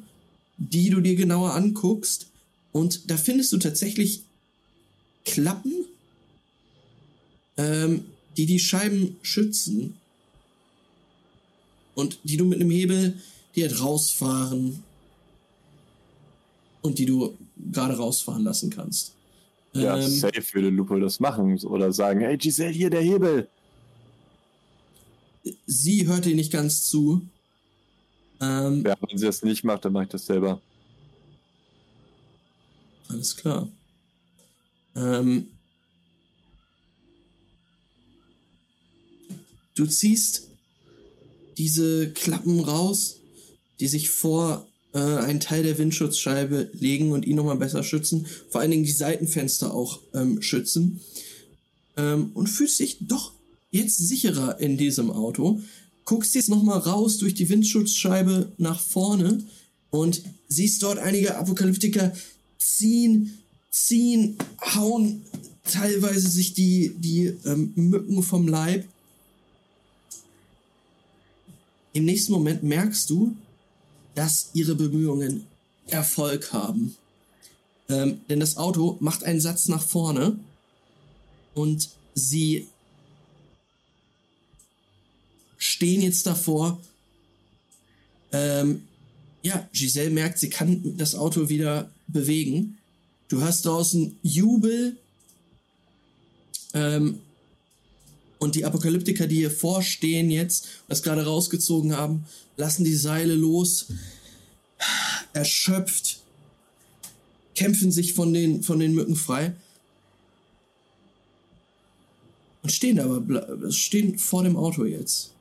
die 0.57 0.89
du 0.89 1.01
dir 1.01 1.15
genauer 1.15 1.53
anguckst. 1.53 2.27
Und 2.71 3.09
da 3.09 3.17
findest 3.17 3.51
du 3.53 3.57
tatsächlich 3.57 4.23
Klappen, 5.25 5.73
ähm, 7.57 8.05
die 8.37 8.45
die 8.45 8.59
Scheiben 8.59 9.17
schützen 9.21 9.95
und 11.95 12.19
die 12.23 12.37
du 12.37 12.45
mit 12.45 12.61
einem 12.61 12.71
Hebel 12.71 13.15
die 13.57 13.63
halt 13.63 13.81
rausfahren 13.81 14.83
und 16.83 16.99
die 16.99 17.07
du 17.07 17.35
gerade 17.71 17.97
rausfahren 17.97 18.43
lassen 18.43 18.69
kannst. 18.69 19.13
Ja, 19.73 19.97
Ähm, 19.97 20.09
safe 20.09 20.53
würde 20.53 20.69
Lupo 20.69 20.97
das 20.99 21.19
machen. 21.19 21.57
Oder 21.65 21.91
sagen, 21.91 22.21
hey 22.21 22.37
Giselle, 22.37 22.71
hier 22.71 22.89
der 22.89 23.01
Hebel. 23.01 23.47
sie 25.65 26.07
hört 26.07 26.25
dir 26.25 26.35
nicht 26.35 26.51
ganz 26.51 26.83
zu. 26.89 27.21
Ähm, 28.41 28.83
Ja, 28.85 28.95
wenn 29.07 29.17
sie 29.17 29.25
das 29.25 29.43
nicht 29.43 29.63
macht, 29.63 29.85
dann 29.85 29.93
mache 29.93 30.03
ich 30.05 30.09
das 30.09 30.25
selber. 30.25 30.61
Alles 33.09 33.35
klar. 33.35 33.67
Ähm, 34.95 35.47
du 39.75 39.85
ziehst 39.85 40.47
diese 41.57 42.11
Klappen 42.13 42.59
raus, 42.59 43.17
die 43.79 43.87
sich 43.87 44.09
vor 44.09 44.67
äh, 44.97 45.19
einen 45.19 45.39
Teil 45.39 45.61
der 45.61 45.77
Windschutzscheibe 45.77 46.71
legen 46.73 47.11
und 47.11 47.25
ihn 47.25 47.35
nochmal 47.35 47.57
besser 47.57 47.83
schützen. 47.83 48.25
Vor 48.49 48.61
allen 48.61 48.71
Dingen 48.71 48.83
die 48.83 48.91
Seitenfenster 48.91 49.71
auch 49.73 49.99
ähm, 50.15 50.41
schützen. 50.41 51.01
Ähm, 51.95 52.31
und 52.33 52.47
fühlst 52.47 52.79
dich 52.79 52.97
doch 53.01 53.33
jetzt 53.69 53.97
sicherer 53.97 54.59
in 54.59 54.75
diesem 54.77 55.11
Auto. 55.11 55.61
Guckst 56.05 56.33
jetzt 56.33 56.49
nochmal 56.49 56.79
raus 56.79 57.19
durch 57.19 57.35
die 57.35 57.47
Windschutzscheibe 57.47 58.51
nach 58.57 58.79
vorne 58.79 59.43
und 59.91 60.23
siehst 60.47 60.81
dort 60.81 60.97
einige 60.97 61.35
Apokalyptiker 61.35 62.13
ziehen, 62.57 63.37
ziehen, 63.69 64.37
hauen 64.73 65.21
teilweise 65.63 66.27
sich 66.27 66.55
die, 66.55 66.95
die 66.97 67.33
ähm, 67.45 67.71
Mücken 67.75 68.23
vom 68.23 68.47
Leib. 68.47 68.85
Im 71.93 72.05
nächsten 72.05 72.31
Moment 72.31 72.63
merkst 72.63 73.09
du, 73.11 73.35
dass 74.17 74.49
ihre 74.53 74.73
Bemühungen 74.73 75.45
Erfolg 75.85 76.51
haben. 76.51 76.95
Ähm, 77.87 78.21
denn 78.27 78.39
das 78.39 78.57
Auto 78.57 78.97
macht 78.99 79.23
einen 79.23 79.39
Satz 79.39 79.67
nach 79.67 79.83
vorne 79.83 80.39
und 81.53 81.89
sie 82.15 82.67
stehen 85.59 86.01
jetzt 86.01 86.25
davor. 86.25 86.81
Ähm, 88.31 88.87
ja, 89.43 89.69
Giselle 89.71 90.09
merkt, 90.09 90.39
sie 90.39 90.49
kann 90.49 90.97
das 90.97 91.13
Auto 91.13 91.47
wieder 91.49 91.91
bewegen. 92.07 92.79
Du 93.27 93.39
hörst 93.41 93.67
draußen 93.67 94.17
Jubel. 94.23 94.97
Ähm, 96.73 97.21
und 98.39 98.55
die 98.55 98.65
Apokalyptiker, 98.65 99.27
die 99.27 99.37
hier 99.37 99.51
vorstehen 99.51 100.29
jetzt, 100.29 100.67
das 100.87 101.03
gerade 101.03 101.25
rausgezogen 101.25 101.95
haben, 101.95 102.25
lassen 102.55 102.83
die 102.83 102.95
Seile 102.95 103.35
los. 103.35 103.87
Erschöpft. 105.33 106.21
Kämpfen 107.55 107.91
sich 107.91 108.13
von 108.13 108.33
den, 108.33 108.61
von 108.61 108.79
den 108.79 108.93
Mücken 108.93 109.15
frei. 109.15 109.53
Und 112.61 112.69
stehen 112.71 112.99
aber, 112.99 113.71
stehen 113.71 114.19
vor 114.19 114.43
dem 114.43 114.55
Auto 114.57 114.85
jetzt. 114.85 115.31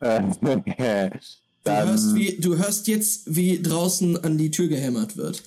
Du 1.64 1.70
hörst, 1.72 2.14
wie, 2.14 2.36
du 2.36 2.58
hörst 2.58 2.88
jetzt, 2.88 3.34
wie 3.34 3.62
draußen 3.62 4.22
an 4.22 4.36
die 4.36 4.50
Tür 4.50 4.68
gehämmert 4.68 5.16
wird. 5.16 5.42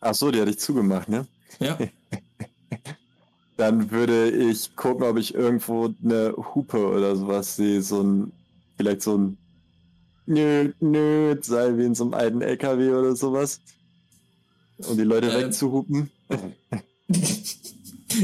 Ach 0.00 0.14
so, 0.14 0.30
die 0.30 0.40
hatte 0.40 0.50
ich 0.50 0.58
zugemacht, 0.58 1.08
ne? 1.08 1.26
Ja. 1.58 1.78
Dann 3.56 3.90
würde 3.90 4.30
ich 4.30 4.74
gucken, 4.74 5.04
ob 5.04 5.18
ich 5.18 5.34
irgendwo 5.34 5.92
eine 6.02 6.34
Hupe 6.54 6.88
oder 6.88 7.14
sowas 7.14 7.56
sehe. 7.56 7.82
So 7.82 8.02
ein, 8.02 8.32
vielleicht 8.76 9.02
so 9.02 9.18
ein 9.18 9.36
Nö, 10.26 10.72
nö, 10.78 11.36
sei 11.42 11.76
wie 11.76 11.86
in 11.86 11.94
so 11.96 12.04
einem 12.04 12.14
alten 12.14 12.40
LKW 12.40 12.90
oder 12.90 13.16
sowas. 13.16 13.60
Um 14.78 14.96
die 14.96 15.02
Leute 15.02 15.28
Ähm. 15.28 15.46
wegzuhupen. 15.46 16.10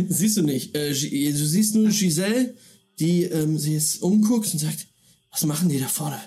siehst 0.09 0.37
du 0.37 0.43
nicht. 0.43 0.74
Äh, 0.77 0.91
du 0.91 1.47
siehst 1.47 1.74
nur 1.74 1.89
Giselle, 1.89 2.55
die 3.01 3.24
ähm, 3.24 3.59
sie 3.59 3.74
jetzt 3.74 4.03
umguckt 4.03 4.53
und 4.53 4.61
sagt, 4.61 4.87
was 5.33 5.45
machen 5.45 5.68
die 5.68 5.81
da 5.81 5.89
vorne? 5.89 6.20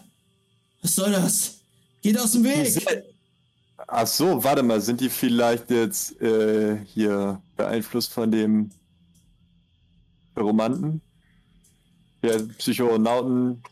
Was 0.81 0.95
soll 0.95 1.11
das? 1.11 1.59
Geht 2.01 2.19
aus 2.19 2.33
dem 2.33 2.43
Weg! 2.43 2.85
Ach 3.87 4.07
so, 4.07 4.43
warte 4.43 4.63
mal, 4.63 4.81
sind 4.81 5.01
die 5.01 5.09
vielleicht 5.09 5.69
jetzt 5.69 6.21
äh, 6.21 6.77
hier 6.85 7.41
beeinflusst 7.55 8.11
von 8.11 8.31
dem 8.31 8.71
Romanten? 10.37 11.01
Der 12.21 12.39
Psychonauten, 12.39 13.63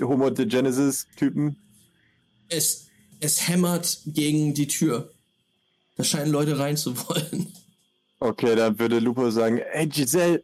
Homo 0.00 0.30
de 0.30 0.46
Genesis-Typen? 0.46 1.56
Es, 2.48 2.88
es 3.20 3.46
hämmert 3.48 4.00
gegen 4.06 4.54
die 4.54 4.66
Tür. 4.66 5.10
Da 5.96 6.02
scheinen 6.02 6.32
Leute 6.32 6.58
rein 6.58 6.76
zu 6.76 6.96
wollen. 7.08 7.52
Okay, 8.18 8.56
dann 8.56 8.78
würde 8.78 8.98
Lupo 8.98 9.30
sagen, 9.30 9.58
ey 9.58 9.86
Giselle, 9.86 10.42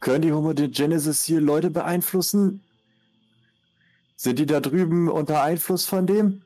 können 0.00 0.22
die 0.22 0.32
Homo 0.32 0.52
de 0.52 0.68
Genesis 0.68 1.24
hier 1.24 1.40
Leute 1.40 1.70
beeinflussen? 1.70 2.62
Sind 4.16 4.38
die 4.38 4.46
da 4.46 4.60
drüben 4.60 5.08
unter 5.08 5.42
Einfluss 5.42 5.86
von 5.86 6.06
dem? 6.06 6.42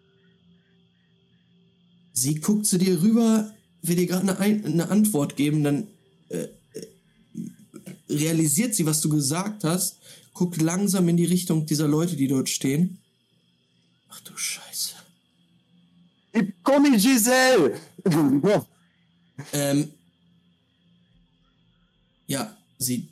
Sie 2.19 2.37
guckt 2.37 2.65
zu 2.67 2.79
dir 2.79 3.03
rüber, 3.03 3.53
will 3.83 3.97
dir 3.97 4.07
gerade 4.07 4.23
eine, 4.23 4.39
Ein- 4.39 4.65
eine 4.65 4.89
Antwort 4.89 5.37
geben, 5.37 5.63
dann 5.63 5.87
äh, 6.31 6.49
äh, 6.73 6.87
realisiert 8.09 8.75
sie, 8.75 8.87
was 8.87 9.03
du 9.03 9.11
gesagt 9.11 9.65
hast, 9.65 9.99
guckt 10.33 10.61
langsam 10.63 11.09
in 11.11 11.19
die 11.19 11.27
Richtung 11.27 11.67
dieser 11.67 11.87
Leute, 11.87 12.17
die 12.17 12.27
dort 12.27 12.49
stehen. 12.49 12.99
Ach 14.09 14.19
du 14.21 14.35
Scheiße. 14.35 14.95
Gib 16.33 16.65
Gummi, 16.65 16.97
Giselle! 16.97 17.79
Ähm, 19.53 19.91
ja, 22.27 22.57
sie 22.79 23.09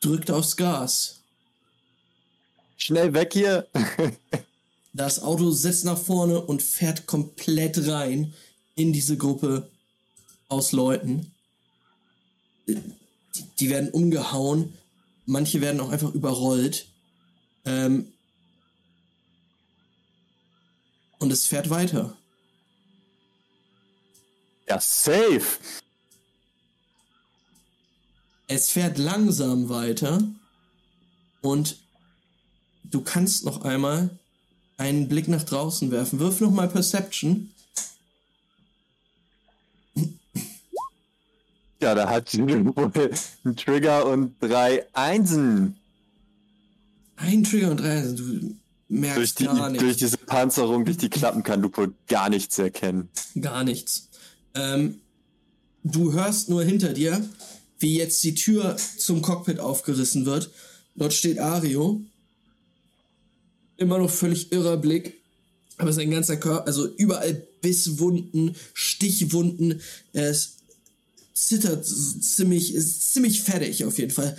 drückt 0.00 0.32
aufs 0.32 0.56
Gas. 0.56 1.20
Schnell 2.76 3.14
weg 3.14 3.32
hier! 3.32 3.68
Das 4.96 5.20
Auto 5.20 5.50
setzt 5.50 5.84
nach 5.84 5.98
vorne 5.98 6.40
und 6.40 6.62
fährt 6.62 7.04
komplett 7.04 7.86
rein 7.86 8.32
in 8.76 8.94
diese 8.94 9.18
Gruppe 9.18 9.70
aus 10.48 10.72
Leuten. 10.72 11.34
Die, 13.60 13.68
werden 13.68 13.90
umgehauen, 13.90 14.72
manche 15.26 15.60
werden 15.60 15.82
auch 15.82 15.90
einfach 15.90 16.14
überrollt. 16.14 16.86
Ähm, 17.66 18.10
und 21.18 21.30
es 21.30 21.44
fährt 21.44 21.68
weiter. 21.68 22.16
ja, 24.66 24.80
safe! 24.80 25.58
Es 28.48 28.70
fährt 28.70 28.96
langsam 28.96 29.68
weiter 29.68 30.22
und 31.42 31.76
du 32.84 33.02
kannst 33.02 33.44
noch 33.44 33.60
einmal 33.62 34.18
einen 34.76 35.08
Blick 35.08 35.28
nach 35.28 35.42
draußen 35.42 35.90
werfen. 35.90 36.18
Wirf 36.18 36.40
noch 36.40 36.50
mal 36.50 36.68
Perception. 36.68 37.50
Ja, 41.80 41.94
da 41.94 42.08
hat 42.08 42.30
sie 42.30 42.42
wohl 42.42 42.90
einen 43.44 43.56
Trigger 43.56 44.06
und 44.06 44.34
drei 44.40 44.86
Einsen. 44.94 45.76
Ein 47.16 47.44
Trigger 47.44 47.70
und 47.70 47.80
drei. 47.80 47.98
also 47.98 48.16
Du 48.16 48.24
Durch, 48.32 48.54
merkst 48.88 49.40
die, 49.40 49.44
gar 49.44 49.68
nichts. 49.70 49.82
durch 49.84 49.96
diese 49.96 50.16
Panzerung, 50.18 50.84
durch 50.84 50.96
die 50.96 51.08
Klappen 51.10 51.42
kann 51.42 51.60
Lupo 51.60 51.88
gar 52.08 52.28
nichts 52.30 52.58
erkennen. 52.58 53.08
Gar 53.40 53.64
nichts. 53.64 54.08
Ähm, 54.54 55.00
du 55.82 56.12
hörst 56.12 56.48
nur 56.48 56.62
hinter 56.62 56.92
dir, 56.92 57.28
wie 57.78 57.96
jetzt 57.98 58.22
die 58.24 58.34
Tür 58.34 58.76
zum 58.96 59.22
Cockpit 59.22 59.58
aufgerissen 59.60 60.24
wird. 60.24 60.50
Dort 60.94 61.12
steht 61.12 61.38
Ario. 61.38 62.00
Immer 63.76 63.98
noch 63.98 64.10
völlig 64.10 64.52
irrer 64.52 64.76
Blick. 64.76 65.14
Aber 65.78 65.92
sein 65.92 66.10
ganzer 66.10 66.36
Körper, 66.36 66.66
also 66.66 66.86
überall 66.96 67.34
Bisswunden, 67.60 68.56
Stichwunden. 68.72 69.80
Er 70.12 70.30
ist, 70.30 70.58
zittert 71.34 71.86
ziemlich, 71.86 72.74
ist 72.74 73.12
ziemlich 73.12 73.42
fertig 73.42 73.84
auf 73.84 73.98
jeden 73.98 74.12
Fall. 74.12 74.36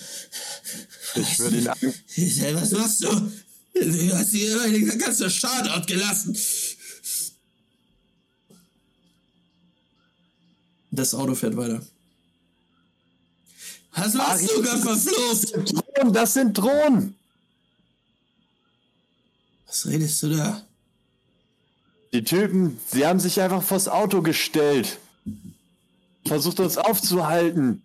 Ich 1.16 1.40
würde 1.40 1.58
ihn 1.58 1.68
an 1.68 1.78
Was 2.56 2.72
machst 2.72 3.04
du? 3.04 3.32
Du 3.74 4.14
hast 4.14 4.32
hier 4.32 4.60
den 4.60 4.98
ganzen 4.98 5.30
Standort 5.30 5.86
gelassen. 5.86 6.36
Das 10.90 11.14
Auto 11.14 11.36
fährt 11.36 11.56
weiter. 11.56 11.86
Was 13.96 14.14
machst 14.14 14.50
du, 14.50 14.64
Gott 14.64 14.80
verflucht? 14.80 15.72
Drohnen, 15.72 16.14
das 16.14 16.34
sind 16.34 16.58
Drohnen! 16.58 17.17
Was 19.78 19.92
redest 19.92 20.24
du 20.24 20.36
da? 20.36 20.64
Die 22.12 22.24
Typen, 22.24 22.80
sie 22.92 23.06
haben 23.06 23.20
sich 23.20 23.40
einfach 23.40 23.62
vors 23.62 23.88
Auto 23.88 24.24
gestellt. 24.24 24.98
Versucht 26.26 26.60
uns 26.60 26.78
aufzuhalten. 26.78 27.84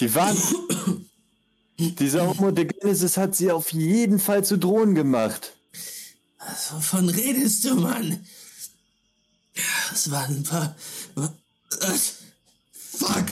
Die 0.00 0.14
waren. 0.14 0.36
Dieser 1.78 2.28
Homo 2.28 2.50
de 2.50 2.66
Genesis 2.66 3.16
hat 3.16 3.34
sie 3.34 3.50
auf 3.50 3.72
jeden 3.72 4.18
Fall 4.18 4.44
zu 4.44 4.58
Drohnen 4.58 4.94
gemacht. 4.94 5.54
Was, 6.38 6.74
wovon 6.74 7.08
redest 7.08 7.64
du, 7.64 7.74
Mann? 7.74 8.26
Es 9.92 10.10
waren 10.10 10.36
ein 10.36 10.42
paar. 10.42 10.76
Was? 11.14 12.16
Fuck! 12.70 13.24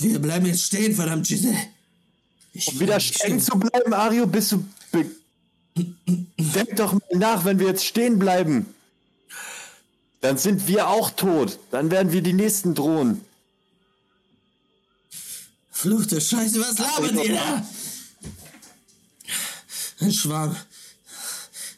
Wir 0.00 0.18
bleiben 0.18 0.46
jetzt 0.46 0.64
stehen, 0.64 0.92
verdammt, 0.92 1.28
Giselle. 1.28 1.68
Um 2.66 2.80
wieder 2.80 2.98
stehen 2.98 3.38
zu 3.40 3.56
bleiben, 3.56 3.94
Ario, 3.94 4.26
bist 4.26 4.50
du. 4.50 4.64
Denk 6.38 6.76
doch 6.76 6.92
mal 6.92 7.00
nach, 7.12 7.44
wenn 7.44 7.58
wir 7.58 7.68
jetzt 7.68 7.84
stehen 7.84 8.18
bleiben. 8.18 8.66
Dann 10.20 10.36
sind 10.36 10.66
wir 10.68 10.88
auch 10.88 11.10
tot. 11.10 11.58
Dann 11.70 11.90
werden 11.90 12.12
wir 12.12 12.22
die 12.22 12.32
nächsten 12.32 12.74
drohen. 12.74 13.24
Fluchte 15.70 16.20
Scheiße, 16.20 16.60
was 16.60 16.78
labert 16.78 17.24
ihr 17.24 17.34
da? 17.34 17.66
Ein 20.00 20.12
Schwarm. 20.12 20.56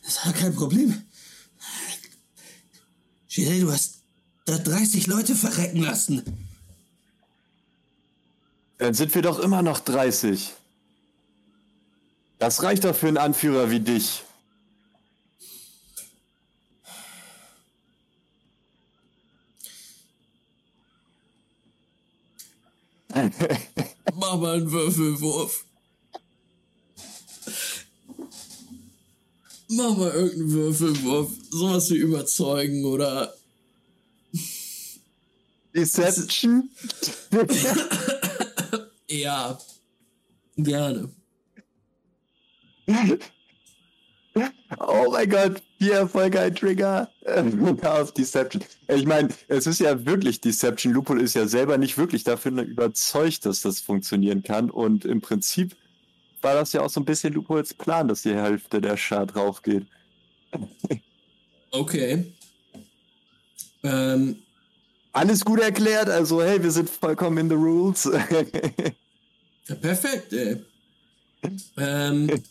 Das 0.05 0.27
war 0.27 0.33
kein 0.33 0.55
Problem. 0.55 1.03
Giselle, 3.29 3.61
du 3.61 3.73
hast 3.73 3.95
da 4.45 4.59
30 4.59 5.07
Leute 5.07 5.35
verrecken 5.35 5.81
lassen. 5.81 6.23
Dann 8.79 8.95
sind 8.95 9.15
wir 9.15 9.23
doch 9.23 9.39
immer 9.39 9.63
noch 9.63 9.79
30. 9.79 10.53
Das 12.43 12.61
reicht 12.65 12.83
doch 12.83 12.97
für 12.97 13.07
einen 13.07 13.19
Anführer 13.19 13.71
wie 13.71 13.79
dich. 13.79 14.25
Mach 24.15 24.37
mal 24.39 24.57
einen 24.57 24.73
Würfelwurf. 24.73 25.65
Mach 29.69 29.97
mal 29.97 30.11
irgendeinen 30.11 30.51
Würfelwurf. 30.51 31.31
Sowas 31.49 31.91
wie 31.91 31.99
überzeugen 31.99 32.85
oder. 32.85 33.33
Deception? 35.73 36.69
Ja. 39.09 39.59
Gerne. 40.57 41.13
Oh 44.79 45.11
mein 45.11 45.29
Gott, 45.29 45.63
vier 45.79 45.95
Erfolge, 45.95 46.41
ein 46.41 46.55
Trigger. 46.55 47.11
Auf 47.83 48.13
Deception. 48.15 48.65
Ich 48.89 49.05
meine, 49.05 49.29
es 49.49 49.67
ist 49.67 49.81
ja 49.81 50.07
wirklich 50.07 50.41
Deception. 50.41 50.93
Lupul 50.93 51.21
ist 51.21 51.35
ja 51.35 51.47
selber 51.47 51.77
nicht 51.79 51.99
wirklich 51.99 52.25
davon 52.25 52.59
überzeugt, 52.59 53.45
dass 53.45 53.61
das 53.61 53.81
funktionieren 53.81 54.43
kann. 54.43 54.71
Und 54.71 55.05
im 55.05 55.21
Prinzip 55.21 55.77
war 56.41 56.55
das 56.55 56.73
ja 56.73 56.81
auch 56.83 56.91
so 56.91 57.01
ein 57.01 57.05
bisschen 57.05 57.35
Lupuls 57.35 57.75
Plan, 57.75 58.09
dass 58.09 58.23
die 58.23 58.35
Hälfte 58.35 58.81
der 58.81 58.97
Schar 58.97 59.27
drauf 59.27 59.63
geht. 59.63 59.87
Okay. 61.75 62.31
Ähm, 63.83 64.43
Alles 65.13 65.43
gut 65.43 65.61
erklärt, 65.61 66.11
also 66.11 66.43
hey, 66.43 66.63
wir 66.63 66.71
sind 66.71 66.91
vollkommen 66.91 67.39
in 67.39 67.49
the 67.49 67.55
rules. 67.55 68.05
ja, 69.69 69.75
perfekt, 69.77 70.35
ey. 70.35 70.63
Ähm, 71.79 72.43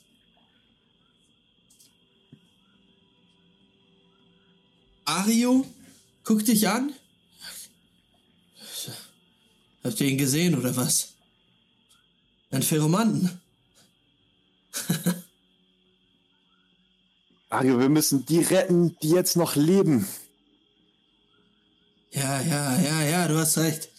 Ario, 5.12 5.66
guck 6.24 6.46
dich 6.46 6.70
an. 6.70 6.94
Habt 9.84 10.00
ihr 10.00 10.08
ihn 10.08 10.18
gesehen 10.18 10.58
oder 10.58 10.76
was? 10.78 11.10
Ein 12.50 12.64
Pheromanten. 12.64 13.42
Mario, 17.50 17.80
wir 17.80 17.90
müssen 17.90 18.26
die 18.26 18.40
retten, 18.40 18.96
die 19.02 19.10
jetzt 19.10 19.36
noch 19.36 19.56
leben. 19.56 20.08
Ja, 22.12 22.42
ja, 22.42 22.80
ja, 22.82 23.02
ja, 23.04 23.28
du 23.28 23.38
hast 23.38 23.58
recht. 23.58 23.90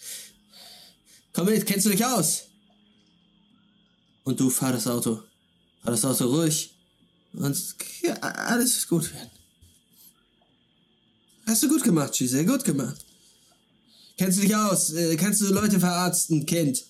Komm 1.34 1.46
mit, 1.46 1.66
kennst 1.66 1.86
du 1.86 1.90
dich 1.90 2.04
aus? 2.04 2.44
Und 4.24 4.40
du 4.40 4.48
fahr 4.48 4.72
das 4.72 4.86
Auto. 4.86 5.22
Fahr 5.82 5.92
das 5.92 6.04
Auto 6.04 6.26
ruhig. 6.26 6.74
Und 7.34 7.76
alles 8.22 8.76
wird 8.76 8.88
gut 8.88 9.14
werden. 9.14 9.41
Hast 11.46 11.62
du 11.62 11.68
gut 11.68 11.82
gemacht, 11.82 12.12
Giselle, 12.14 12.46
gut 12.46 12.64
gemacht. 12.64 13.04
Kennst 14.16 14.38
du 14.38 14.42
dich 14.42 14.54
aus? 14.54 14.92
Äh, 14.92 15.16
kannst 15.16 15.40
du 15.40 15.52
Leute 15.52 15.80
verarzten, 15.80 16.46
Kind? 16.46 16.84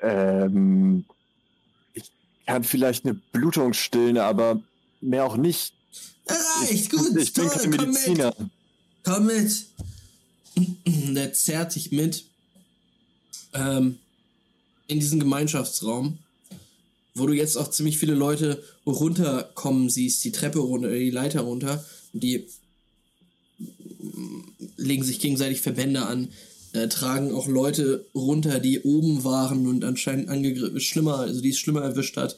Ähm, 0.00 1.04
ich 1.94 2.10
kann 2.46 2.62
vielleicht 2.62 3.04
eine 3.04 3.14
Blutung 3.14 3.72
stillen, 3.72 4.18
aber 4.18 4.62
mehr 5.00 5.24
auch 5.24 5.36
nicht. 5.36 5.72
Reicht, 6.26 6.90
gut, 6.90 7.16
ich 7.16 7.32
bin 7.32 7.48
toll, 7.48 7.58
kein 7.58 7.70
komm 7.70 7.70
Mediziner. 7.90 8.34
mit. 8.38 8.48
Komm 9.02 9.26
mit. 9.26 9.66
Der 11.14 11.32
zerrt 11.32 11.74
dich 11.74 11.90
mit 11.90 12.24
ähm, 13.54 13.98
in 14.86 15.00
diesen 15.00 15.20
Gemeinschaftsraum, 15.20 16.18
wo 17.14 17.26
du 17.26 17.32
jetzt 17.32 17.56
auch 17.56 17.70
ziemlich 17.70 17.98
viele 17.98 18.14
Leute 18.14 18.62
runterkommen 18.86 19.88
siehst, 19.88 20.22
die 20.24 20.32
Treppe 20.32 20.60
runter, 20.60 20.90
die 20.90 21.10
Leiter 21.10 21.40
runter, 21.40 21.84
die 22.12 22.46
legen 24.76 25.02
sich 25.04 25.20
gegenseitig 25.20 25.60
Verbände 25.60 26.06
an, 26.06 26.28
äh, 26.72 26.88
tragen 26.88 27.32
auch 27.34 27.48
Leute 27.48 28.06
runter, 28.14 28.60
die 28.60 28.80
oben 28.82 29.24
waren 29.24 29.66
und 29.66 29.84
anscheinend 29.84 30.28
angegriffen, 30.28 30.80
schlimmer, 30.80 31.18
also 31.18 31.40
die 31.40 31.50
es 31.50 31.58
schlimmer 31.58 31.82
erwischt 31.82 32.16
hat. 32.16 32.36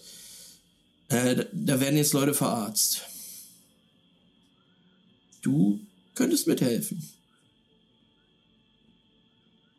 Äh, 1.08 1.44
da- 1.52 1.80
werden 1.80 1.96
jetzt 1.96 2.12
Leute 2.12 2.34
verarzt. 2.34 3.02
Du 5.42 5.80
könntest 6.14 6.46
mithelfen. 6.46 7.02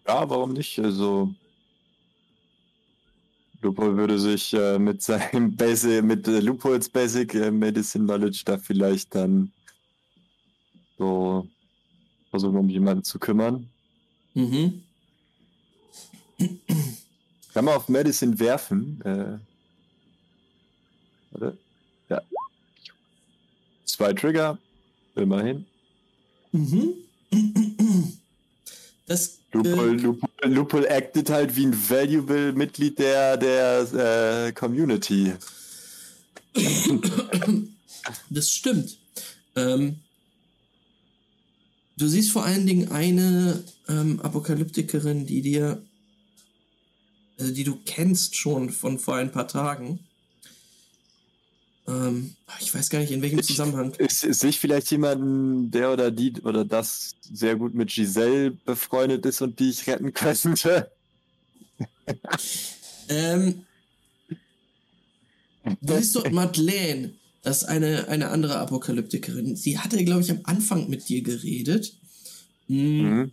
Ja, 0.08 0.30
warum 0.30 0.54
nicht? 0.54 0.78
Also, 0.80 1.34
Lupol 3.62 3.96
würde 3.96 4.20
sich 4.20 4.54
äh, 4.54 4.80
mit 4.80 5.02
seinem 5.02 5.56
Basic, 5.56 6.04
mit 6.04 6.28
äh, 6.28 6.40
Lupols 6.40 6.90
Basic 6.90 7.34
äh, 7.36 7.52
Medicine 7.52 8.06
Knowledge 8.06 8.42
da 8.46 8.58
vielleicht 8.58 9.16
dann 9.16 9.52
so 11.02 11.48
versuchen, 12.30 12.58
um 12.58 12.70
jemanden 12.70 13.04
zu 13.04 13.18
kümmern. 13.18 13.68
Mhm. 14.36 14.84
Kann 17.54 17.66
man 17.66 17.74
auf 17.76 17.90
Medicine 17.90 18.38
werfen? 18.40 19.02
Äh, 19.04 19.40
warte. 21.32 21.58
Ja. 22.10 22.22
Zwei 23.86 24.14
Trigger. 24.14 24.58
Immerhin. 25.16 25.66
Mhm. 26.52 26.94
Das. 29.08 29.40
Lupol, 29.54 29.90
Äh, 29.90 30.02
Lupol, 30.02 30.30
Lupol 30.44 30.86
acted 30.86 31.30
halt 31.30 31.56
wie 31.58 31.66
ein 31.66 31.90
valuable 31.90 32.54
Mitglied 32.54 32.98
der, 33.00 33.36
der 33.38 34.46
äh, 34.48 34.52
Community. 34.54 35.34
das 38.30 38.50
stimmt. 38.50 38.98
Ähm, 39.58 40.00
du 42.02 42.08
siehst 42.08 42.32
vor 42.32 42.44
allen 42.44 42.66
Dingen 42.66 42.92
eine 42.92 43.64
ähm, 43.88 44.20
Apokalyptikerin, 44.22 45.28
die 45.28 45.42
dir, 45.42 45.84
also 47.38 47.54
die 47.54 47.64
du 47.64 47.80
kennst 47.86 48.36
schon 48.36 48.72
von 48.72 48.98
vor 48.98 49.16
ein 49.16 49.32
paar 49.32 49.48
Tagen. 49.48 50.00
Ähm, 51.88 52.36
ich 52.60 52.74
weiß 52.74 52.90
gar 52.90 53.00
nicht 53.00 53.12
in 53.12 53.22
welchem 53.22 53.44
Zusammenhang. 53.44 53.94
Ist, 53.96 54.24
ist 54.24 54.40
sich 54.40 54.60
vielleicht 54.60 54.90
jemanden, 54.92 55.70
der 55.70 55.92
oder 55.92 56.10
die 56.10 56.34
oder 56.42 56.66
das 56.66 57.16
sehr 57.22 57.56
gut 57.56 57.76
mit 57.76 57.90
Giselle 57.90 58.52
befreundet 58.52 59.26
ist 59.26 59.42
und 59.42 59.60
die 59.60 59.70
ich 59.70 59.86
retten 59.86 60.14
könnte? 60.14 60.92
Ähm, 63.10 63.66
du 65.82 65.98
siehst 65.98 66.16
dort 66.16 66.32
Madeleine, 66.32 67.14
das 67.44 67.64
ist 67.64 67.68
eine, 67.70 68.08
eine 68.08 68.30
andere 68.30 68.58
Apokalyptikerin. 68.58 69.56
Sie 69.56 69.80
hatte, 69.80 70.04
glaube 70.06 70.22
ich, 70.22 70.32
am 70.32 70.42
Anfang 70.44 70.90
mit 70.90 71.10
dir 71.10 71.22
geredet. 71.22 71.94
Hm, 72.68 72.98
Mhm. 73.02 73.32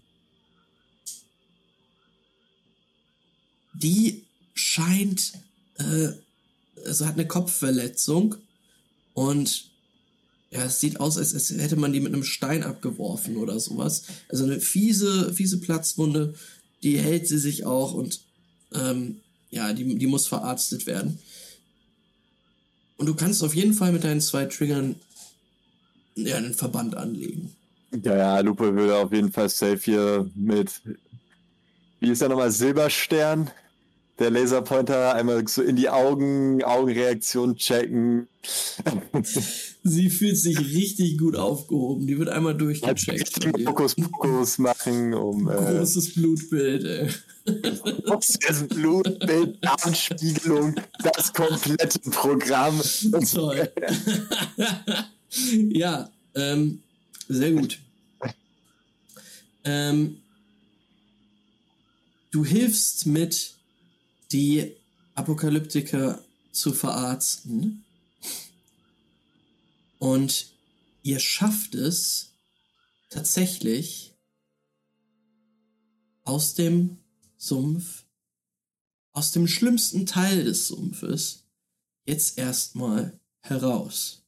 Die 3.74 4.24
scheint, 4.54 5.34
äh, 5.78 6.08
also 6.84 7.06
hat 7.06 7.14
eine 7.14 7.28
Kopfverletzung 7.28 8.34
und 9.14 9.70
ja, 10.50 10.64
es 10.64 10.80
sieht 10.80 10.98
aus, 10.98 11.18
als, 11.18 11.34
als 11.34 11.50
hätte 11.50 11.76
man 11.76 11.92
die 11.92 12.00
mit 12.00 12.12
einem 12.12 12.24
Stein 12.24 12.64
abgeworfen 12.64 13.36
oder 13.36 13.60
sowas. 13.60 14.04
Also 14.28 14.44
eine 14.44 14.60
fiese, 14.60 15.32
fiese 15.34 15.60
Platzwunde, 15.60 16.34
die 16.82 16.98
hält 16.98 17.28
sie 17.28 17.38
sich 17.38 17.64
auch 17.66 17.92
und 17.94 18.20
ähm, 18.72 19.20
ja, 19.50 19.72
die, 19.72 19.94
die 19.96 20.06
muss 20.06 20.26
verarztet 20.26 20.86
werden. 20.86 21.18
Und 22.98 23.06
du 23.06 23.14
kannst 23.14 23.42
auf 23.42 23.54
jeden 23.54 23.72
Fall 23.72 23.92
mit 23.92 24.04
deinen 24.04 24.20
zwei 24.20 24.44
Triggern 24.44 24.96
ja, 26.16 26.36
einen 26.36 26.52
Verband 26.52 26.96
anlegen. 26.96 27.54
Ja, 28.02 28.16
ja, 28.16 28.40
Lupe 28.40 28.74
würde 28.74 28.96
auf 28.96 29.12
jeden 29.12 29.32
Fall 29.32 29.48
safe 29.48 29.78
hier 29.78 30.30
mit. 30.34 30.82
Wie 32.00 32.10
ist 32.10 32.20
er 32.20 32.28
nochmal? 32.28 32.50
Silberstern? 32.50 33.50
Der 34.18 34.30
Laserpointer 34.30 35.14
einmal 35.14 35.46
so 35.46 35.62
in 35.62 35.76
die 35.76 35.88
Augen, 35.88 36.62
Augenreaktion 36.64 37.56
checken. 37.56 38.28
Sie 39.84 40.10
fühlt 40.10 40.36
sich 40.36 40.58
richtig 40.58 41.18
gut 41.18 41.36
aufgehoben. 41.36 42.06
Die 42.06 42.18
wird 42.18 42.28
einmal 42.28 42.56
durchgecheckt. 42.56 43.44
Halt 43.44 43.62
Fokus, 43.64 43.94
Fokus 43.94 44.58
machen, 44.58 45.14
um. 45.14 45.48
Äh, 45.48 45.54
Großes 45.54 46.14
Blutbild, 46.14 46.84
ey. 46.84 47.08
Großes 48.04 48.68
Blutbild, 48.68 49.64
Darmspiegelung, 49.64 50.74
das 51.02 51.32
komplette 51.32 51.98
Programm. 52.10 52.80
Toll. 53.32 53.70
ja, 55.70 56.10
ähm, 56.34 56.82
sehr 57.28 57.52
gut. 57.52 57.78
Ähm, 59.64 60.18
du 62.30 62.44
hilfst 62.44 63.06
mit, 63.06 63.54
die 64.32 64.76
Apokalyptiker 65.14 66.22
zu 66.52 66.72
verarzten. 66.72 67.84
Und 69.98 70.52
ihr 71.02 71.18
schafft 71.18 71.74
es 71.74 72.32
tatsächlich 73.10 74.14
aus 76.24 76.54
dem 76.54 76.98
Sumpf, 77.36 78.04
aus 79.12 79.32
dem 79.32 79.48
schlimmsten 79.48 80.06
Teil 80.06 80.44
des 80.44 80.68
Sumpfes, 80.68 81.44
jetzt 82.06 82.38
erstmal 82.38 83.18
heraus. 83.40 84.22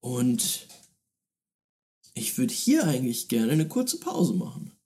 Und 0.00 0.66
ich 2.14 2.38
würde 2.38 2.54
hier 2.54 2.84
eigentlich 2.84 3.28
gerne 3.28 3.52
eine 3.52 3.68
kurze 3.68 3.98
Pause 3.98 4.34
machen. 4.34 4.77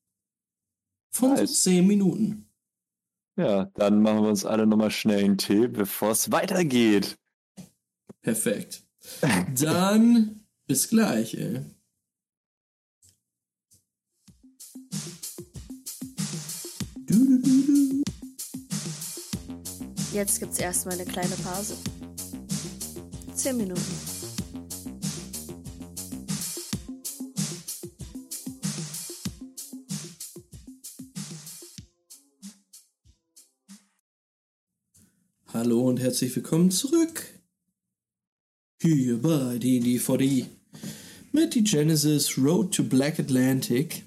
Von 1.13 1.35
nice. 1.35 1.63
so 1.63 1.71
10 1.71 1.87
Minuten. 1.87 2.49
Ja, 3.37 3.67
dann 3.75 4.03
machen 4.03 4.23
wir 4.23 4.29
uns 4.29 4.45
alle 4.45 4.67
nochmal 4.67 4.91
schnell 4.91 5.25
einen 5.25 5.39
Tee, 5.39 5.67
bevor 5.69 6.11
es 6.11 6.31
weitergeht. 6.33 7.19
Perfekt. 8.21 8.85
Dann 9.61 10.47
bis 10.67 10.89
gleich, 10.89 11.35
ey. 11.35 11.65
Jetzt 20.13 20.41
gibt's 20.41 20.59
erstmal 20.59 20.95
eine 20.95 21.07
kleine 21.07 21.35
Pause. 21.37 21.75
Zehn 23.35 23.57
Minuten. 23.57 24.12
Hallo 35.55 35.83
und 35.83 36.01
herzlich 36.01 36.35
willkommen 36.35 36.71
zurück. 36.71 37.27
Hier 38.81 39.21
bei 39.21 39.59
D&D4D 39.59 40.47
mit 41.33 41.55
die 41.55 41.63
Genesis 41.63 42.39
Road 42.39 42.75
to 42.75 42.83
Black 42.85 43.21
Atlantic. 43.21 44.03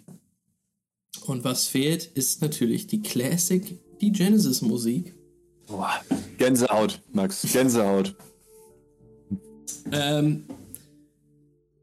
Und 1.27 1.43
was 1.43 1.67
fehlt, 1.67 2.09
ist 2.15 2.41
natürlich 2.41 2.87
die 2.87 3.03
Classic, 3.03 3.77
die 4.01 4.11
Genesis 4.11 4.63
Musik. 4.63 5.13
Boah, 5.67 6.01
Gänsehaut, 6.39 6.99
Max, 7.13 7.45
Gänsehaut. 7.53 8.15
Ähm, 9.91 10.45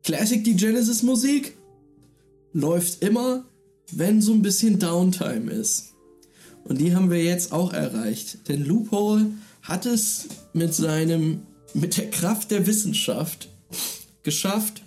Classic, 0.02 0.42
die 0.42 0.56
Genesis 0.56 1.04
Musik 1.04 1.56
läuft 2.52 3.00
immer, 3.00 3.44
wenn 3.92 4.20
so 4.20 4.32
ein 4.32 4.42
bisschen 4.42 4.80
Downtime 4.80 5.52
ist. 5.52 5.92
Und 6.64 6.80
die 6.80 6.96
haben 6.96 7.12
wir 7.12 7.22
jetzt 7.22 7.52
auch 7.52 7.72
erreicht. 7.72 8.48
Denn 8.48 8.64
Loophole 8.64 9.26
hat 9.62 9.86
es 9.86 10.28
mit 10.52 10.74
seinem, 10.74 11.46
mit 11.74 11.96
der 11.96 12.10
Kraft 12.10 12.50
der 12.50 12.66
Wissenschaft 12.66 13.48
geschafft, 14.22 14.82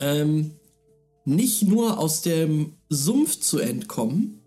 ähm, 0.00 0.52
nicht 1.24 1.64
nur 1.64 1.98
aus 1.98 2.22
dem 2.22 2.74
Sumpf 2.88 3.40
zu 3.40 3.58
entkommen 3.58 4.40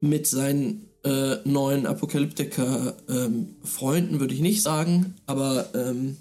mit 0.00 0.26
seinen 0.26 0.88
äh, 1.04 1.36
neuen 1.44 1.86
Apokalyptiker-Freunden, 1.86 4.14
ähm, 4.14 4.20
würde 4.20 4.34
ich 4.34 4.40
nicht 4.40 4.62
sagen, 4.62 5.14
aber 5.26 5.68
ähm, 5.74 6.16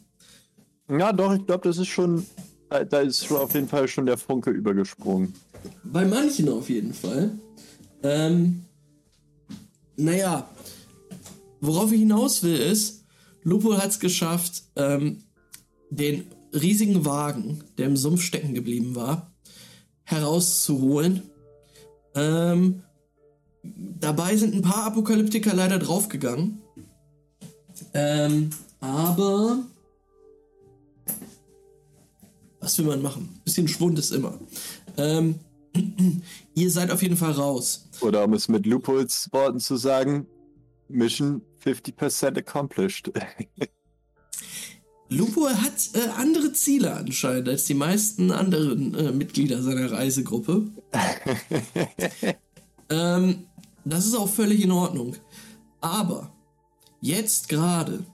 ja, 0.89 1.13
doch, 1.13 1.33
ich 1.33 1.45
glaube, 1.45 1.67
das 1.67 1.77
ist 1.77 1.87
schon, 1.87 2.25
da 2.69 2.99
ist 2.99 3.25
schon 3.25 3.37
auf 3.37 3.53
jeden 3.53 3.67
Fall 3.67 3.87
schon 3.87 4.05
der 4.05 4.17
Funke 4.17 4.49
übergesprungen. 4.49 5.33
Bei 5.83 6.05
manchen 6.05 6.49
auf 6.49 6.69
jeden 6.69 6.93
Fall. 6.93 7.31
Ähm, 8.03 8.65
naja, 9.95 10.49
Worauf 11.61 11.91
ich 11.91 11.99
hinaus 11.99 12.41
will 12.43 12.57
ist, 12.57 13.05
Lupo 13.43 13.77
hat 13.77 13.91
es 13.91 13.99
geschafft, 13.99 14.63
ähm, 14.75 15.23
den 15.91 16.25
riesigen 16.53 17.05
Wagen, 17.05 17.63
der 17.77 17.85
im 17.85 17.95
Sumpf 17.97 18.21
stecken 18.21 18.53
geblieben 18.53 18.95
war, 18.95 19.31
herauszuholen. 20.03 21.23
Ähm, 22.15 22.81
dabei 23.63 24.35
sind 24.35 24.55
ein 24.55 24.63
paar 24.63 24.85
Apokalyptiker 24.85 25.53
leider 25.53 25.79
draufgegangen. 25.79 26.61
Ähm, 27.93 28.49
aber 28.79 29.59
was 32.59 32.77
will 32.77 32.85
man 32.85 33.01
machen? 33.01 33.29
Bisschen 33.45 33.67
Schwund 33.67 33.99
ist 33.99 34.11
immer. 34.11 34.39
Ähm, 34.97 35.35
ihr 36.55 36.71
seid 36.71 36.91
auf 36.91 37.01
jeden 37.01 37.17
Fall 37.17 37.31
raus. 37.31 37.87
Oder 38.01 38.23
um 38.23 38.33
es 38.33 38.47
mit 38.49 38.65
Lupols 38.65 39.29
Worten 39.31 39.59
zu 39.59 39.77
sagen, 39.77 40.27
Mission 40.87 41.41
50% 41.63 42.37
accomplished. 42.37 43.11
Lupo 45.09 45.49
hat 45.49 45.89
äh, 45.93 46.07
andere 46.17 46.53
Ziele 46.53 46.95
anscheinend 46.95 47.49
als 47.49 47.65
die 47.65 47.73
meisten 47.73 48.31
anderen 48.31 48.95
äh, 48.95 49.11
Mitglieder 49.11 49.61
seiner 49.61 49.91
Reisegruppe. 49.91 50.67
ähm, 52.89 53.45
das 53.83 54.05
ist 54.05 54.15
auch 54.15 54.29
völlig 54.29 54.63
in 54.63 54.71
Ordnung. 54.71 55.17
Aber 55.81 56.31
jetzt 57.01 57.49
gerade 57.49 58.05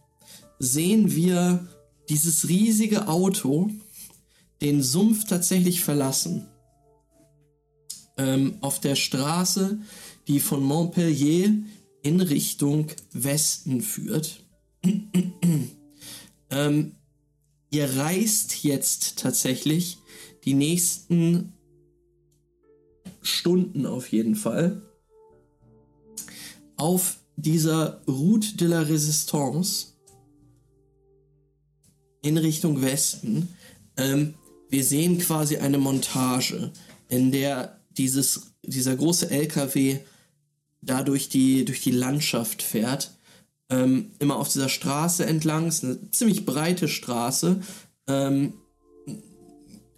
sehen 0.58 1.16
wir 1.16 1.68
dieses 2.10 2.50
riesige 2.50 3.08
Auto 3.08 3.70
den 4.62 4.82
Sumpf 4.82 5.26
tatsächlich 5.26 5.82
verlassen. 5.82 6.48
Ähm, 8.18 8.58
auf 8.62 8.80
der 8.80 8.96
Straße, 8.96 9.78
die 10.28 10.40
von 10.40 10.64
Montpellier 10.64 11.54
in 12.08 12.22
Richtung 12.22 12.88
Westen 13.12 13.82
führt. 13.82 14.46
ähm, 16.50 16.96
ihr 17.70 17.98
reist 17.98 18.64
jetzt 18.64 19.20
tatsächlich 19.20 19.98
die 20.46 20.54
nächsten 20.54 21.52
Stunden 23.22 23.86
auf 23.86 24.10
jeden 24.14 24.36
Fall 24.36 24.82
auf 26.78 27.20
dieser 27.36 28.02
Route 28.08 28.56
de 28.56 28.70
la 28.70 28.82
Resistance 28.84 29.88
in 32.22 32.38
Richtung 32.38 32.82
Westen. 32.82 33.50
Ähm, 33.98 34.36
wir 34.70 34.86
sehen 34.86 35.18
quasi 35.18 35.58
eine 35.58 35.78
Montage, 35.78 36.72
in 37.10 37.34
der 37.34 37.82
dieses, 37.98 38.54
dieser 38.64 38.96
große 38.96 39.30
LKW 39.30 40.00
da 40.88 41.04
durch 41.04 41.30
die, 41.30 41.66
durch 41.66 41.82
die 41.82 41.92
Landschaft 41.92 42.64
fährt. 42.64 43.12
Ähm, 43.70 44.12
immer 44.20 44.38
auf 44.38 44.50
dieser 44.50 44.70
Straße 44.70 45.26
entlang. 45.26 45.68
Ist 45.68 45.84
eine 45.84 46.12
ziemlich 46.12 46.46
breite 46.46 46.88
Straße. 46.88 47.62
Ähm, 48.08 48.54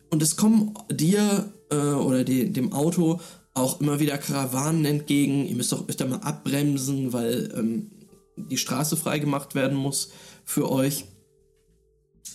und 0.10 0.22
es 0.22 0.36
kommen 0.36 0.74
dir 0.92 1.54
äh, 1.72 1.76
oder 1.76 2.24
die, 2.24 2.52
dem 2.52 2.74
Auto 2.74 3.20
auch 3.54 3.80
immer 3.80 4.00
wieder 4.00 4.18
Karawanen 4.18 4.86
entgegen. 4.86 5.46
Ihr 5.48 5.56
müsst 5.56 5.74
auch 5.74 5.88
öfter 5.88 6.08
mal 6.08 6.20
abbremsen, 6.22 7.14
weil 7.14 7.54
ähm, 7.56 7.92
die 8.36 8.58
Straße 8.58 8.98
freigemacht 8.98 9.56
werden 9.56 9.78
muss 9.78 10.12
für 10.44 10.72
euch. 10.72 11.06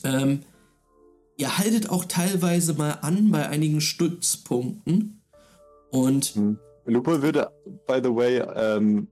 Ähm, 0.04 0.40
ihr 1.36 1.58
haltet 1.58 1.90
auch 1.90 2.04
teilweise 2.04 2.74
mal 2.74 2.92
an 3.02 3.30
bei 3.30 3.48
einigen 3.48 3.80
Stützpunkten. 3.80 5.20
Und 5.90 6.24
hm. 6.34 6.58
Lupo 6.86 7.22
würde, 7.22 7.50
by 7.86 8.00
the 8.02 8.14
way, 8.14 8.42
ähm, 8.54 9.08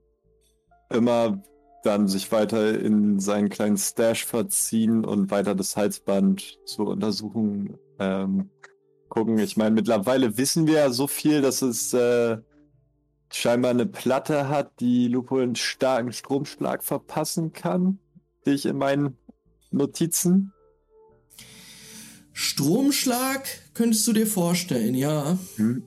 immer 0.90 1.42
dann 1.82 2.06
sich 2.06 2.30
weiter 2.30 2.78
in 2.78 3.18
seinen 3.18 3.48
kleinen 3.48 3.76
Stash 3.76 4.24
verziehen 4.24 5.04
und 5.04 5.30
weiter 5.30 5.54
das 5.54 5.76
Halsband 5.76 6.58
zur 6.64 6.88
Untersuchung 6.88 7.78
ähm, 7.98 8.50
gucken. 9.08 9.38
Ich 9.38 9.56
meine, 9.56 9.72
mittlerweile 9.72 10.36
wissen 10.38 10.66
wir 10.66 10.74
ja 10.74 10.90
so 10.90 11.06
viel, 11.06 11.42
dass 11.42 11.60
es 11.62 11.92
äh, 11.92 12.38
scheinbar 13.32 13.72
eine 13.72 13.86
Platte 13.86 14.48
hat, 14.48 14.80
die 14.80 15.08
Lupo 15.08 15.38
einen 15.38 15.56
starken 15.56 16.12
Stromschlag 16.12 16.84
verpassen 16.84 17.52
kann. 17.52 17.98
Sehe 18.44 18.54
ich 18.54 18.66
in 18.66 18.78
meinen 18.78 19.16
Notizen. 19.70 20.52
Stromschlag 22.32 23.46
könntest 23.74 24.06
du 24.06 24.12
dir 24.12 24.26
vorstellen, 24.26 24.94
ja. 24.94 25.38
Hm. 25.56 25.82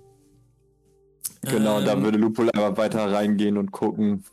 Genau, 1.51 1.77
und 1.77 1.85
da 1.85 1.93
Ähm. 1.93 2.03
würde 2.03 2.17
Lupul 2.17 2.49
einfach 2.51 2.77
weiter 2.77 3.11
reingehen 3.11 3.57
und 3.57 3.71
gucken, 3.71 4.23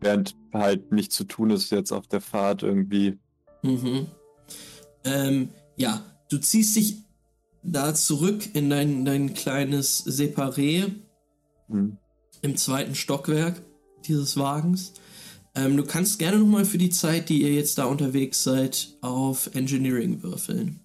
während 0.00 0.36
halt 0.52 0.92
nichts 0.92 1.16
zu 1.16 1.24
tun 1.24 1.50
ist 1.50 1.70
jetzt 1.70 1.92
auf 1.92 2.06
der 2.06 2.20
Fahrt 2.20 2.62
irgendwie. 2.62 3.18
Mhm. 3.62 4.06
Ähm, 5.04 5.50
ja, 5.76 6.04
du 6.30 6.38
ziehst 6.38 6.76
dich 6.76 6.96
da 7.62 7.94
zurück 7.94 8.54
in 8.54 8.70
dein, 8.70 9.04
dein 9.04 9.34
kleines 9.34 10.06
Separé 10.06 10.92
Hm. 11.68 11.98
im 12.42 12.56
zweiten 12.56 12.94
Stockwerk 12.94 13.60
dieses 14.06 14.36
Wagens. 14.38 14.94
Ähm, 15.54 15.76
du 15.76 15.84
kannst 15.84 16.18
gerne 16.18 16.38
nochmal 16.38 16.64
für 16.64 16.78
die 16.78 16.90
Zeit, 16.90 17.28
die 17.28 17.42
ihr 17.42 17.52
jetzt 17.52 17.78
da 17.78 17.84
unterwegs 17.84 18.42
seid, 18.42 18.96
auf 19.00 19.50
Engineering 19.54 20.22
würfeln. 20.22 20.80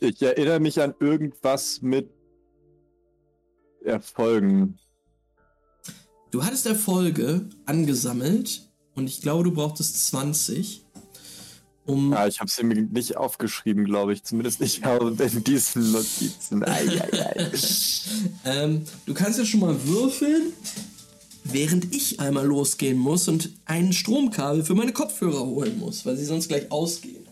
Ich 0.00 0.22
erinnere 0.22 0.60
mich 0.60 0.80
an 0.80 0.94
irgendwas 1.00 1.82
mit 1.82 2.10
Erfolgen. 3.84 4.78
Du 6.30 6.44
hattest 6.44 6.66
Erfolge 6.66 7.48
angesammelt 7.64 8.68
und 8.94 9.06
ich 9.06 9.22
glaube, 9.22 9.44
du 9.44 9.52
brauchtest 9.52 10.08
20, 10.08 10.84
um 11.86 12.12
Ja, 12.12 12.26
ich 12.26 12.40
habe 12.40 12.50
sie 12.50 12.64
mir 12.64 12.82
nicht 12.82 13.16
aufgeschrieben, 13.16 13.84
glaube 13.84 14.12
ich. 14.12 14.22
Zumindest 14.22 14.60
nicht 14.60 14.84
in 14.84 15.44
diesen 15.44 15.92
Notizen. 15.92 16.62
Ei, 16.64 16.86
ei, 16.86 17.26
ei. 17.36 17.50
Ähm, 18.44 18.84
du 19.04 19.14
kannst 19.14 19.38
ja 19.38 19.44
schon 19.44 19.60
mal 19.60 19.76
würfeln, 19.86 20.52
während 21.44 21.94
ich 21.94 22.18
einmal 22.20 22.46
losgehen 22.46 22.98
muss 22.98 23.28
und 23.28 23.52
ein 23.66 23.92
Stromkabel 23.92 24.64
für 24.64 24.74
meine 24.74 24.92
Kopfhörer 24.92 25.44
holen 25.44 25.78
muss, 25.78 26.04
weil 26.06 26.16
sie 26.16 26.24
sonst 26.24 26.48
gleich 26.48 26.72
ausgehen. 26.72 27.26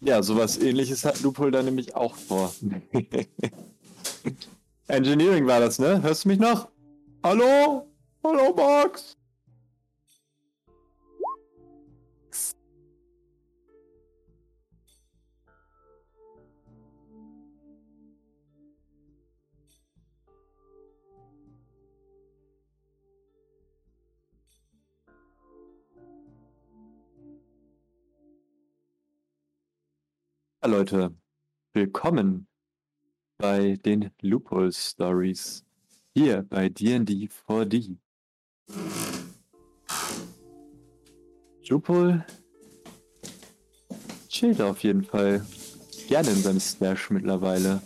Ja, 0.00 0.22
sowas 0.22 0.58
ähnliches 0.58 1.04
hat 1.04 1.22
Lupul 1.22 1.50
da 1.50 1.62
nämlich 1.62 1.94
auch 1.94 2.16
vor. 2.16 2.54
Engineering 4.88 5.46
war 5.46 5.60
das, 5.60 5.78
ne? 5.78 6.02
Hörst 6.02 6.24
du 6.24 6.28
mich 6.30 6.38
noch? 6.38 6.70
Hallo? 7.22 7.86
Hallo, 8.24 8.54
Max? 8.56 9.16
Leute, 30.64 31.14
willkommen 31.72 32.46
bei 33.38 33.76
den 33.84 34.10
Loophole 34.20 34.72
Stories 34.72 35.64
hier 36.12 36.42
bei 36.42 36.68
D&D 36.68 37.28
4D. 37.46 37.96
Loophole 41.68 42.26
chillt 44.28 44.60
auf 44.60 44.82
jeden 44.82 45.04
Fall 45.04 45.46
gerne 46.08 46.30
in 46.30 46.42
seinem 46.42 46.60
Slash 46.60 47.10
mittlerweile. 47.10 47.80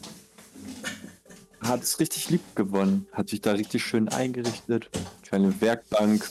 Hat 1.60 1.82
es 1.82 2.00
richtig 2.00 2.30
lieb 2.30 2.56
gewonnen, 2.56 3.06
hat 3.12 3.28
sich 3.28 3.42
da 3.42 3.52
richtig 3.52 3.84
schön 3.84 4.08
eingerichtet, 4.08 4.88
kleine 5.22 5.60
Werkbank 5.60 6.28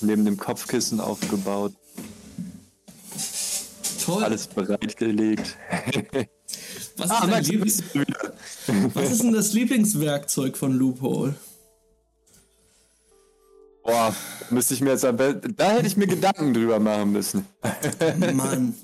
neben 0.00 0.24
dem 0.24 0.36
Kopfkissen 0.36 1.00
aufgebaut, 1.00 1.74
Toll. 4.04 4.24
alles 4.24 4.46
bereitgelegt. 4.46 5.56
was, 6.96 7.06
ist 7.06 7.12
Ah, 7.12 7.20
dein 7.22 7.30
Max, 7.30 7.48
Liebl- 7.48 7.64
bist 7.64 7.82
du 7.94 8.00
wieder. 8.00 8.32
was 8.94 9.10
ist 9.10 9.22
denn 9.22 9.32
das 9.32 9.52
Lieblingswerkzeug 9.52 10.56
von 10.56 10.72
Loophole? 10.72 11.34
Boah, 13.84 14.14
müsste 14.50 14.74
ich 14.74 14.80
mir 14.80 14.90
jetzt 14.90 15.04
am 15.04 15.16
besten. 15.16 15.54
Da 15.56 15.70
hätte 15.72 15.86
ich 15.86 15.96
mir 15.96 16.06
Gedanken 16.08 16.52
drüber 16.52 16.80
machen 16.80 17.12
müssen. 17.12 17.46
Mann. 18.34 18.74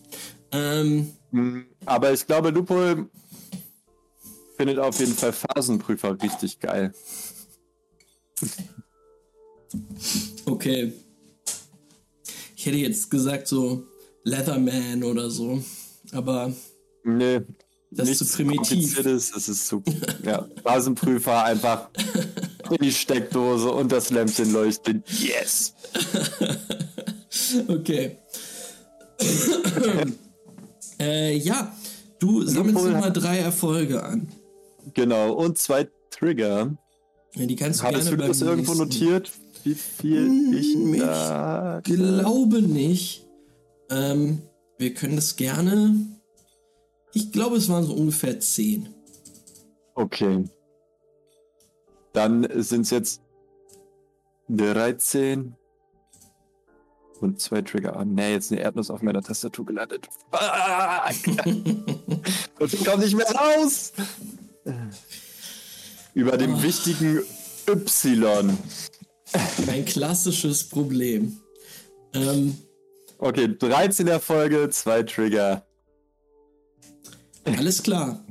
ähm, 0.52 1.12
Hm, 1.32 1.64
Aber 1.86 2.12
ich 2.12 2.26
glaube, 2.26 2.50
Lupo 2.50 2.76
findet 4.56 4.78
auf 4.78 4.98
jeden 5.00 5.14
Fall 5.14 5.32
Phasenprüfer 5.32 6.20
richtig 6.22 6.60
geil. 6.60 6.92
okay. 10.46 10.92
Ich 12.56 12.66
hätte 12.66 12.76
jetzt 12.76 13.10
gesagt 13.10 13.48
so 13.48 13.84
Leatherman 14.24 15.02
oder 15.02 15.30
so, 15.30 15.62
aber 16.12 16.52
Nee, 17.04 17.40
Das 17.94 18.08
ist 18.08 18.18
zu 18.32 18.36
primitiv. 18.36 19.02
Das 19.02 19.30
ist 19.48 19.66
zu. 19.68 19.82
Ja, 20.24 20.46
Phasenprüfer 20.64 21.44
einfach 21.44 21.88
in 22.70 22.76
die 22.80 22.92
Steckdose 22.92 23.70
und 23.70 23.92
das 23.92 24.10
Lämpchen 24.10 24.52
leuchtet. 24.52 25.02
Yes! 25.10 25.74
okay. 27.68 28.16
äh, 30.98 31.36
ja, 31.36 31.74
du 32.18 32.42
sammelst 32.46 32.84
nochmal 32.84 33.12
drei 33.12 33.38
Erfolge 33.38 34.02
an. 34.02 34.28
Genau, 34.94 35.32
und 35.32 35.58
zwei 35.58 35.88
Trigger. 36.10 36.76
Ja, 37.34 37.46
die 37.46 37.56
kannst 37.56 37.80
du 37.80 37.84
Hattest 37.84 38.08
gerne 38.08 38.22
du 38.22 38.28
das 38.28 38.40
irgendwo 38.40 38.72
nächsten- 38.74 38.88
notiert? 39.04 39.30
Wie 39.64 39.74
viel 39.76 40.54
ich 40.58 40.74
Hm, 40.74 40.98
da. 40.98 41.80
glaube 41.84 42.62
nicht. 42.62 43.26
Ähm, 43.90 44.42
wir 44.78 44.92
können 44.92 45.14
das 45.16 45.36
gerne. 45.36 45.94
Ich 47.14 47.30
glaube, 47.32 47.56
es 47.56 47.68
waren 47.68 47.84
so 47.84 47.94
ungefähr 47.94 48.38
zehn. 48.40 48.88
Okay. 49.94 50.44
Dann 52.12 52.46
sind 52.62 52.82
es 52.82 52.90
jetzt 52.90 53.22
13 54.48 55.54
und 57.20 57.40
zwei 57.40 57.62
Trigger. 57.62 57.96
Ah, 57.96 58.04
nee, 58.04 58.32
jetzt 58.32 58.50
eine 58.52 58.60
Erdnuss 58.60 58.90
auf 58.90 59.02
meiner 59.02 59.22
Tastatur 59.22 59.64
gelandet. 59.66 60.08
Fuck! 60.30 61.36
und 62.58 62.72
ich 62.74 62.84
komme 62.84 63.02
nicht 63.04 63.16
mehr 63.16 63.30
raus! 63.30 63.92
Über 66.14 66.36
dem 66.36 66.54
Oh. 66.54 66.62
wichtigen 66.62 67.22
Y. 67.68 68.58
Ein 69.68 69.84
klassisches 69.84 70.68
Problem. 70.68 71.40
Ähm, 72.14 72.56
Okay, 73.18 73.56
13 73.56 74.08
Erfolge, 74.08 74.68
zwei 74.70 75.04
Trigger. 75.04 75.64
Alles 77.44 77.82
klar. 77.82 78.24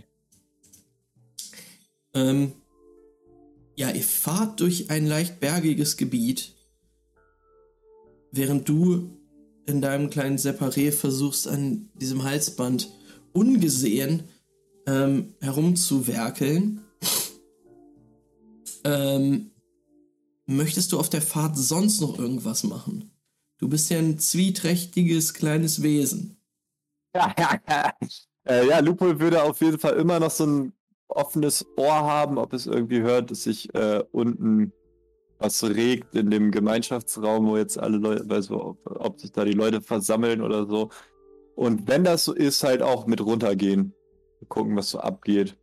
Ähm, 2.13 2.53
ja, 3.75 3.89
ihr 3.89 4.03
fahrt 4.03 4.59
durch 4.59 4.89
ein 4.89 5.07
leicht 5.07 5.39
bergiges 5.39 5.97
Gebiet, 5.97 6.53
während 8.31 8.67
du 8.67 9.09
in 9.65 9.81
deinem 9.81 10.09
kleinen 10.09 10.37
Separé 10.37 10.91
versuchst, 10.91 11.47
an 11.47 11.89
diesem 11.95 12.23
Halsband 12.23 12.91
ungesehen 13.33 14.23
ähm, 14.87 15.35
herumzuwerkeln. 15.39 16.81
Ähm, 18.83 19.51
möchtest 20.45 20.91
du 20.91 20.99
auf 20.99 21.09
der 21.09 21.21
Fahrt 21.21 21.57
sonst 21.57 22.01
noch 22.01 22.17
irgendwas 22.17 22.63
machen? 22.63 23.11
Du 23.57 23.69
bist 23.69 23.89
ja 23.89 23.99
ein 23.99 24.17
zwieträchtiges 24.19 25.33
kleines 25.33 25.83
Wesen. 25.83 26.37
äh, 28.51 28.67
ja, 28.67 28.79
Lupo 28.79 29.19
würde 29.19 29.43
auf 29.43 29.61
jeden 29.61 29.79
Fall 29.79 29.93
immer 29.93 30.19
noch 30.19 30.31
so 30.31 30.45
ein 30.45 30.73
offenes 31.07 31.65
Ohr 31.77 31.93
haben, 31.93 32.37
ob 32.37 32.53
es 32.53 32.67
irgendwie 32.67 33.01
hört, 33.01 33.31
dass 33.31 33.43
sich 33.43 33.73
äh, 33.75 34.03
unten 34.11 34.73
was 35.39 35.63
regt 35.63 36.15
in 36.15 36.29
dem 36.29 36.51
Gemeinschaftsraum, 36.51 37.47
wo 37.47 37.57
jetzt 37.57 37.79
alle 37.79 37.97
Leute, 37.97 38.29
weiß 38.29 38.51
ob, 38.51 38.77
ob 38.85 39.19
sich 39.19 39.31
da 39.31 39.43
die 39.43 39.53
Leute 39.53 39.81
versammeln 39.81 40.41
oder 40.41 40.67
so. 40.67 40.89
Und 41.55 41.87
wenn 41.87 42.03
das 42.03 42.25
so 42.25 42.33
ist, 42.33 42.63
halt 42.63 42.81
auch 42.81 43.07
mit 43.07 43.21
runtergehen. 43.21 43.93
Gucken, 44.47 44.75
was 44.75 44.89
so 44.89 44.99
abgeht. 44.99 45.55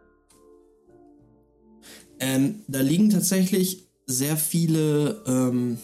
Ähm, 2.20 2.62
da 2.68 2.80
liegen 2.80 3.10
tatsächlich 3.10 3.88
sehr 4.06 4.36
viele 4.36 5.22
ähm, 5.26 5.78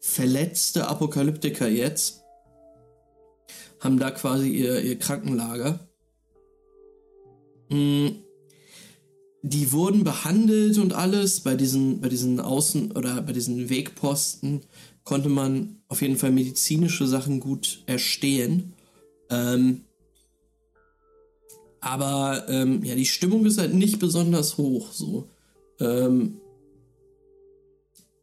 verletzte 0.00 0.88
Apokalyptiker 0.88 1.68
jetzt. 1.68 2.23
Haben 3.84 3.98
da 3.98 4.10
quasi 4.10 4.48
ihr, 4.48 4.80
ihr 4.80 4.98
Krankenlager. 4.98 5.78
Mm, 7.68 8.08
Die 9.42 9.72
wurden 9.72 10.04
behandelt 10.04 10.78
und 10.78 10.94
alles. 10.94 11.40
Bei 11.40 11.54
diesen, 11.54 12.00
bei 12.00 12.08
diesen 12.08 12.40
Außen- 12.40 12.96
oder 12.96 13.20
bei 13.20 13.32
diesen 13.32 13.68
Wegposten 13.68 14.62
konnte 15.04 15.28
man 15.28 15.82
auf 15.88 16.00
jeden 16.00 16.16
Fall 16.16 16.32
medizinische 16.32 17.06
Sachen 17.06 17.40
gut 17.40 17.82
erstehen. 17.84 18.72
Ähm, 19.28 19.82
aber 21.80 22.46
ähm, 22.48 22.82
ja, 22.82 22.94
die 22.94 23.04
Stimmung 23.04 23.44
ist 23.44 23.58
halt 23.58 23.74
nicht 23.74 23.98
besonders 23.98 24.56
hoch. 24.56 24.92
So. 24.92 25.28
Ähm, 25.78 26.40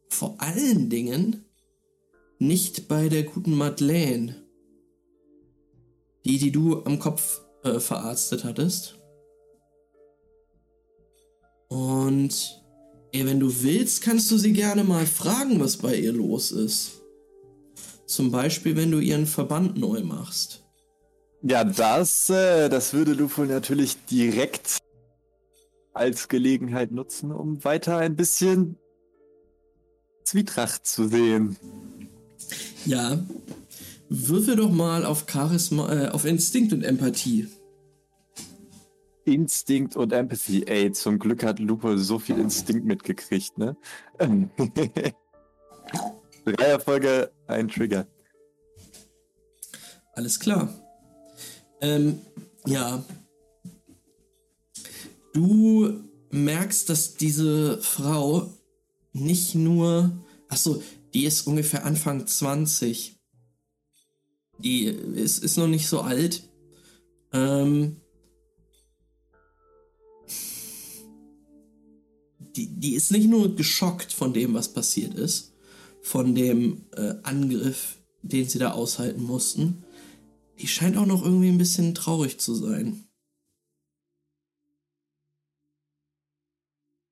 vor 0.08 0.34
allen 0.38 0.90
Dingen 0.90 1.44
nicht 2.40 2.88
bei 2.88 3.08
der 3.08 3.22
guten 3.22 3.56
Madeleine. 3.56 4.41
Die, 6.24 6.38
die 6.38 6.52
du 6.52 6.82
am 6.84 6.98
Kopf 6.98 7.40
äh, 7.64 7.80
verarztet 7.80 8.44
hattest. 8.44 8.98
Und 11.68 12.62
ey, 13.12 13.24
wenn 13.26 13.40
du 13.40 13.62
willst, 13.62 14.02
kannst 14.02 14.30
du 14.30 14.36
sie 14.36 14.52
gerne 14.52 14.84
mal 14.84 15.06
fragen, 15.06 15.58
was 15.60 15.78
bei 15.78 15.96
ihr 15.96 16.12
los 16.12 16.52
ist. 16.52 17.02
Zum 18.06 18.30
Beispiel, 18.30 18.76
wenn 18.76 18.90
du 18.90 18.98
ihren 18.98 19.26
Verband 19.26 19.78
neu 19.78 20.02
machst. 20.02 20.64
Ja, 21.42 21.64
das, 21.64 22.30
äh, 22.30 22.68
das 22.68 22.92
würde 22.92 23.14
Lupol 23.14 23.46
natürlich 23.46 23.96
direkt 24.06 24.78
als 25.92 26.28
Gelegenheit 26.28 26.92
nutzen, 26.92 27.32
um 27.32 27.64
weiter 27.64 27.96
ein 27.98 28.16
bisschen 28.16 28.76
Zwietracht 30.24 30.86
zu 30.86 31.08
sehen. 31.08 31.56
Ja. 32.84 33.18
Würfel 34.14 34.56
doch 34.56 34.70
mal 34.70 35.06
auf 35.06 35.24
Charisma, 35.28 35.92
äh, 35.92 36.08
auf 36.08 36.24
Instinkt 36.26 36.72
und 36.72 36.82
Empathie. 36.82 37.48
Instinkt 39.24 39.96
und 39.96 40.12
Empathy. 40.12 40.64
Ey, 40.66 40.92
zum 40.92 41.18
Glück 41.18 41.42
hat 41.44 41.58
Lupo 41.58 41.96
so 41.96 42.18
viel 42.18 42.38
Instinkt 42.38 42.84
mitgekriegt, 42.84 43.56
ne? 43.56 43.74
Drei 46.44 46.64
Erfolge, 46.64 47.30
ein 47.46 47.68
Trigger. 47.68 48.06
Alles 50.14 50.38
klar. 50.38 50.68
Ähm, 51.80 52.20
ja. 52.66 53.02
Du 55.32 56.02
merkst, 56.30 56.90
dass 56.90 57.14
diese 57.14 57.80
Frau 57.80 58.52
nicht 59.12 59.54
nur. 59.54 60.10
Achso, 60.48 60.82
die 61.14 61.24
ist 61.24 61.46
ungefähr 61.46 61.86
Anfang 61.86 62.26
20. 62.26 63.21
Die 64.62 64.84
ist, 64.84 65.42
ist 65.42 65.56
noch 65.56 65.66
nicht 65.66 65.88
so 65.88 66.00
alt. 66.00 66.48
Ähm, 67.32 67.96
die, 72.38 72.68
die 72.68 72.94
ist 72.94 73.10
nicht 73.10 73.28
nur 73.28 73.56
geschockt 73.56 74.12
von 74.12 74.32
dem, 74.32 74.54
was 74.54 74.72
passiert 74.72 75.14
ist, 75.14 75.54
von 76.02 76.34
dem 76.34 76.84
äh, 76.92 77.14
Angriff, 77.22 77.98
den 78.22 78.48
sie 78.48 78.58
da 78.58 78.72
aushalten 78.72 79.22
mussten. 79.22 79.84
Die 80.60 80.68
scheint 80.68 80.96
auch 80.96 81.06
noch 81.06 81.24
irgendwie 81.24 81.48
ein 81.48 81.58
bisschen 81.58 81.94
traurig 81.94 82.38
zu 82.38 82.54
sein. 82.54 83.08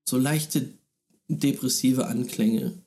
So 0.08 0.18
leichte 0.18 0.78
depressive 1.28 2.06
Anklänge. 2.06 2.84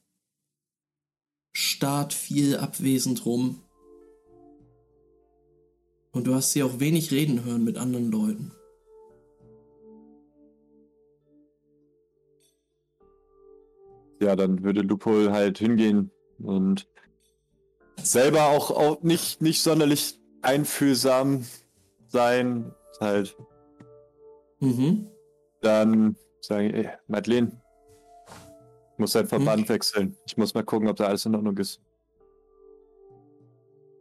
Starrt 1.55 2.13
viel 2.13 2.57
abwesend 2.57 3.25
rum. 3.25 3.62
Und 6.13 6.27
du 6.27 6.35
hast 6.35 6.51
sie 6.51 6.63
auch 6.63 6.79
wenig 6.79 7.11
reden 7.11 7.43
hören 7.43 7.63
mit 7.63 7.77
anderen 7.77 8.11
Leuten. 8.11 8.51
Ja, 14.21 14.35
dann 14.35 14.63
würde 14.63 14.81
Lupol 14.81 15.31
halt 15.31 15.57
hingehen 15.57 16.11
und 16.37 16.87
selber 17.97 18.45
auch, 18.45 18.71
auch 18.71 19.01
nicht, 19.01 19.41
nicht 19.41 19.61
sonderlich 19.61 20.19
einfühlsam 20.41 21.45
sein. 22.07 22.73
Halt. 23.01 23.35
Mhm. 24.59 25.07
Dann 25.61 26.15
sagen, 26.41 26.69
ey, 26.73 26.89
Madeleine, 27.07 27.59
ich 28.93 28.99
muss 28.99 29.13
deinen 29.13 29.27
Verband 29.27 29.63
Mhm. 29.63 29.69
wechseln. 29.69 30.17
Ich 30.27 30.37
muss 30.37 30.53
mal 30.53 30.63
gucken, 30.63 30.87
ob 30.87 30.95
da 30.95 31.07
alles 31.07 31.25
in 31.25 31.35
Ordnung 31.35 31.57
ist. 31.57 31.81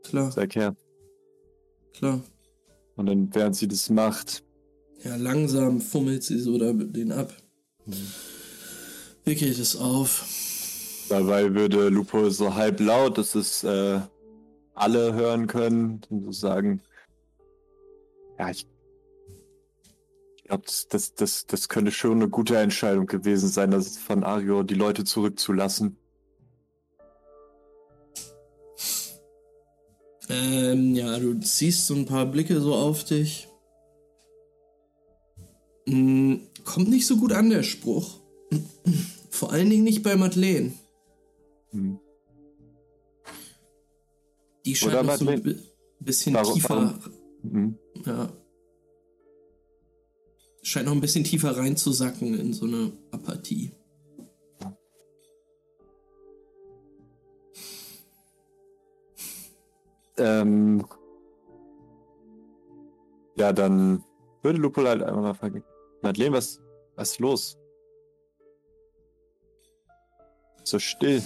Klar, 0.04 0.30
Sag 0.30 0.54
her. 0.54 0.76
Klar. 1.94 2.20
Und 2.96 3.06
dann, 3.06 3.34
während 3.34 3.56
sie 3.56 3.68
das 3.68 3.90
macht, 3.90 4.44
Ja, 5.04 5.16
langsam 5.16 5.80
fummelt 5.80 6.22
sie 6.22 6.38
so 6.38 6.58
da 6.58 6.72
den 6.72 7.10
ab. 7.12 7.32
Wickelt 9.24 9.58
es 9.58 9.76
auf. 9.76 10.24
dabei 11.08 11.54
würde 11.54 11.88
Lupo 11.88 12.30
so 12.30 12.54
halb 12.54 12.80
laut, 12.80 13.18
dass 13.18 13.34
es 13.34 13.64
äh, 13.64 14.00
alle 14.74 15.14
hören 15.14 15.46
können, 15.46 16.00
und 16.08 16.24
so 16.24 16.32
sagen, 16.32 16.80
ja, 18.38 18.50
ich 18.50 18.66
glaube, 20.44 20.64
das, 20.66 20.88
das, 20.88 21.14
das, 21.14 21.46
das 21.46 21.68
könnte 21.68 21.92
schon 21.92 22.12
eine 22.12 22.28
gute 22.28 22.56
Entscheidung 22.56 23.06
gewesen 23.06 23.48
sein, 23.48 23.70
das 23.70 23.98
von 23.98 24.24
Ario 24.24 24.62
die 24.62 24.74
Leute 24.74 25.04
zurückzulassen. 25.04 25.96
Ähm, 30.28 30.94
ja, 30.94 31.18
du 31.18 31.38
ziehst 31.40 31.86
so 31.86 31.94
ein 31.94 32.06
paar 32.06 32.26
Blicke 32.26 32.60
so 32.60 32.74
auf 32.74 33.04
dich. 33.04 33.48
Mm, 35.86 36.36
kommt 36.64 36.88
nicht 36.88 37.06
so 37.06 37.16
gut 37.16 37.32
an, 37.32 37.50
der 37.50 37.62
Spruch. 37.62 38.20
Vor 39.30 39.52
allen 39.52 39.68
Dingen 39.70 39.84
nicht 39.84 40.02
bei 40.02 40.16
Madeleine. 40.16 40.72
Hm. 41.70 41.98
Die 44.64 44.76
scheint 44.76 44.92
Oder 44.92 45.02
noch 45.02 45.16
so 45.16 45.26
ein 45.28 45.60
bisschen 45.98 46.34
Warum- 46.34 46.54
tiefer. 46.54 47.00
warum? 47.02 47.12
Mhm. 47.42 47.78
Ja. 48.06 48.32
Scheint 50.62 50.86
noch 50.86 50.92
ein 50.92 51.00
bisschen 51.00 51.24
tiefer 51.24 51.56
reinzusacken 51.56 52.38
in 52.38 52.52
so 52.52 52.66
eine 52.66 52.92
Apathie. 53.10 53.72
Ähm, 60.18 60.84
ja, 63.36 63.52
dann 63.52 64.04
würde 64.42 64.58
Lupo 64.58 64.82
halt 64.82 65.02
einmal 65.02 65.22
mal 65.22 65.34
fragen, 65.34 65.64
Madeleine, 66.02 66.36
was, 66.36 66.60
was 66.96 67.12
ist 67.12 67.20
los? 67.20 67.58
So 70.64 70.78
still. 70.78 71.22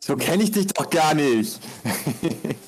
So 0.00 0.16
kenne 0.16 0.42
ich 0.42 0.50
dich 0.50 0.66
doch 0.68 0.90
gar 0.90 1.14
nicht. 1.14 1.60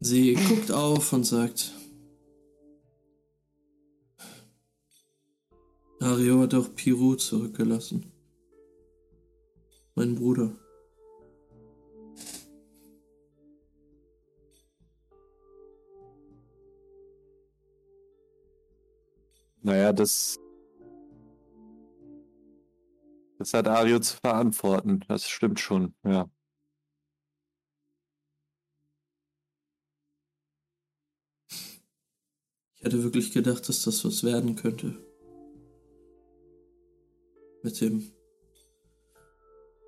Sie 0.00 0.34
guckt 0.34 0.70
auf 0.70 1.12
und 1.12 1.24
sagt: 1.24 1.72
Ario 6.00 6.40
hat 6.40 6.54
auch 6.54 6.74
Pirou 6.74 7.14
zurückgelassen. 7.14 8.12
Mein 9.94 10.14
Bruder. 10.14 10.63
Naja, 19.64 19.94
das. 19.94 20.38
Das 23.38 23.54
hat 23.54 23.66
Ario 23.66 23.98
zu 23.98 24.16
verantworten. 24.18 25.00
Das 25.08 25.26
stimmt 25.26 25.58
schon, 25.58 25.94
ja. 26.04 26.30
Ich 32.76 32.84
hätte 32.84 33.02
wirklich 33.02 33.32
gedacht, 33.32 33.66
dass 33.66 33.82
das 33.84 34.04
was 34.04 34.22
werden 34.22 34.54
könnte. 34.54 35.02
Mit 37.62 37.80
dem 37.80 38.12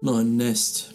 neuen 0.01 0.37
Nest. 0.37 0.95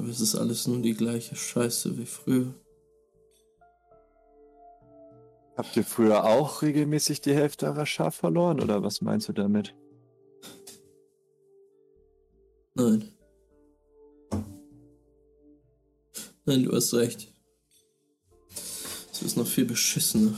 Aber 0.00 0.08
es 0.08 0.20
ist 0.22 0.34
alles 0.34 0.66
nur 0.66 0.80
die 0.80 0.94
gleiche 0.94 1.36
Scheiße 1.36 1.98
wie 1.98 2.06
früher. 2.06 2.54
Habt 5.58 5.76
ihr 5.76 5.84
früher 5.84 6.24
auch 6.24 6.62
regelmäßig 6.62 7.20
die 7.20 7.34
Hälfte 7.34 7.66
eurer 7.66 7.84
Schaf 7.84 8.14
verloren 8.14 8.60
oder 8.62 8.82
was 8.82 9.02
meinst 9.02 9.28
du 9.28 9.34
damit? 9.34 9.74
Nein. 12.74 13.12
Nein, 16.46 16.62
du 16.62 16.72
hast 16.74 16.94
recht. 16.94 17.34
Es 19.12 19.20
ist 19.20 19.36
noch 19.36 19.46
viel 19.46 19.66
beschissener. 19.66 20.34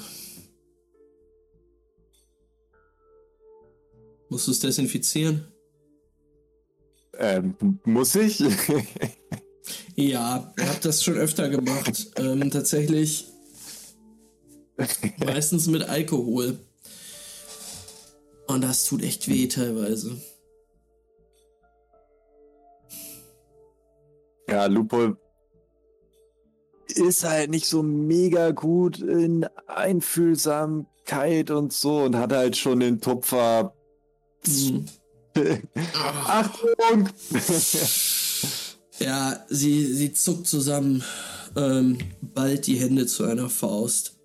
Musst 4.29 4.49
du 4.49 4.51
es 4.51 4.59
desinfizieren? 4.59 5.47
Ähm, 7.13 7.55
muss 7.85 8.17
ich? 8.17 8.43
Ja, 9.95 10.53
ich 10.57 10.65
habe 10.65 10.81
das 10.83 11.03
schon 11.03 11.17
öfter 11.17 11.49
gemacht. 11.49 12.13
ähm, 12.17 12.51
tatsächlich 12.51 13.29
meistens 15.19 15.67
mit 15.67 15.85
Alkohol. 15.89 16.59
Und 18.47 18.63
das 18.63 18.85
tut 18.85 19.03
echt 19.03 19.29
weh 19.29 19.49
teilweise. 19.49 20.21
Ja, 24.49 24.67
Lupo 24.67 25.17
ist 26.95 27.25
halt 27.25 27.51
nicht 27.51 27.67
so 27.67 27.83
mega 27.83 28.51
gut 28.51 28.99
in 28.99 29.47
einfühlsam 29.67 30.87
Kite 31.05 31.57
und 31.57 31.73
so 31.73 32.03
und 32.03 32.17
hat 32.17 32.33
halt 32.33 32.57
schon 32.57 32.81
den 32.81 33.01
Tupfer. 33.01 33.75
Mhm. 34.47 34.87
Achtung! 36.27 37.09
Ja, 39.03 39.45
sie, 39.49 39.93
sie 39.93 40.13
zuckt 40.13 40.47
zusammen, 40.47 41.03
ähm, 41.57 41.99
ballt 42.21 42.69
die 42.69 42.79
Hände 42.79 43.07
zu 43.07 43.25
einer 43.25 43.51
Faust. 43.51 44.17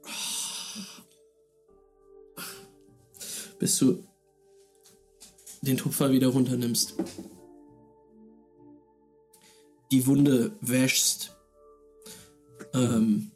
Bis 3.57 3.79
du 3.79 4.03
den 5.61 5.77
Tupfer 5.77 6.11
wieder 6.11 6.27
runternimmst. 6.27 6.93
Die 9.91 10.05
Wunde 10.05 10.55
wäschst. 10.61 11.35
Ähm, 12.75 13.31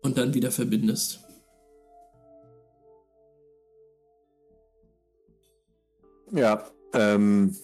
und 0.00 0.16
dann 0.16 0.32
wieder 0.32 0.50
verbindest. 0.50 1.20
Ja, 6.30 6.66
ähm. 6.94 7.54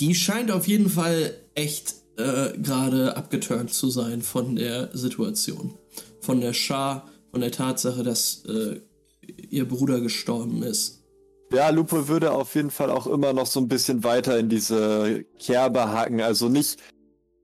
Die 0.00 0.14
scheint 0.14 0.50
auf 0.50 0.66
jeden 0.66 0.90
Fall 0.90 1.34
echt 1.54 1.94
äh, 2.16 2.56
gerade 2.58 3.16
abgeturnt 3.16 3.72
zu 3.72 3.90
sein 3.90 4.22
von 4.22 4.56
der 4.56 4.96
Situation. 4.96 5.74
Von 6.20 6.40
der 6.40 6.52
Schar, 6.52 7.08
von 7.30 7.40
der 7.40 7.52
Tatsache, 7.52 8.02
dass 8.02 8.44
äh, 8.46 8.80
ihr 9.50 9.68
Bruder 9.68 10.00
gestorben 10.00 10.62
ist. 10.62 11.02
Ja, 11.52 11.70
Lupo 11.70 12.08
würde 12.08 12.32
auf 12.32 12.54
jeden 12.54 12.70
Fall 12.70 12.90
auch 12.90 13.06
immer 13.06 13.32
noch 13.32 13.46
so 13.46 13.60
ein 13.60 13.68
bisschen 13.68 14.02
weiter 14.02 14.38
in 14.38 14.48
diese 14.48 15.24
Kerbe 15.38 15.88
hacken. 15.88 16.20
Also 16.20 16.48
nicht 16.48 16.78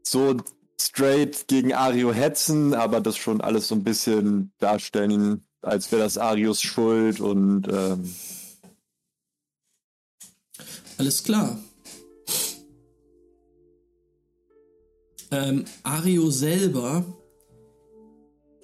so 0.02 0.36
straight 0.80 1.46
gegen 1.46 1.72
Ario 1.72 2.12
hetzen, 2.12 2.74
aber 2.74 3.00
das 3.00 3.16
schon 3.16 3.40
alles 3.40 3.68
so 3.68 3.74
ein 3.74 3.84
bisschen 3.84 4.52
darstellen, 4.58 5.44
als 5.62 5.92
wäre 5.92 6.02
das 6.02 6.18
Arios 6.18 6.62
Schuld 6.62 7.20
und 7.20 7.68
ähm, 7.70 8.14
Alles 10.98 11.22
klar. 11.22 11.58
Ähm, 15.32 15.64
Ario 15.84 16.30
selber, 16.30 17.04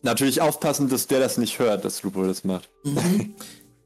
natürlich 0.06 0.40
aufpassen, 0.40 0.88
dass 0.88 1.06
der 1.06 1.20
das 1.20 1.36
nicht 1.36 1.58
hört, 1.58 1.84
dass 1.84 2.02
Lupo 2.02 2.24
das 2.24 2.44
macht. 2.44 2.70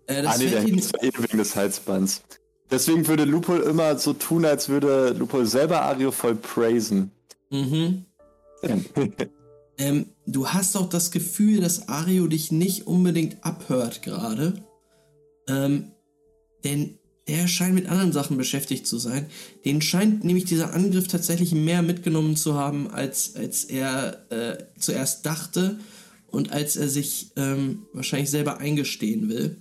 äh, 0.06 0.22
das 0.22 0.36
ah 0.36 0.38
nee, 0.38 0.50
der 0.50 0.62
ihm, 0.62 0.78
hängt 0.78 1.02
eh 1.02 1.10
wegen 1.18 1.38
des 1.38 1.56
Halsbands. 1.56 2.22
Deswegen 2.70 3.08
würde 3.08 3.24
Lupo 3.24 3.56
immer 3.56 3.98
so 3.98 4.12
tun, 4.12 4.44
als 4.44 4.68
würde 4.68 5.10
Lupo 5.10 5.44
selber 5.44 5.82
Ario 5.82 6.12
voll 6.12 6.36
praisen. 6.36 7.10
mhm. 7.50 8.04
ähm, 9.78 10.10
du 10.26 10.48
hast 10.48 10.76
auch 10.76 10.88
das 10.88 11.10
Gefühl, 11.10 11.62
dass 11.62 11.88
Ario 11.88 12.26
dich 12.26 12.52
nicht 12.52 12.86
unbedingt 12.86 13.42
abhört 13.42 14.02
gerade. 14.02 14.62
Ähm, 15.48 15.92
denn 16.62 16.99
der 17.28 17.46
scheint 17.48 17.74
mit 17.74 17.88
anderen 17.88 18.12
Sachen 18.12 18.36
beschäftigt 18.36 18.86
zu 18.86 18.98
sein. 18.98 19.26
Den 19.64 19.82
scheint 19.82 20.24
nämlich 20.24 20.44
dieser 20.44 20.74
Angriff 20.74 21.08
tatsächlich 21.08 21.52
mehr 21.52 21.82
mitgenommen 21.82 22.36
zu 22.36 22.54
haben, 22.54 22.90
als, 22.90 23.36
als 23.36 23.64
er 23.64 24.30
äh, 24.30 24.64
zuerst 24.78 25.26
dachte 25.26 25.78
und 26.28 26.52
als 26.52 26.76
er 26.76 26.88
sich 26.88 27.32
ähm, 27.36 27.86
wahrscheinlich 27.92 28.30
selber 28.30 28.58
eingestehen 28.58 29.28
will. 29.28 29.56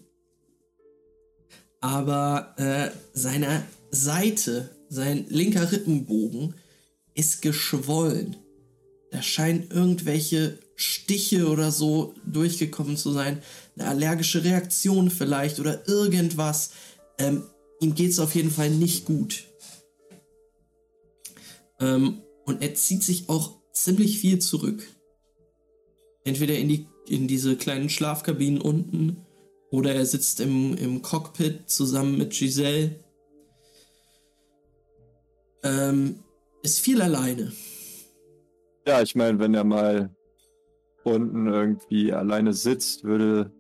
Aber 1.81 2.56
äh, 2.57 2.90
seine 3.14 3.64
Seite, 3.91 4.69
sein 4.90 5.26
linker 5.30 5.72
Rippenbogen, 5.72 6.56
ist 7.14 7.41
geschwollen. 7.41 8.36
Da 9.11 9.22
scheinen 9.22 9.69
irgendwelche 9.69 10.60
Stiche 10.76 11.48
oder 11.48 11.72
so 11.72 12.14
durchgekommen 12.26 12.95
zu 12.95 13.11
sein. 13.11 13.41
Eine 13.77 13.90
allergische 13.90 14.44
Reaktion 14.44 15.10
vielleicht 15.10 15.60
oder 15.60 15.88
irgendwas. 15.88 16.72
Ähm, 17.20 17.44
ihm 17.80 17.94
geht 17.94 18.12
es 18.12 18.20
auf 18.20 18.34
jeden 18.34 18.50
Fall 18.50 18.70
nicht 18.70 19.06
gut. 19.06 19.46
Ähm, 21.80 22.22
und 22.46 22.62
er 22.62 22.74
zieht 22.74 23.04
sich 23.04 23.30
auch 23.30 23.60
ziemlich 23.74 24.20
viel 24.20 24.40
zurück. 24.40 24.84
Entweder 26.24 26.58
in, 26.58 26.68
die, 26.68 26.88
in 27.08 27.28
diese 27.28 27.56
kleinen 27.56 27.90
Schlafkabinen 27.90 28.62
unten 28.62 29.26
oder 29.72 29.94
er 29.94 30.06
sitzt 30.06 30.40
im, 30.40 30.76
im 30.76 31.02
Cockpit 31.02 31.70
zusammen 31.70 32.18
mit 32.18 32.32
Giselle. 32.32 33.04
Ähm, 35.64 36.24
ist 36.64 36.80
viel 36.80 37.02
alleine. 37.02 37.52
Ja, 38.88 39.02
ich 39.02 39.16
meine, 39.16 39.40
wenn 39.40 39.54
er 39.54 39.64
mal 39.64 40.16
unten 41.04 41.48
irgendwie 41.48 42.12
alleine 42.12 42.54
sitzt, 42.54 43.04
würde 43.04 43.52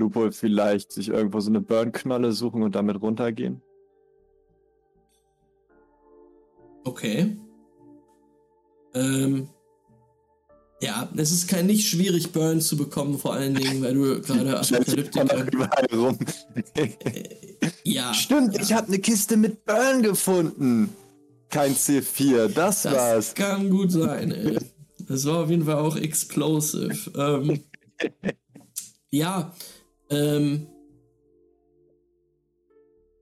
Lupo 0.00 0.30
vielleicht 0.32 0.92
sich 0.92 1.08
irgendwo 1.08 1.40
so 1.40 1.50
eine 1.50 1.60
Burn-Knolle 1.60 2.32
suchen 2.32 2.62
und 2.62 2.74
damit 2.74 3.00
runtergehen. 3.00 3.62
Okay. 6.84 7.36
Ähm, 8.94 9.48
ja, 10.82 11.08
es 11.16 11.30
ist 11.30 11.48
kein 11.48 11.66
nicht 11.66 11.86
schwierig, 11.88 12.32
Burn 12.32 12.60
zu 12.60 12.76
bekommen, 12.76 13.18
vor 13.18 13.34
allen 13.34 13.54
Dingen, 13.54 13.82
weil 13.82 13.94
du 13.94 14.20
gerade 14.22 14.58
Apokalyptiker. 14.58 15.46
rum. 15.96 16.18
Ja. 17.84 18.14
Stimmt, 18.14 18.58
ich 18.58 18.72
habe 18.72 18.86
eine 18.88 18.98
Kiste 18.98 19.36
mit 19.36 19.64
Burn 19.66 20.02
gefunden. 20.02 20.90
Kein 21.50 21.74
C4, 21.74 22.48
das, 22.48 22.82
Das 22.82 22.94
war's. 22.94 23.34
kann 23.34 23.68
gut 23.68 23.92
sein, 23.92 24.32
ey. 24.32 24.58
Das 25.06 25.26
war 25.26 25.44
auf 25.44 25.50
jeden 25.50 25.64
Fall 25.64 25.76
auch 25.76 25.96
explosive. 25.96 27.10
Ähm, 27.16 27.60
ja, 29.10 29.52
ähm, 30.10 30.66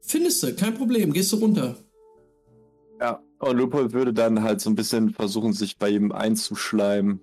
findest 0.02 0.42
du, 0.42 0.54
kein 0.54 0.74
Problem, 0.74 1.12
gehst 1.12 1.32
du 1.32 1.36
runter. 1.36 1.76
Ja, 3.00 3.22
und 3.38 3.56
Lupo 3.56 3.92
würde 3.92 4.12
dann 4.12 4.42
halt 4.42 4.60
so 4.60 4.70
ein 4.70 4.74
bisschen 4.74 5.10
versuchen, 5.10 5.52
sich 5.52 5.78
bei 5.78 5.90
ihm 5.90 6.10
einzuschleimen 6.12 7.20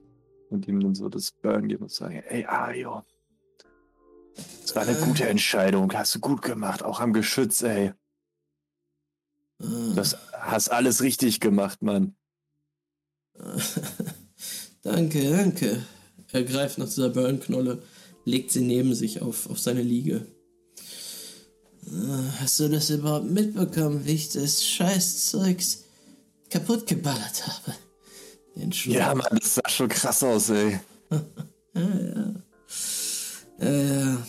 und 0.49 0.67
ihm 0.67 0.79
dann 0.79 0.95
so 0.95 1.09
das 1.09 1.31
Burn 1.31 1.67
geben 1.67 1.83
und 1.83 1.91
sagen, 1.91 2.23
ey 2.29 2.45
Ario, 2.45 3.03
das 4.61 4.75
war 4.75 4.83
eine 4.83 4.97
Äh. 4.97 5.01
gute 5.03 5.27
Entscheidung, 5.27 5.91
hast 5.93 6.15
du 6.15 6.19
gut 6.19 6.41
gemacht, 6.41 6.83
auch 6.83 6.99
am 7.01 7.11
Geschütz, 7.13 7.61
ey. 7.63 7.91
Äh, 9.61 9.93
Das 9.95 10.17
hast 10.33 10.69
alles 10.69 11.01
richtig 11.01 11.39
gemacht, 11.39 11.81
Mann. 11.81 12.15
danke, 14.83 15.29
danke. 15.29 15.85
Er 16.31 16.43
greift 16.43 16.77
nach 16.77 16.85
dieser 16.85 17.09
Burnknolle, 17.09 17.81
legt 18.25 18.51
sie 18.51 18.61
neben 18.61 18.93
sich 18.93 19.21
auf, 19.21 19.49
auf 19.49 19.59
seine 19.59 19.81
Liege. 19.81 20.25
Äh, 21.87 22.39
Hast 22.39 22.59
du 22.59 22.67
das 22.67 22.89
überhaupt 22.89 23.29
mitbekommen, 23.29 24.05
wie 24.05 24.13
ich 24.15 24.29
das 24.29 24.63
Scheißzeugs 24.65 25.83
kaputt 26.49 26.87
geballert 26.87 27.47
habe? 27.47 27.77
Den. 28.55 28.71
Ja, 28.85 29.13
Mann, 29.13 29.37
das 29.39 29.55
sah 29.55 29.69
schon 29.69 29.89
krass 29.89 30.23
aus, 30.23 30.49
ey. 30.49 30.79
Ja, 31.77 31.81
ja. 31.81 32.33
Ja, 33.59 33.69
ja. 33.69 34.27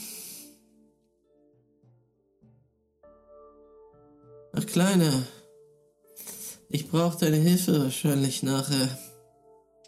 Ach, 4.53 4.67
Kleiner. 4.67 5.23
Ich 6.69 6.89
brauche 6.89 7.19
deine 7.19 7.37
Hilfe 7.37 7.85
wahrscheinlich 7.85 8.43
nachher. 8.43 8.99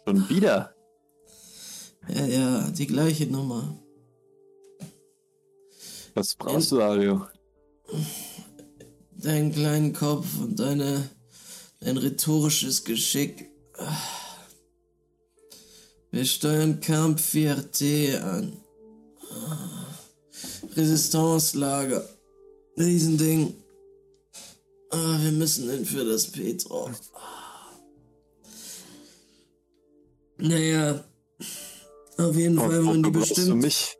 Schon 0.05 0.29
wieder. 0.29 0.73
Ja, 2.07 2.25
ja, 2.25 2.71
die 2.71 2.87
gleiche 2.87 3.27
Nummer. 3.27 3.77
Was 6.13 6.35
brauchst 6.35 6.71
du, 6.71 6.81
Ario? 6.81 7.27
Deinen 9.17 9.51
kleinen 9.51 9.93
Kopf 9.93 10.25
und 10.39 10.59
deine, 10.59 11.09
dein 11.79 11.97
rhetorisches 11.97 12.83
Geschick. 12.83 13.49
Wir 16.11 16.25
steuern 16.25 16.79
Camp 16.79 17.19
4T 17.19 18.19
an. 18.19 18.57
Resistance-Lager. 20.75 22.07
Riesending. 22.77 23.53
Ah, 24.91 25.17
wir 25.21 25.31
müssen 25.31 25.69
hin 25.69 25.85
für 25.85 26.05
das 26.05 26.27
Petro. 26.27 26.89
Naja. 30.37 31.03
Auf 32.17 32.35
jeden 32.35 32.57
Fall 32.57 32.85
wollen 32.85 33.03
die 33.03 33.11
brauchst 33.11 33.31
du 33.31 33.35
bestimmt. 33.35 33.61
mich? 33.61 33.98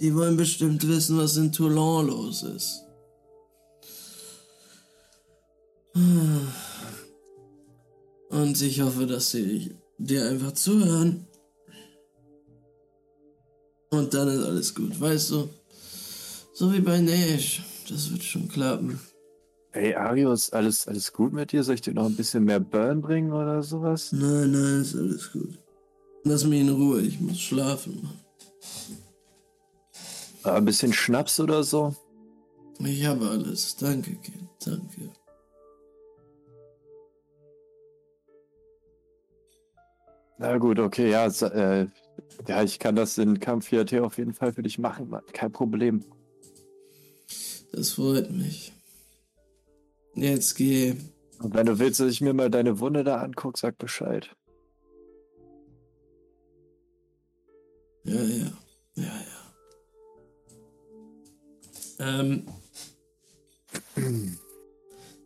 Die 0.00 0.14
wollen 0.14 0.36
bestimmt 0.36 0.86
wissen, 0.88 1.18
was 1.18 1.36
in 1.36 1.52
Toulon 1.52 2.06
los 2.06 2.42
ist. 2.42 2.84
Und 8.30 8.62
ich 8.62 8.80
hoffe, 8.80 9.06
dass 9.06 9.30
sie 9.32 9.76
dir 9.98 10.26
einfach 10.28 10.52
zuhören. 10.52 11.26
Und 13.90 14.14
dann 14.14 14.28
ist 14.28 14.44
alles 14.44 14.74
gut, 14.74 14.98
weißt 14.98 15.32
du? 15.32 15.48
So 16.54 16.72
wie 16.72 16.80
bei 16.80 17.00
Nash. 17.00 17.62
Das 17.88 18.10
wird 18.10 18.22
schon 18.22 18.48
klappen. 18.48 19.00
Hey 19.72 19.94
Arius, 19.94 20.50
alles, 20.50 20.86
alles 20.88 21.12
gut 21.12 21.32
mit 21.32 21.52
dir? 21.52 21.62
Soll 21.62 21.74
ich 21.74 21.80
dir 21.80 21.94
noch 21.94 22.06
ein 22.06 22.16
bisschen 22.16 22.44
mehr 22.44 22.60
Burn 22.60 23.00
bringen 23.00 23.32
oder 23.32 23.62
sowas? 23.62 24.12
Nein, 24.12 24.52
nein, 24.52 24.80
ist 24.80 24.96
alles 24.96 25.30
gut. 25.32 25.58
Lass 26.24 26.44
mich 26.44 26.60
in 26.60 26.70
Ruhe, 26.70 27.02
ich 27.02 27.20
muss 27.20 27.40
schlafen. 27.40 28.08
Ah, 28.08 28.99
Ein 30.42 30.64
bisschen 30.64 30.92
Schnaps 30.92 31.38
oder 31.40 31.62
so? 31.62 31.94
Ich 32.78 33.04
habe 33.04 33.28
alles. 33.28 33.76
Danke, 33.76 34.14
Kind. 34.16 34.48
Danke. 34.64 35.10
Na 40.38 40.56
gut, 40.56 40.78
okay, 40.78 41.10
ja, 41.10 41.26
äh, 41.26 41.86
ja, 42.48 42.62
ich 42.62 42.78
kann 42.78 42.96
das 42.96 43.18
in 43.18 43.40
Kampf 43.40 43.70
4T 43.70 44.00
auf 44.00 44.16
jeden 44.16 44.32
Fall 44.32 44.54
für 44.54 44.62
dich 44.62 44.78
machen, 44.78 45.10
Mann. 45.10 45.22
Kein 45.34 45.52
Problem. 45.52 46.02
Das 47.72 47.90
freut 47.90 48.30
mich. 48.30 48.72
Jetzt 50.14 50.54
geh. 50.56 50.96
Und 51.40 51.54
wenn 51.54 51.66
du 51.66 51.78
willst, 51.78 52.00
dass 52.00 52.10
ich 52.10 52.20
mir 52.22 52.32
mal 52.32 52.50
deine 52.50 52.80
Wunde 52.80 53.04
da 53.04 53.20
angucke, 53.20 53.58
sag 53.58 53.76
Bescheid. 53.76 54.34
Ja, 58.04 58.22
ja. 58.22 58.52
Ja, 58.94 59.04
ja. 59.04 59.29
Ähm. 62.00 62.46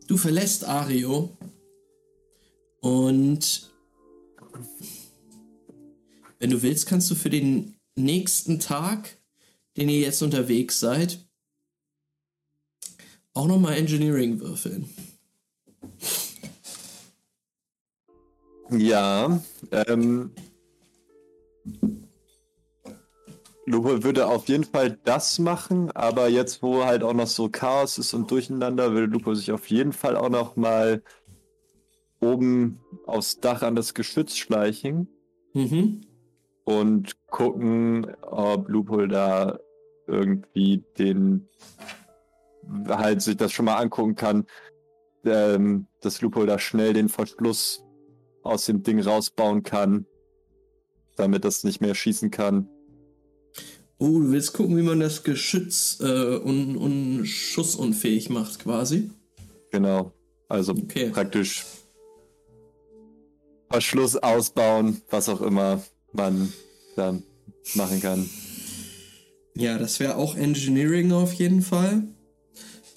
Du 0.07 0.17
verlässt 0.17 0.65
Ario 0.65 1.35
und 2.81 3.71
wenn 6.37 6.49
du 6.51 6.61
willst, 6.61 6.85
kannst 6.85 7.09
du 7.09 7.15
für 7.15 7.31
den 7.31 7.75
nächsten 7.95 8.59
Tag, 8.59 9.17
den 9.77 9.89
ihr 9.89 9.99
jetzt 9.99 10.21
unterwegs 10.21 10.79
seid, 10.79 11.25
auch 13.33 13.47
nochmal 13.47 13.77
Engineering 13.77 14.39
würfeln. 14.39 14.89
Ja, 18.69 19.41
ähm. 19.71 20.31
Lupo 23.67 24.03
würde 24.03 24.27
auf 24.27 24.47
jeden 24.47 24.63
Fall 24.63 24.99
das 25.05 25.39
machen, 25.39 25.91
aber 25.91 26.27
jetzt, 26.27 26.61
wo 26.61 26.85
halt 26.85 27.03
auch 27.03 27.13
noch 27.13 27.27
so 27.27 27.49
Chaos 27.49 27.97
ist 27.97 28.13
und 28.13 28.29
Durcheinander, 28.29 28.93
würde 28.93 29.11
Lupo 29.11 29.33
sich 29.33 29.51
auf 29.51 29.67
jeden 29.69 29.91
Fall 29.91 30.15
auch 30.15 30.29
noch 30.29 30.55
mal 30.55 31.01
oben 32.21 32.79
aufs 33.05 33.39
Dach 33.39 33.63
an 33.63 33.75
das 33.75 33.93
Geschütz 33.93 34.35
schleichen 34.35 35.07
Mhm. 35.53 36.01
und 36.63 37.15
gucken, 37.27 38.15
ob 38.21 38.69
Lupo 38.69 39.05
da 39.07 39.59
irgendwie 40.07 40.83
den 40.97 41.47
halt 42.87 43.21
sich 43.21 43.37
das 43.37 43.51
schon 43.51 43.65
mal 43.65 43.77
angucken 43.77 44.15
kann, 44.15 44.45
ähm, 45.23 45.87
dass 46.01 46.21
Lupo 46.21 46.45
da 46.45 46.59
schnell 46.59 46.93
den 46.93 47.09
Verschluss 47.09 47.83
aus 48.43 48.65
dem 48.65 48.83
Ding 48.83 48.99
rausbauen 48.99 49.63
kann, 49.63 50.05
damit 51.15 51.45
das 51.45 51.63
nicht 51.63 51.81
mehr 51.81 51.95
schießen 51.95 52.29
kann. 52.31 52.69
Oh, 53.97 54.19
du 54.19 54.31
willst 54.31 54.53
gucken, 54.53 54.75
wie 54.77 54.81
man 54.81 54.99
das 54.99 55.23
Geschütz 55.23 55.99
äh, 56.01 56.05
un, 56.37 56.75
un 56.75 57.25
schussunfähig 57.25 58.29
macht, 58.29 58.59
quasi. 58.59 59.09
Genau. 59.71 60.11
Also 60.49 60.73
Okay. 60.73 61.09
praktisch 61.09 61.65
Verschluss 63.71 64.15
ausbauen, 64.15 65.01
was 65.09 65.27
auch 65.29 65.41
immer 65.41 65.81
man 66.13 66.51
da 66.95 67.17
machen 67.73 68.01
kann. 68.01 68.29
Ja, 69.55 69.77
das 69.77 69.99
wäre 69.99 70.15
auch 70.17 70.35
Engineering 70.35 71.11
auf 71.13 71.33
jeden 71.33 71.61
Fall. 71.61 72.03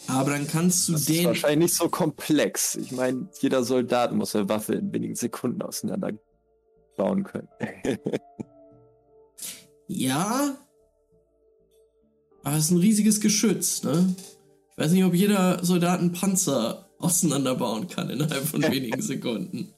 Aber 0.09 0.31
dann 0.31 0.47
kannst 0.49 0.89
du 0.89 0.93
Das 0.93 1.03
ist 1.03 1.09
den. 1.11 1.27
wahrscheinlich 1.27 1.59
nicht 1.70 1.75
so 1.75 1.89
komplex. 1.89 2.75
Ich 2.77 2.93
meine, 2.93 3.29
jeder 3.41 3.62
Soldat 3.62 4.12
muss 4.12 4.35
eine 4.35 4.49
Waffe 4.49 4.75
in 4.75 4.93
wenigen 4.93 5.15
Sekunden 5.15 5.62
auseinander 5.62 6.12
bauen 6.97 7.25
können. 7.25 7.49
Ja. 9.87 10.57
Aber 12.44 12.56
es 12.56 12.66
ist 12.66 12.70
ein 12.70 12.78
riesiges 12.78 13.20
Geschütz, 13.20 13.82
ne? 13.82 14.15
Ich 14.73 14.78
weiß 14.78 14.93
nicht, 14.93 15.05
ob 15.05 15.15
jeder 15.15 15.65
Soldat 15.65 16.01
einen 16.01 16.12
Panzer 16.12 16.89
auseinanderbauen 16.98 17.89
kann 17.89 18.10
innerhalb 18.10 18.44
von 18.44 18.62
wenigen 18.70 19.02
Sekunden. 19.02 19.69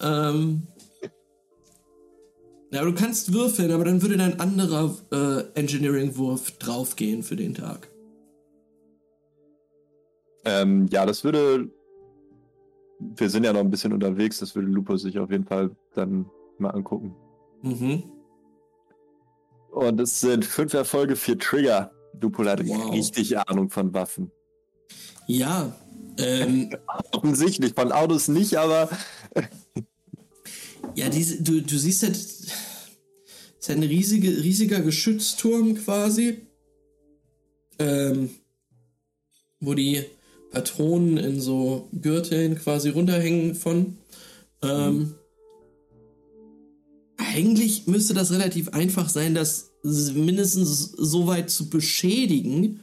ähm. 0.00 0.62
Ja, 2.70 2.84
du 2.84 2.92
kannst 2.92 3.32
würfeln, 3.32 3.72
aber 3.72 3.84
dann 3.84 4.02
würde 4.02 4.18
dein 4.18 4.38
anderer 4.40 4.94
äh, 5.10 5.58
Engineering-Wurf 5.58 6.58
draufgehen 6.58 7.22
für 7.22 7.34
den 7.36 7.54
Tag. 7.54 7.88
ähm, 10.44 10.86
ja, 10.90 11.06
das 11.06 11.24
würde. 11.24 11.70
Wir 13.16 13.30
sind 13.30 13.44
ja 13.44 13.52
noch 13.52 13.60
ein 13.60 13.70
bisschen 13.70 13.92
unterwegs, 13.92 14.38
das 14.40 14.54
würde 14.54 14.68
Lupo 14.68 14.96
sich 14.96 15.18
auf 15.18 15.30
jeden 15.30 15.44
Fall 15.46 15.70
dann 15.94 16.26
mal 16.58 16.70
angucken. 16.70 17.14
Mhm. 17.62 18.02
Und 19.78 20.00
es 20.00 20.20
sind 20.20 20.44
fünf 20.44 20.74
Erfolge, 20.74 21.14
vier 21.14 21.38
Trigger. 21.38 21.92
Lupo 22.20 22.44
hat 22.44 22.66
Wow. 22.66 22.92
richtig 22.92 23.38
Ahnung 23.38 23.70
von 23.70 23.94
Waffen. 23.94 24.32
Ja. 25.28 25.72
Ähm, 26.18 26.74
Offensichtlich, 27.12 27.74
von 27.74 27.92
Autos 27.92 28.26
nicht, 28.26 28.56
aber 28.56 28.88
Ja, 30.96 31.08
diese, 31.08 31.40
du, 31.40 31.62
du 31.62 31.78
siehst 31.78 32.02
halt, 32.02 32.16
es 32.16 32.46
ist 33.60 33.70
ein 33.70 33.84
riesige, 33.84 34.42
riesiger 34.42 34.80
Geschützturm 34.80 35.76
quasi, 35.76 36.40
ähm, 37.78 38.30
wo 39.60 39.74
die 39.74 40.02
Patronen 40.50 41.18
in 41.18 41.40
so 41.40 41.88
Gürteln 41.92 42.58
quasi 42.58 42.88
runterhängen 42.88 43.54
von. 43.54 43.98
Ähm, 44.62 45.14
Eigentlich 47.16 47.86
müsste 47.86 48.14
das 48.14 48.32
relativ 48.32 48.70
einfach 48.70 49.08
sein, 49.08 49.34
das 49.34 49.67
mindestens 49.82 50.92
so 50.92 51.26
weit 51.26 51.50
zu 51.50 51.70
beschädigen, 51.70 52.80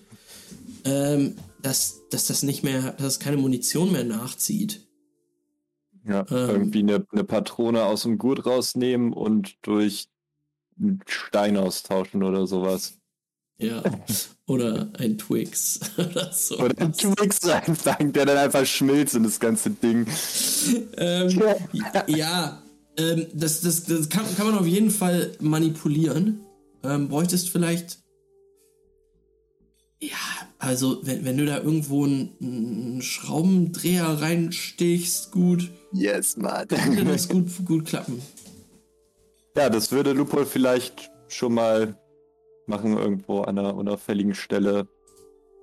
ähm, 0.84 1.36
dass, 1.62 2.02
dass 2.12 2.28
das 2.28 2.44
nicht 2.44 2.64
mehr, 2.64 2.94
dass 2.94 3.14
es 3.14 3.20
keine 3.20 3.38
Munition 3.38 3.92
mehr 3.92 4.04
nachzieht. 4.04 4.82
ja, 6.08 6.20
Ähm. 6.30 6.50
irgendwie 6.50 6.80
eine, 6.80 7.06
eine 7.12 7.24
Patrone 7.24 7.84
aus 7.86 8.04
dem 8.04 8.18
Gurt 8.18 8.46
rausnehmen 8.46 9.14
und 9.14 9.56
durch 9.64 10.08
einen 10.80 11.02
Stein 11.08 11.58
austauschen 11.58 12.24
oder 12.24 12.48
sowas. 12.48 12.98
Ja. 13.58 13.82
Oder 14.48 14.90
ein 15.00 15.18
Twix 15.18 15.80
oder 15.98 16.32
so. 16.32 16.60
Oder 16.60 16.78
einen 16.78 16.94
Twix 16.94 17.48
reinfangen, 17.48 18.14
der 18.14 18.26
dann 18.26 18.38
einfach 18.38 18.66
schmilzt 18.66 19.16
in 19.16 19.24
das 19.24 19.40
ganze 19.40 19.70
Ding. 19.72 20.06
Ähm, 20.98 21.42
ja, 22.08 22.62
ähm, 22.98 23.28
das, 23.34 23.62
das, 23.62 23.86
das 23.86 24.10
kann, 24.10 24.26
kann 24.36 24.48
man 24.48 24.58
auf 24.58 24.68
jeden 24.68 24.92
Fall 24.92 25.32
manipulieren. 25.40 26.45
Ähm, 26.88 27.10
bräuchtest 27.10 27.50
vielleicht. 27.50 28.00
Ja, 30.02 30.18
also, 30.60 31.00
wenn, 31.04 31.26
wenn 31.26 31.38
du 31.38 31.46
da 31.46 31.58
irgendwo 31.58 32.06
einen, 32.06 32.36
einen 32.42 33.02
Schraubendreher 33.02 34.22
reinstichst, 34.22 35.32
gut, 35.32 35.72
Yes, 35.92 36.36
Mann. 36.38 36.70
würde 36.70 37.06
das 37.06 37.30
gut, 37.30 37.50
gut 37.66 37.86
klappen. 37.86 38.22
Ja, 39.56 39.70
das 39.70 39.92
würde 39.92 40.12
Lupo 40.12 40.44
vielleicht 40.44 41.10
schon 41.30 41.54
mal 41.54 41.98
machen, 42.68 42.98
irgendwo 42.98 43.42
an 43.42 43.58
einer 43.58 43.76
unauffälligen 43.76 44.36
Stelle 44.36 44.88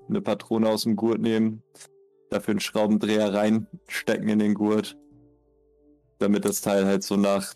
eine 0.08 0.20
Patrone 0.20 0.68
aus 0.68 0.84
dem 0.84 0.96
Gurt 0.96 1.20
nehmen, 1.20 1.62
dafür 2.30 2.52
einen 2.52 2.60
Schraubendreher 2.60 3.34
reinstecken 3.34 4.28
in 4.28 4.38
den 4.38 4.54
Gurt, 4.54 4.96
damit 6.18 6.44
das 6.44 6.62
Teil 6.62 6.86
halt 6.86 7.02
so 7.02 7.16
nach 7.16 7.54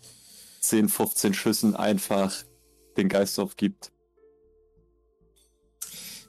10, 0.61 0.89
15 0.89 1.33
Schüssen 1.33 1.75
einfach 1.75 2.43
den 2.97 3.09
Geist 3.09 3.39
aufgibt. 3.39 3.91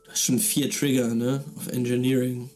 Du 0.05 0.11
hast 0.11 0.23
schon 0.23 0.39
vier 0.39 0.71
Trigger, 0.71 1.15
ne? 1.15 1.45
Auf 1.57 1.69
Engineering. 1.69 2.51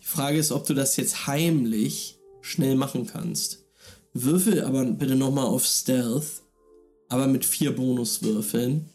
Die 0.00 0.06
Frage 0.06 0.38
ist, 0.38 0.52
ob 0.52 0.66
du 0.66 0.74
das 0.74 0.96
jetzt 0.96 1.26
heimlich 1.26 2.18
schnell 2.40 2.76
machen 2.76 3.06
kannst. 3.06 3.64
Würfel 4.12 4.62
aber 4.62 4.84
bitte 4.84 5.16
nochmal 5.16 5.46
auf 5.46 5.64
Stealth, 5.64 6.42
aber 7.08 7.26
mit 7.26 7.44
vier 7.44 7.74
Bonuswürfeln. 7.74 8.88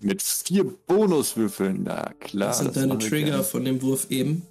Mit 0.00 0.22
vier 0.22 0.64
Bonuswürfeln, 0.64 1.82
na 1.84 2.12
klar. 2.20 2.48
Das 2.48 2.58
sind 2.58 2.68
das 2.68 2.74
deine 2.74 2.98
Trigger 2.98 3.26
gerne. 3.26 3.44
von 3.44 3.64
dem 3.64 3.82
Wurf 3.82 4.10
eben. 4.10 4.42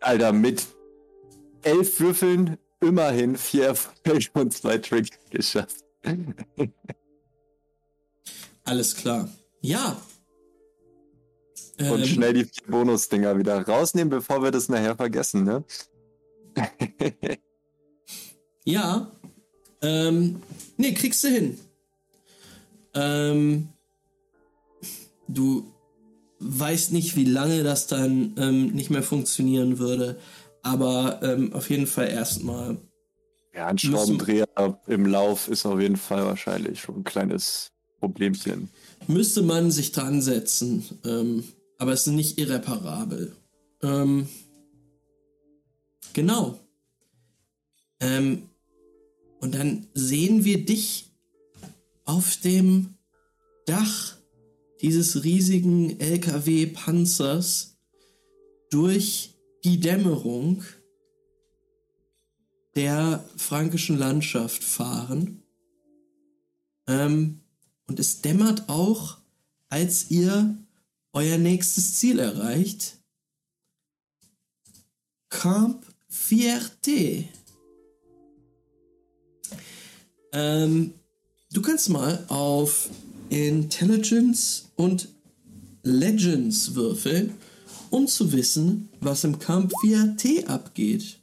Alter, 0.00 0.32
mit 0.32 0.66
elf 1.62 1.98
Würfeln 1.98 2.58
immerhin 2.84 3.36
vier 3.36 3.66
Erfolge 3.66 4.30
und 4.34 4.52
zwei 4.52 4.78
Trigger 4.78 5.16
geschafft. 5.30 5.84
Alles 8.64 8.94
klar. 8.94 9.28
Ja. 9.60 10.00
Und 11.78 11.86
Ähm, 11.86 12.04
schnell 12.04 12.32
die 12.34 12.44
vier 12.44 12.66
Bonusdinger 12.68 13.36
wieder 13.38 13.60
rausnehmen, 13.66 14.10
bevor 14.10 14.42
wir 14.42 14.50
das 14.50 14.68
nachher 14.68 14.96
vergessen, 14.96 15.44
ne? 15.44 15.64
Ja. 18.64 19.10
Ähm, 19.82 20.40
nee, 20.78 20.94
kriegst 20.94 21.22
du 21.24 21.28
hin. 21.28 21.58
Ähm, 22.94 23.68
du 25.28 25.70
weißt 26.38 26.92
nicht, 26.92 27.16
wie 27.16 27.24
lange 27.24 27.62
das 27.62 27.86
dann 27.86 28.34
ähm, 28.38 28.72
nicht 28.72 28.90
mehr 28.90 29.02
funktionieren 29.02 29.78
würde, 29.78 30.18
aber 30.64 31.20
ähm, 31.22 31.52
auf 31.52 31.70
jeden 31.70 31.86
Fall 31.86 32.08
erstmal. 32.08 32.76
Ja, 33.54 33.68
ein 33.68 33.78
Schraubendreher 33.78 34.48
im 34.88 35.06
Lauf 35.06 35.46
ist 35.46 35.64
auf 35.64 35.80
jeden 35.80 35.96
Fall 35.96 36.24
wahrscheinlich 36.24 36.80
schon 36.80 36.96
ein 36.96 37.04
kleines 37.04 37.70
Problemchen. 38.00 38.68
Müsste 39.06 39.42
man 39.42 39.70
sich 39.70 39.92
dran 39.92 40.20
setzen, 40.22 40.84
ähm, 41.04 41.44
aber 41.78 41.92
es 41.92 42.06
ist 42.06 42.14
nicht 42.14 42.38
irreparabel. 42.38 43.36
Ähm, 43.82 44.28
genau. 46.14 46.58
Ähm, 48.00 48.48
und 49.40 49.54
dann 49.54 49.86
sehen 49.94 50.44
wir 50.44 50.64
dich 50.64 51.12
auf 52.06 52.38
dem 52.38 52.94
Dach 53.66 54.16
dieses 54.80 55.22
riesigen 55.22 56.00
LKW-Panzers 56.00 57.76
durch 58.70 59.33
die 59.64 59.80
Dämmerung 59.80 60.62
der 62.76 63.24
fränkischen 63.36 63.98
Landschaft 63.98 64.62
fahren. 64.62 65.42
Ähm, 66.86 67.40
und 67.86 67.98
es 67.98 68.20
dämmert 68.20 68.68
auch, 68.68 69.18
als 69.68 70.10
ihr 70.10 70.56
euer 71.12 71.38
nächstes 71.38 71.94
Ziel 71.94 72.18
erreicht. 72.18 72.98
Camp 75.30 75.84
Fierté. 76.10 77.24
Ähm, 80.32 80.94
du 81.52 81.62
kannst 81.62 81.88
mal 81.88 82.24
auf 82.28 82.88
Intelligence 83.30 84.70
und 84.76 85.08
Legends 85.82 86.74
würfeln, 86.74 87.34
um 87.94 88.08
zu 88.08 88.32
wissen, 88.32 88.88
was 89.00 89.22
im 89.22 89.38
Camp 89.38 89.72
Fierté 89.80 90.46
abgeht. 90.46 91.20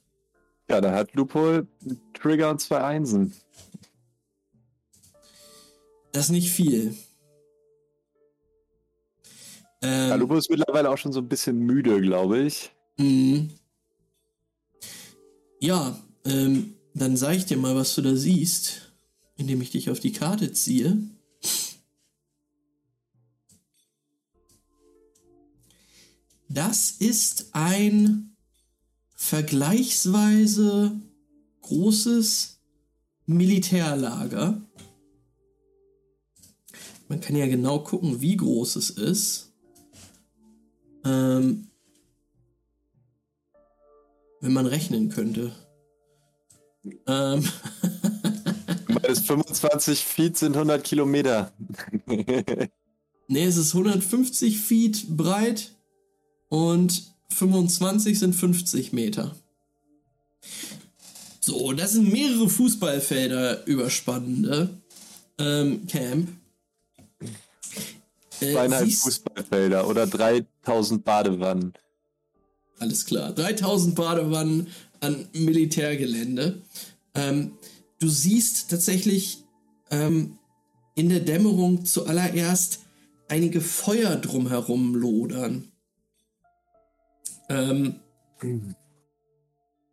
Ja, 0.69 0.79
da 0.79 0.93
hat 0.93 1.13
Lupol 1.13 1.67
Trigger 2.13 2.49
und 2.49 2.61
zwei 2.61 2.81
Einsen. 2.81 3.33
Das 6.13 6.25
ist 6.25 6.31
nicht 6.31 6.49
viel. 6.49 6.95
Ähm, 9.81 10.09
ja, 10.09 10.15
Lupo 10.15 10.37
ist 10.37 10.49
mittlerweile 10.49 10.89
auch 10.89 10.97
schon 10.97 11.11
so 11.11 11.19
ein 11.19 11.27
bisschen 11.27 11.59
müde, 11.59 11.99
glaube 11.99 12.39
ich. 12.39 12.71
Mhm. 12.97 13.49
Ja, 15.59 15.99
ähm, 16.23 16.75
dann 16.93 17.17
sag 17.17 17.35
ich 17.35 17.45
dir 17.45 17.57
mal, 17.57 17.75
was 17.75 17.95
du 17.95 18.01
da 18.01 18.15
siehst, 18.15 18.93
indem 19.35 19.61
ich 19.61 19.71
dich 19.71 19.89
auf 19.89 19.99
die 19.99 20.13
Karte 20.13 20.53
ziehe. 20.53 20.97
Das 26.53 26.91
ist 26.91 27.51
ein 27.53 28.35
vergleichsweise 29.15 30.99
großes 31.61 32.59
Militärlager. 33.25 34.61
Man 37.07 37.21
kann 37.21 37.37
ja 37.37 37.47
genau 37.47 37.79
gucken, 37.79 38.19
wie 38.19 38.35
groß 38.35 38.75
es 38.75 38.89
ist. 38.89 39.53
Ähm, 41.05 41.69
wenn 44.41 44.51
man 44.51 44.65
rechnen 44.65 45.07
könnte. 45.07 45.55
Ähm. 47.07 47.47
Weil 48.89 49.15
25 49.15 50.03
Feet 50.03 50.37
sind 50.37 50.55
100 50.55 50.83
Kilometer. 50.83 51.53
nee, 52.07 53.45
es 53.45 53.55
ist 53.55 53.73
150 53.73 54.59
Feet 54.59 55.15
breit 55.15 55.77
und 56.51 57.03
25 57.29 58.19
sind 58.19 58.35
50 58.35 58.91
Meter. 58.91 59.33
So, 61.39 61.71
das 61.71 61.93
sind 61.93 62.11
mehrere 62.11 62.49
Fußballfelder 62.49 63.65
überspannende 63.65 64.69
ähm, 65.39 65.87
Camp. 65.87 66.27
Äh, 68.41 68.51
Zweieinhalb 68.51 68.91
Fußballfelder 68.91 69.87
oder 69.87 70.05
3000 70.05 71.05
Badewannen. 71.05 71.73
Alles 72.79 73.05
klar. 73.05 73.31
3000 73.31 73.95
Badewannen 73.95 74.67
an 74.99 75.29
Militärgelände. 75.31 76.61
Ähm, 77.15 77.53
du 77.99 78.09
siehst 78.09 78.69
tatsächlich 78.69 79.45
ähm, 79.89 80.37
in 80.95 81.07
der 81.07 81.21
Dämmerung 81.21 81.85
zuallererst 81.85 82.79
einige 83.29 83.61
Feuer 83.61 84.17
drumherum 84.17 84.95
lodern. 84.95 85.70
Ähm. 87.51 87.95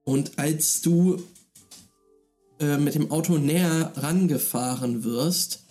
Und 0.04 0.38
als 0.38 0.80
du 0.80 1.22
äh, 2.60 2.78
mit 2.78 2.94
dem 2.94 3.10
Auto 3.10 3.36
näher 3.36 3.92
rangefahren 3.96 5.04
wirst 5.04 5.64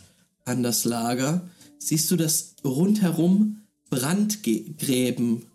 an 0.45 0.61
das 0.61 0.85
Lager, 0.85 1.49
siehst 1.79 2.11
du, 2.11 2.15
dass 2.17 2.55
rundherum 2.63 3.63
Brandgräben 3.89 5.45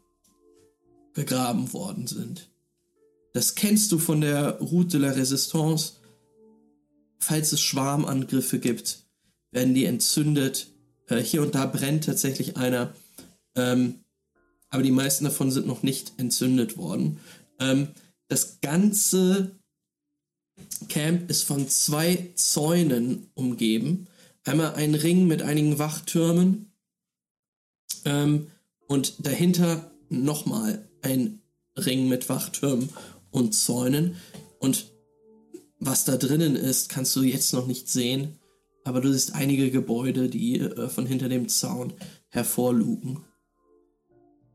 begraben 1.15 1.73
worden 1.73 2.07
sind. 2.07 2.49
Das 3.35 3.55
kennst 3.55 3.93
du 3.93 3.99
von 3.99 4.21
der 4.21 4.59
Route 4.59 4.99
de 4.99 5.09
la 5.09 5.13
Resistance. 5.13 5.95
Falls 7.19 7.53
es 7.53 7.61
Schwarmangriffe 7.61 8.59
gibt, 8.59 9.05
werden 9.53 9.75
die 9.75 9.85
entzündet. 9.85 10.69
Äh, 11.07 11.19
hier 11.19 11.43
und 11.43 11.55
da 11.55 11.67
brennt 11.67 12.05
tatsächlich 12.05 12.57
einer. 12.57 12.95
Ähm, 13.55 14.02
aber 14.73 14.83
die 14.83 14.91
meisten 14.91 15.25
davon 15.25 15.51
sind 15.51 15.67
noch 15.67 15.83
nicht 15.83 16.15
entzündet 16.17 16.79
worden. 16.79 17.21
Ähm, 17.61 17.89
das 18.29 18.61
ganze 18.63 19.59
Camp 20.89 21.31
ist 21.31 21.45
von 21.45 21.69
zwei 21.69 22.31
Zäunen 22.35 23.31
umgeben. 23.35 24.09
Einmal 24.45 24.75
ein 24.75 24.95
Ring 24.95 25.27
mit 25.27 25.43
einigen 25.43 25.79
Wachtürmen 25.79 26.73
ähm, 28.07 28.47
und 28.89 29.27
dahinter 29.27 29.93
nochmal 30.09 30.89
ein 31.03 31.43
Ring 31.77 32.09
mit 32.09 32.31
Wachtürmen 32.31 32.89
und 33.31 33.55
Zäunen. 33.55 34.17
Und 34.59 34.91
was 35.79 36.05
da 36.05 36.17
drinnen 36.17 36.57
ist, 36.57 36.89
kannst 36.89 37.15
du 37.15 37.23
jetzt 37.23 37.53
noch 37.53 37.67
nicht 37.67 37.91
sehen. 37.91 38.39
Aber 38.85 39.03
du 39.03 39.13
siehst 39.13 39.35
einige 39.35 39.71
Gebäude, 39.71 40.31
die 40.31 40.61
äh, 40.61 40.89
von 40.89 41.05
hinter 41.05 41.29
dem 41.29 41.49
Zaun 41.51 41.93
hervorlugen. 42.31 43.23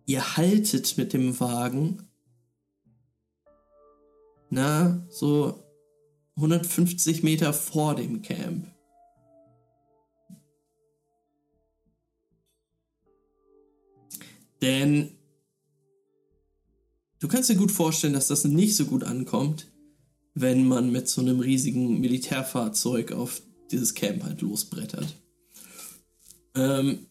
Ihr 0.07 0.37
haltet 0.37 0.97
mit 0.97 1.11
dem 1.11 1.37
Wagen. 1.41 2.07
Na, 4.49 5.05
so 5.09 5.61
150 6.37 7.23
Meter 7.23 7.51
vor 7.51 7.93
dem 7.93 8.21
Camp. 8.21 8.73
Denn 14.61 15.11
du 17.19 17.27
kannst 17.27 17.49
dir 17.49 17.57
gut 17.57 17.71
vorstellen, 17.71 18.13
dass 18.13 18.29
das 18.29 18.45
nicht 18.45 18.77
so 18.77 18.85
gut 18.85 19.03
ankommt, 19.03 19.67
wenn 20.33 20.65
man 20.65 20.89
mit 20.89 21.09
so 21.09 21.19
einem 21.19 21.41
riesigen 21.41 21.99
Militärfahrzeug 21.99 23.11
auf 23.11 23.41
dieses 23.71 23.93
Camp 23.93 24.23
halt 24.23 24.41
losbrettert. 24.41 25.21
Ähm, 26.55 27.07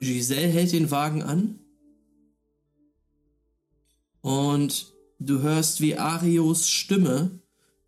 Giselle 0.00 0.48
hält 0.48 0.72
den 0.72 0.90
Wagen 0.90 1.22
an 1.22 1.60
und 4.26 4.92
du 5.20 5.40
hörst, 5.42 5.80
wie 5.80 5.96
Arios 5.96 6.68
Stimme 6.68 7.38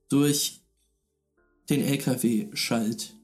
durch 0.08 0.60
den 1.68 1.82
LKW 1.82 2.46
schallt. 2.54 3.16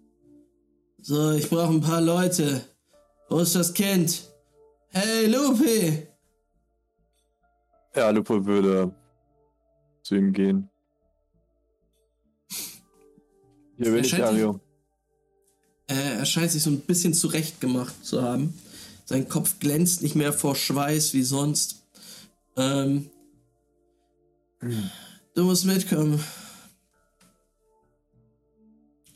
So, 1.01 1.31
ich 1.31 1.49
brauche 1.49 1.73
ein 1.73 1.81
paar 1.81 2.01
Leute. 2.01 2.63
Wo 3.29 3.39
ist 3.39 3.55
das 3.55 3.73
Kind? 3.73 4.29
Hey, 4.89 5.27
Lupe! 5.27 6.09
Ja, 7.95 8.11
Lupe 8.11 8.45
würde 8.45 8.93
zu 10.03 10.17
ihm 10.17 10.33
gehen. 10.33 10.69
Hier 13.77 13.93
bin 13.93 14.05
ich, 14.05 14.21
Ario. 14.21 14.61
Äh, 15.87 16.19
er 16.19 16.27
scheint 16.27 16.51
sich 16.51 16.65
so 16.65 16.71
ein 16.71 16.81
bisschen 16.81 17.15
zurechtgemacht 17.15 18.05
zu 18.05 18.23
haben. 18.23 18.59
Sein 19.05 19.29
Kopf 19.29 19.61
glänzt 19.61 20.03
nicht 20.03 20.17
mehr 20.17 20.33
vor 20.33 20.57
Schweiß 20.57 21.15
wie 21.15 21.23
sonst. 21.23 21.84
Ähm, 22.57 23.11
hm. 24.61 24.91
Du 25.35 25.45
musst 25.45 25.65
mitkommen. 25.65 26.23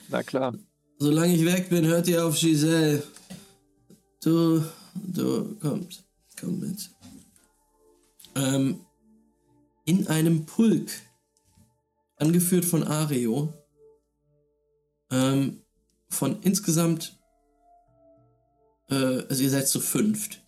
Na 0.09 0.23
klar. 0.23 0.55
Solange 0.99 1.35
ich 1.35 1.45
weg 1.45 1.69
bin, 1.71 1.87
hört 1.87 2.09
ihr 2.09 2.25
auf 2.25 2.39
Giselle. 2.39 3.03
Du 4.23 4.63
Du 5.05 5.55
kommt, 5.57 6.05
komm 6.39 6.61
mit. 6.61 6.91
Ähm, 8.35 8.81
in 9.85 10.07
einem 10.09 10.45
Pulk, 10.45 10.91
angeführt 12.17 12.65
von 12.65 12.85
Ario, 12.85 13.53
ähm, 15.11 15.63
von 16.11 16.43
insgesamt 16.43 17.19
äh, 18.91 19.23
also 19.29 19.43
ihr 19.43 19.51
seid 19.51 19.69
zu 19.69 19.81
fünft. 19.81 20.41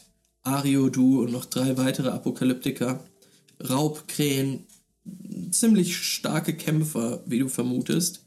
Ario, 0.51 0.89
du 0.89 1.23
und 1.23 1.33
noch 1.33 1.45
drei 1.45 1.77
weitere 1.77 2.09
Apokalyptiker. 2.09 3.05
Raubkrähen, 3.69 4.67
ziemlich 5.51 5.97
starke 5.97 6.57
Kämpfer, 6.57 7.23
wie 7.27 7.39
du 7.39 7.49
vermutest. 7.49 8.25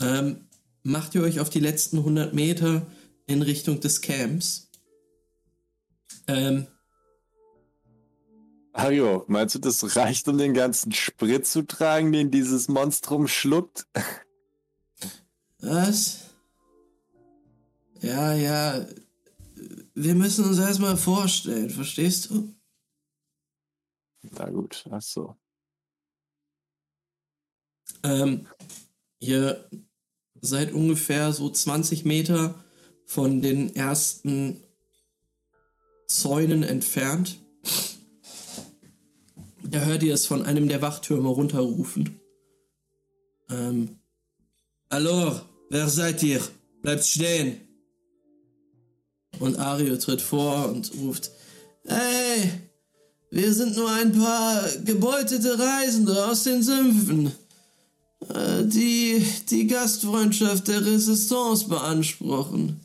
Ähm, 0.00 0.48
macht 0.82 1.14
ihr 1.14 1.22
euch 1.22 1.40
auf 1.40 1.50
die 1.50 1.60
letzten 1.60 1.98
100 1.98 2.34
Meter 2.34 2.86
in 3.26 3.42
Richtung 3.42 3.80
des 3.80 4.00
Camps. 4.00 4.70
Ähm, 6.26 6.66
Ario, 8.72 9.24
meinst 9.28 9.54
du, 9.54 9.58
das 9.58 9.96
reicht, 9.96 10.28
um 10.28 10.36
den 10.36 10.52
ganzen 10.52 10.92
Sprit 10.92 11.46
zu 11.46 11.62
tragen, 11.62 12.12
den 12.12 12.30
dieses 12.30 12.68
Monstrum 12.68 13.28
schluckt? 13.28 13.86
Was? 15.60 16.18
Ja, 18.00 18.34
ja. 18.34 18.84
Wir 19.98 20.14
müssen 20.14 20.44
uns 20.44 20.58
erstmal 20.58 20.98
vorstellen, 20.98 21.70
verstehst 21.70 22.28
du? 22.28 22.54
Na 24.20 24.50
gut, 24.50 24.84
ach 24.90 25.00
so. 25.00 25.36
Ähm, 28.02 28.46
ihr 29.20 29.70
seid 30.42 30.72
ungefähr 30.74 31.32
so 31.32 31.48
20 31.48 32.04
Meter 32.04 32.62
von 33.06 33.40
den 33.40 33.74
ersten 33.74 34.62
Zäunen 36.08 36.62
entfernt. 36.62 37.40
Da 39.62 39.78
hört 39.78 40.02
ihr 40.02 40.12
es 40.12 40.26
von 40.26 40.44
einem 40.44 40.68
der 40.68 40.82
Wachtürme 40.82 41.30
runterrufen. 41.30 42.20
Ähm, 43.48 43.98
Hallo, 44.90 45.40
wer 45.70 45.88
seid 45.88 46.22
ihr? 46.22 46.42
Bleibt 46.82 47.04
stehen. 47.06 47.65
Und 49.40 49.58
Ario 49.58 49.96
tritt 49.96 50.20
vor 50.20 50.68
und 50.68 50.92
ruft, 50.94 51.30
Hey, 51.86 52.50
wir 53.30 53.52
sind 53.52 53.76
nur 53.76 53.90
ein 53.90 54.12
paar 54.12 54.68
gebeutete 54.84 55.58
Reisende 55.58 56.26
aus 56.26 56.44
den 56.44 56.62
Sümpfen, 56.62 57.32
äh, 58.28 58.64
die 58.64 59.24
die 59.50 59.66
Gastfreundschaft 59.66 60.68
der 60.68 60.84
Resistance 60.84 61.68
beanspruchen. 61.68 62.80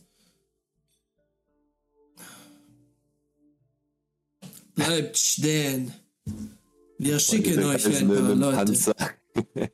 Bleibt 4.76 5.18
stehen. 5.18 5.94
Wir 6.98 7.19
schicken 7.19 7.64
euch 7.64 7.86
ein 7.86 8.07
paar 8.07 8.36
Leute. 8.36 8.94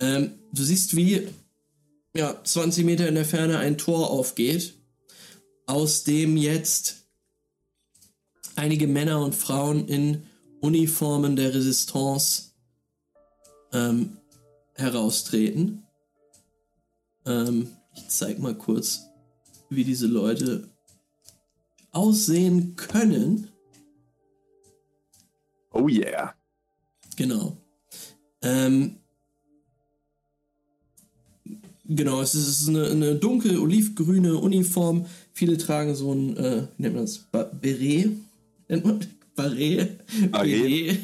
Ähm, 0.00 0.38
du 0.52 0.62
siehst, 0.62 0.94
wie 0.94 1.26
ja, 2.18 2.42
20 2.42 2.84
Meter 2.84 3.06
in 3.06 3.14
der 3.14 3.24
Ferne 3.24 3.58
ein 3.58 3.78
Tor 3.78 4.10
aufgeht, 4.10 4.74
aus 5.66 6.02
dem 6.02 6.36
jetzt 6.36 7.06
einige 8.56 8.88
Männer 8.88 9.24
und 9.24 9.36
Frauen 9.36 9.86
in 9.86 10.26
Uniformen 10.60 11.36
der 11.36 11.54
Resistance 11.54 12.54
ähm, 13.72 14.16
heraustreten. 14.74 15.84
Ähm, 17.24 17.68
ich 17.94 18.08
zeig 18.08 18.40
mal 18.40 18.56
kurz, 18.56 19.02
wie 19.70 19.84
diese 19.84 20.08
Leute 20.08 20.68
aussehen 21.92 22.74
können. 22.74 23.46
Oh 25.70 25.88
yeah. 25.88 26.34
Genau. 27.14 27.56
Ähm, 28.42 28.97
genau, 31.88 32.20
es 32.20 32.34
ist 32.34 32.68
eine, 32.68 32.86
eine 32.86 33.14
dunkel 33.16 33.58
olivgrüne 33.58 34.36
Uniform. 34.36 35.06
Viele 35.32 35.58
tragen 35.58 35.94
so 35.94 36.12
ein, 36.12 36.36
äh, 36.36 36.62
wie 36.76 36.82
nennt 36.82 36.94
man 36.94 37.04
das? 37.04 37.18
Ba 37.18 37.44
Beret? 37.44 38.12
Nennt 38.68 38.84
man 38.84 39.00
Barret? 39.38 40.00
Barret? 40.32 40.98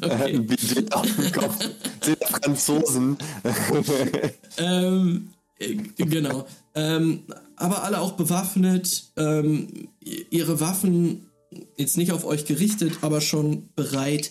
Barret. 0.00 0.46
Bidet 0.46 0.92
auf 0.92 1.06
dem 1.16 1.32
Kopf. 1.32 1.68
Sind 2.02 2.24
Franzosen. 2.24 3.16
ähm, 4.58 5.30
äh, 5.58 5.74
genau. 5.96 6.46
Ähm, 6.74 7.22
aber 7.56 7.82
alle 7.82 8.00
auch 8.00 8.12
bewaffnet. 8.12 9.04
Ähm, 9.16 9.88
ihre 10.30 10.60
Waffen 10.60 11.28
jetzt 11.78 11.96
nicht 11.96 12.12
auf 12.12 12.26
euch 12.26 12.44
gerichtet, 12.44 12.98
aber 13.00 13.22
schon 13.22 13.70
bereit, 13.74 14.30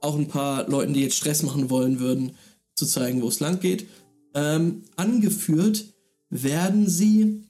auch 0.00 0.16
ein 0.16 0.28
paar 0.28 0.68
Leuten, 0.68 0.92
die 0.92 1.02
jetzt 1.02 1.16
Stress 1.16 1.42
machen 1.42 1.68
wollen 1.68 1.98
würden, 1.98 2.36
zu 2.74 2.86
zeigen, 2.86 3.22
wo 3.22 3.28
es 3.28 3.40
lang 3.40 3.60
geht. 3.60 3.88
Ähm, 4.34 4.82
angeführt 4.96 5.94
werden 6.30 6.88
sie 6.88 7.44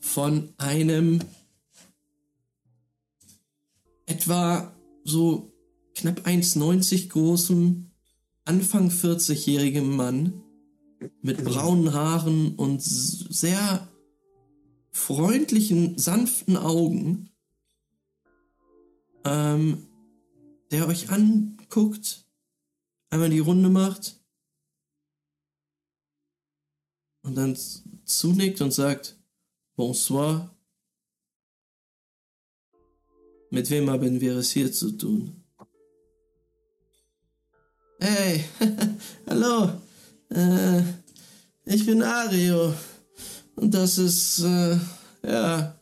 von 0.00 0.52
einem 0.58 1.20
etwa 4.06 4.74
so 5.04 5.52
knapp 5.94 6.26
1,90 6.26 7.08
großen, 7.08 7.90
Anfang 8.44 8.88
40-jährigen 8.88 9.94
Mann 9.94 10.42
mit 11.22 11.44
braunen 11.44 11.92
Haaren 11.92 12.54
und 12.54 12.82
sehr 12.82 13.88
freundlichen, 14.90 15.98
sanften 15.98 16.56
Augen, 16.56 17.30
ähm, 19.24 19.86
der 20.70 20.88
euch 20.88 21.10
anguckt, 21.10 22.27
einmal 23.10 23.30
die 23.30 23.38
Runde 23.38 23.68
macht 23.68 24.18
und 27.22 27.34
dann 27.34 27.56
zunickt 28.04 28.60
und 28.60 28.72
sagt, 28.72 29.18
Bonsoir. 29.78 30.50
Mit 33.50 33.70
wem 33.70 33.88
haben 33.88 34.20
wir 34.20 34.38
es 34.38 34.50
hier 34.50 34.72
zu 34.72 34.90
tun? 34.90 35.44
Hey, 38.00 38.44
hallo. 39.28 39.70
Äh, 40.30 40.82
ich 41.64 41.86
bin 41.86 42.02
Ario. 42.02 42.74
Und 43.54 43.72
das 43.72 43.98
ist, 43.98 44.40
äh, 44.40 44.76
ja, 45.22 45.78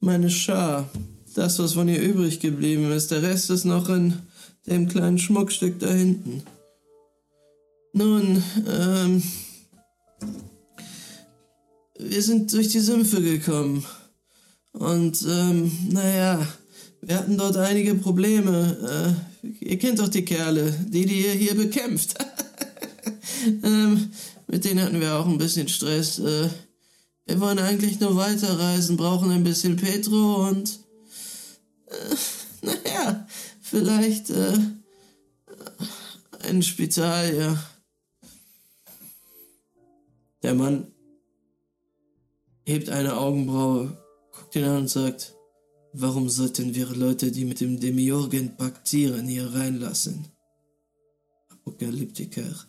meine 0.00 0.30
Schar. 0.30 0.88
Das, 1.34 1.58
was 1.58 1.74
von 1.74 1.88
ihr 1.88 2.00
übrig 2.00 2.40
geblieben 2.40 2.90
ist. 2.92 3.10
Der 3.10 3.20
Rest 3.20 3.50
ist 3.50 3.64
noch 3.64 3.90
in 3.90 4.18
dem 4.66 4.88
kleinen 4.88 5.18
Schmuckstück 5.18 5.78
da 5.80 5.90
hinten. 5.90 6.42
Nun, 7.92 8.42
ähm, 8.68 9.22
wir 11.98 12.22
sind 12.22 12.52
durch 12.52 12.68
die 12.68 12.80
Sümpfe 12.80 13.20
gekommen. 13.20 13.84
Und, 14.72 15.26
ähm, 15.28 15.70
naja, 15.90 16.46
wir 17.02 17.18
hatten 17.18 17.36
dort 17.36 17.56
einige 17.56 17.94
Probleme. 17.94 19.16
Äh, 19.42 19.56
ihr 19.64 19.78
kennt 19.78 19.98
doch 19.98 20.08
die 20.08 20.24
Kerle, 20.24 20.72
die, 20.88 21.04
die 21.04 21.26
ihr 21.26 21.32
hier 21.32 21.54
bekämpft. 21.54 22.14
ähm, 23.62 24.10
mit 24.46 24.64
denen 24.64 24.82
hatten 24.82 25.00
wir 25.00 25.16
auch 25.16 25.26
ein 25.26 25.38
bisschen 25.38 25.68
Stress. 25.68 26.18
Äh, 26.18 26.48
wir 27.26 27.40
wollen 27.40 27.58
eigentlich 27.58 28.00
nur 28.00 28.16
weiterreisen, 28.16 28.96
brauchen 28.96 29.30
ein 29.30 29.44
bisschen 29.44 29.76
Petro 29.76 30.48
und, 30.48 30.78
äh, 31.86 32.66
naja, 32.66 33.21
vielleicht, 33.72 34.30
äh, 34.30 34.58
ein 36.42 36.62
Spital, 36.62 37.34
ja. 37.34 37.64
Der 40.42 40.54
Mann 40.54 40.92
hebt 42.64 42.88
eine 42.90 43.16
Augenbraue, 43.16 43.96
guckt 44.32 44.56
ihn 44.56 44.64
an 44.64 44.82
und 44.82 44.88
sagt, 44.88 45.34
Warum 45.94 46.30
sollten 46.30 46.74
wir 46.74 46.86
Leute, 46.86 47.30
die 47.30 47.44
mit 47.44 47.60
dem 47.60 47.78
Demiurgen 47.78 48.56
paktieren, 48.56 49.26
hier 49.26 49.52
reinlassen? 49.52 50.24
Apokalyptiker. 51.50 52.66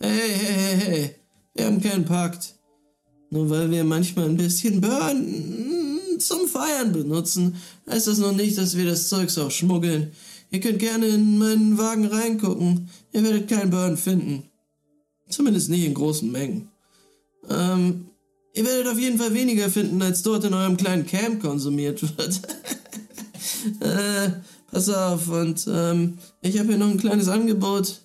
Hey, 0.00 0.28
hey, 0.28 0.56
hey, 0.56 0.76
hey. 0.76 1.14
Wir 1.54 1.66
haben 1.66 1.80
keinen 1.80 2.04
Pakt. 2.04 2.56
Nur 3.30 3.48
weil 3.48 3.70
wir 3.70 3.84
manchmal 3.84 4.24
ein 4.24 4.36
bisschen 4.36 4.80
Burn 4.80 5.91
zum 6.26 6.48
Feiern 6.48 6.92
benutzen, 6.92 7.56
heißt 7.88 8.06
das 8.06 8.18
noch 8.18 8.32
nicht, 8.32 8.58
dass 8.58 8.76
wir 8.76 8.84
das 8.84 9.08
Zeugs 9.08 9.38
auch 9.38 9.50
schmuggeln. 9.50 10.12
Ihr 10.50 10.60
könnt 10.60 10.78
gerne 10.78 11.06
in 11.06 11.38
meinen 11.38 11.78
Wagen 11.78 12.06
reingucken. 12.06 12.88
Ihr 13.12 13.22
werdet 13.22 13.48
keinen 13.48 13.70
Burn 13.70 13.96
finden. 13.96 14.44
Zumindest 15.28 15.70
nicht 15.70 15.84
in 15.84 15.94
großen 15.94 16.30
Mengen. 16.30 16.68
Ähm, 17.48 18.06
Ihr 18.54 18.66
werdet 18.66 18.88
auf 18.88 18.98
jeden 18.98 19.18
Fall 19.18 19.32
weniger 19.32 19.70
finden, 19.70 20.02
als 20.02 20.22
dort 20.22 20.44
in 20.44 20.52
eurem 20.52 20.76
kleinen 20.76 21.06
Camp 21.06 21.40
konsumiert 21.40 22.02
wird. 22.02 22.40
äh, 23.80 24.30
pass 24.70 24.90
auf, 24.90 25.28
und 25.28 25.66
ähm, 25.68 26.18
ich 26.42 26.58
habe 26.58 26.68
hier 26.68 26.76
noch 26.76 26.90
ein 26.90 26.98
kleines 26.98 27.28
Angebot. 27.28 28.02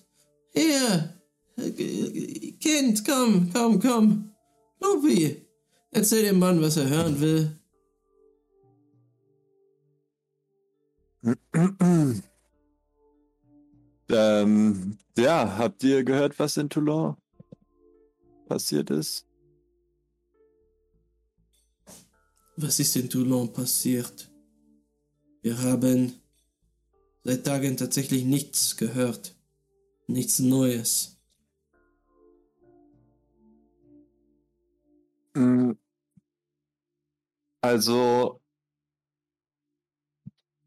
Hier, 0.54 1.14
äh, 1.58 2.52
Kind, 2.52 3.04
komm, 3.06 3.50
komm, 3.52 3.78
komm. 3.78 4.30
Lupi, 4.80 5.36
erzähl 5.90 6.22
dem 6.22 6.38
Mann, 6.38 6.62
was 6.62 6.78
er 6.78 6.88
hören 6.88 7.20
will. 7.20 7.57
Ähm, 14.10 14.98
ja, 15.16 15.58
habt 15.58 15.82
ihr 15.82 16.04
gehört, 16.04 16.38
was 16.38 16.56
in 16.56 16.70
Toulon 16.70 17.16
passiert 18.46 18.90
ist? 18.90 19.26
Was 22.56 22.80
ist 22.80 22.96
in 22.96 23.10
Toulon 23.10 23.52
passiert? 23.52 24.30
Wir 25.42 25.58
haben 25.62 26.14
seit 27.22 27.44
Tagen 27.44 27.76
tatsächlich 27.76 28.24
nichts 28.24 28.76
gehört. 28.76 29.34
Nichts 30.06 30.38
Neues. 30.38 31.18
Mm. 35.34 35.72
Also, 37.60 38.40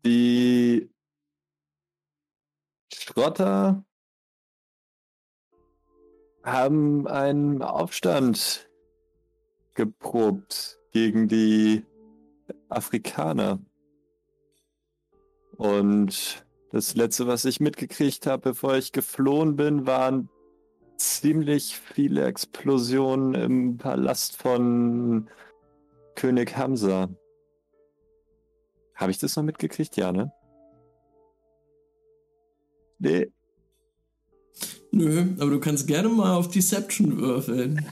die 0.06 0.90
Schrotter 2.94 3.84
haben 6.44 7.08
einen 7.08 7.62
Aufstand 7.62 8.70
geprobt 9.76 10.80
gegen 10.92 11.28
die 11.28 11.86
Afrikaner. 12.70 13.60
Und 15.58 16.46
das 16.72 16.96
letzte, 16.96 17.28
was 17.28 17.46
ich 17.46 17.60
mitgekriegt 17.60 18.26
habe, 18.26 18.52
bevor 18.52 18.76
ich 18.76 18.92
geflohen 18.92 19.56
bin, 19.56 19.86
waren 19.86 20.30
ziemlich 20.98 21.76
viele 21.78 22.26
Explosionen 22.26 23.34
im 23.36 23.78
Palast 23.78 24.38
von 24.38 25.30
König 26.16 26.56
Hamza. 26.58 27.10
Habe 29.02 29.12
ich 29.12 29.18
das 29.18 29.36
noch 29.36 29.42
mitgekriegt? 29.44 29.98
Ja, 29.98 30.12
ne? 30.12 30.32
Nee. 33.00 33.32
Nö, 34.92 35.26
aber 35.40 35.50
du 35.50 35.60
kannst 35.60 35.88
gerne 35.88 36.08
mal 36.08 36.36
auf 36.36 36.50
Deception 36.50 37.18
würfeln. 37.18 37.84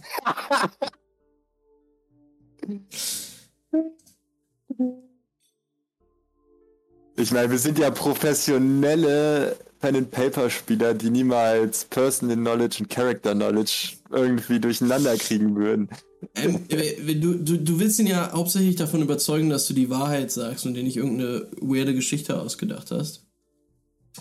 Ich 7.18 7.32
meine, 7.32 7.50
wir 7.50 7.58
sind 7.58 7.80
ja 7.80 7.90
professionelle 7.90 9.58
Pen-and-Paper-Spieler, 9.80 10.94
die 10.94 11.10
niemals 11.10 11.86
Personal 11.86 12.36
Knowledge 12.38 12.84
und 12.84 12.90
Character 12.90 13.34
Knowledge 13.34 13.96
irgendwie 14.12 14.60
durcheinander 14.60 15.18
kriegen 15.18 15.56
würden. 15.56 15.90
Ähm, 16.36 16.66
äh, 16.70 17.16
du, 17.16 17.36
du, 17.36 17.58
du 17.58 17.80
willst 17.80 18.00
ihn 18.00 18.08
ja 18.08 18.32
hauptsächlich 18.34 18.76
davon 18.76 19.02
überzeugen, 19.02 19.50
dass 19.50 19.68
du 19.68 19.74
die 19.74 19.90
Wahrheit 19.90 20.32
sagst 20.32 20.66
und 20.66 20.74
dir 20.74 20.84
nicht 20.84 20.98
irgendeine 20.98 21.48
weirde 21.62 21.94
Geschichte 21.94 22.40
ausgedacht 22.40 22.92
hast. 22.92 23.26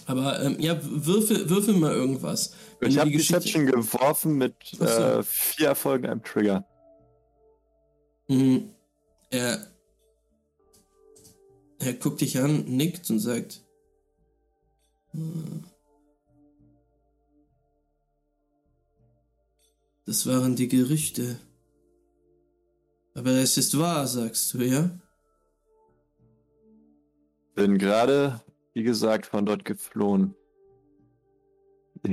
Aber 0.07 0.41
ähm, 0.43 0.57
ja, 0.61 0.79
würfel, 0.83 1.51
würfel 1.51 1.75
mal 1.75 1.93
irgendwas. 1.93 2.55
Wenn 2.79 2.91
ich 2.91 2.99
habe 2.99 3.11
die 3.11 3.17
Deception 3.17 3.67
geworfen 3.67 4.39
mit 4.39 4.55
so. 4.79 4.85
äh, 4.85 5.23
vier 5.23 5.69
Erfolgen 5.69 6.07
einem 6.07 6.23
Trigger. 6.23 6.65
Mhm. 8.29 8.71
Er, 9.31 9.67
er 11.81 11.93
guckt 11.95 12.21
dich 12.21 12.39
an, 12.39 12.65
nickt 12.65 13.11
und 13.11 13.19
sagt, 13.19 13.63
das 20.07 20.27
waren 20.27 20.57
die 20.57 20.69
Gerüchte. 20.69 21.39
Aber 23.15 23.31
es 23.31 23.57
ist 23.57 23.79
wahr, 23.79 24.07
sagst 24.07 24.55
du, 24.55 24.59
ja? 24.59 24.91
Bin 27.55 27.79
gerade, 27.79 28.41
wie 28.75 28.83
gesagt, 28.83 29.27
von 29.27 29.45
dort 29.45 29.65
geflohen. 29.65 30.35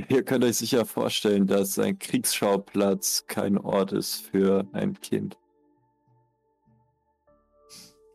Ihr 0.08 0.24
könnt 0.24 0.44
euch 0.44 0.56
sicher 0.56 0.84
vorstellen, 0.84 1.46
dass 1.46 1.78
ein 1.78 1.98
Kriegsschauplatz 1.98 3.24
kein 3.28 3.56
Ort 3.56 3.92
ist 3.92 4.16
für 4.16 4.66
ein 4.72 5.00
Kind. 5.00 5.38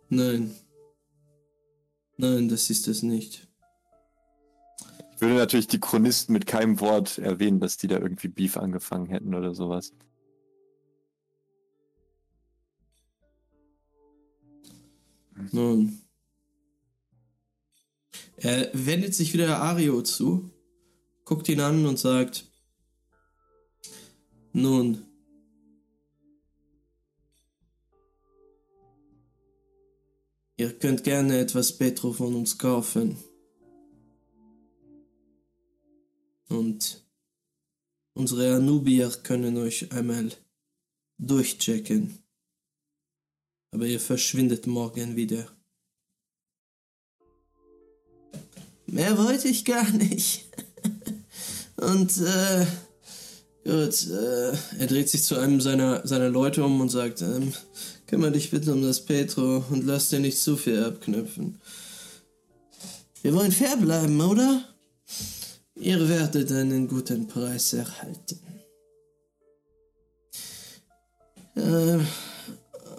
Nein. 0.10 0.54
Nein, 2.18 2.50
das 2.50 2.70
ist 2.70 2.88
es 2.90 3.02
nicht 3.04 3.48
würde 5.22 5.36
natürlich 5.36 5.68
die 5.68 5.80
Chronisten 5.80 6.34
mit 6.34 6.48
keinem 6.48 6.80
Wort 6.80 7.20
erwähnen, 7.20 7.60
dass 7.60 7.78
die 7.78 7.88
da 7.88 8.00
irgendwie 8.00 8.28
Beef 8.28 8.58
angefangen 8.58 9.06
hätten 9.06 9.36
oder 9.36 9.54
sowas. 9.54 9.94
Nun. 15.52 16.02
Er 18.38 18.70
wendet 18.74 19.14
sich 19.14 19.34
wieder 19.34 19.60
Ario 19.60 20.02
zu, 20.02 20.50
guckt 21.26 21.48
ihn 21.50 21.60
an 21.60 21.86
und 21.86 22.00
sagt: 22.00 22.52
Nun. 24.54 25.06
Ihr 30.58 30.78
könnt 30.78 31.04
gerne 31.04 31.40
etwas 31.40 31.78
Petro 31.78 32.14
von 32.14 32.36
uns 32.36 32.58
kaufen. 32.58 33.18
Und 36.50 37.04
unsere 38.14 38.58
Anubier 38.58 39.10
können 39.24 39.58
euch 39.58 39.92
einmal 39.92 40.32
durchchecken. 41.18 42.21
Aber 43.72 43.86
ihr 43.86 44.00
verschwindet 44.00 44.68
morgen 44.68 45.16
wieder. 45.16 45.48
Mehr 48.86 49.18
wollte 49.18 49.48
ich 49.48 49.64
gar 49.64 49.90
nicht. 49.92 50.46
und 51.78 52.18
äh, 52.18 52.66
gut, 53.64 54.08
äh, 54.10 54.52
er 54.80 54.88
dreht 54.88 55.10
sich 55.10 55.24
zu 55.24 55.38
einem 55.38 55.62
seiner, 55.62 56.06
seiner 56.06 56.30
Leute 56.30 56.66
um 56.66 56.82
und 56.82 56.90
sagt, 56.90 57.22
ähm, 57.22 57.54
kümmere 58.08 58.34
dich 58.34 58.52
bitte 58.52 58.74
um 58.74 58.82
das 58.82 59.06
Petro 59.06 59.64
und 59.70 59.86
lass 59.86 60.10
dir 60.10 60.20
nicht 60.20 60.38
zu 60.38 60.58
viel 60.58 60.84
abknüpfen. 60.84 61.62
Wir 63.22 63.34
wollen 63.34 63.54
fair 63.54 63.78
bleiben, 63.78 64.20
oder? 64.20 64.66
Ihr 65.76 66.10
werdet 66.10 66.52
einen 66.52 66.90
guten 66.90 67.28
Preis 67.28 67.72
erhalten. 67.72 68.40
Äh, 71.56 72.00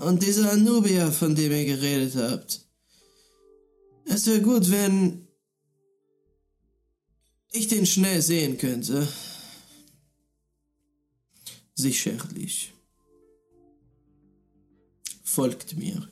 und 0.02 0.22
dieser 0.22 0.52
Anubia, 0.52 1.10
von 1.10 1.34
dem 1.34 1.52
ihr 1.52 1.64
geredet 1.64 2.16
habt. 2.16 2.66
Es 4.04 4.26
wäre 4.26 4.42
gut, 4.42 4.70
wenn 4.70 5.28
ich 7.52 7.68
den 7.68 7.86
schnell 7.86 8.20
sehen 8.20 8.58
könnte. 8.58 9.06
Sicherlich. 11.74 12.72
Folgt 15.22 15.76
mir. 15.76 16.08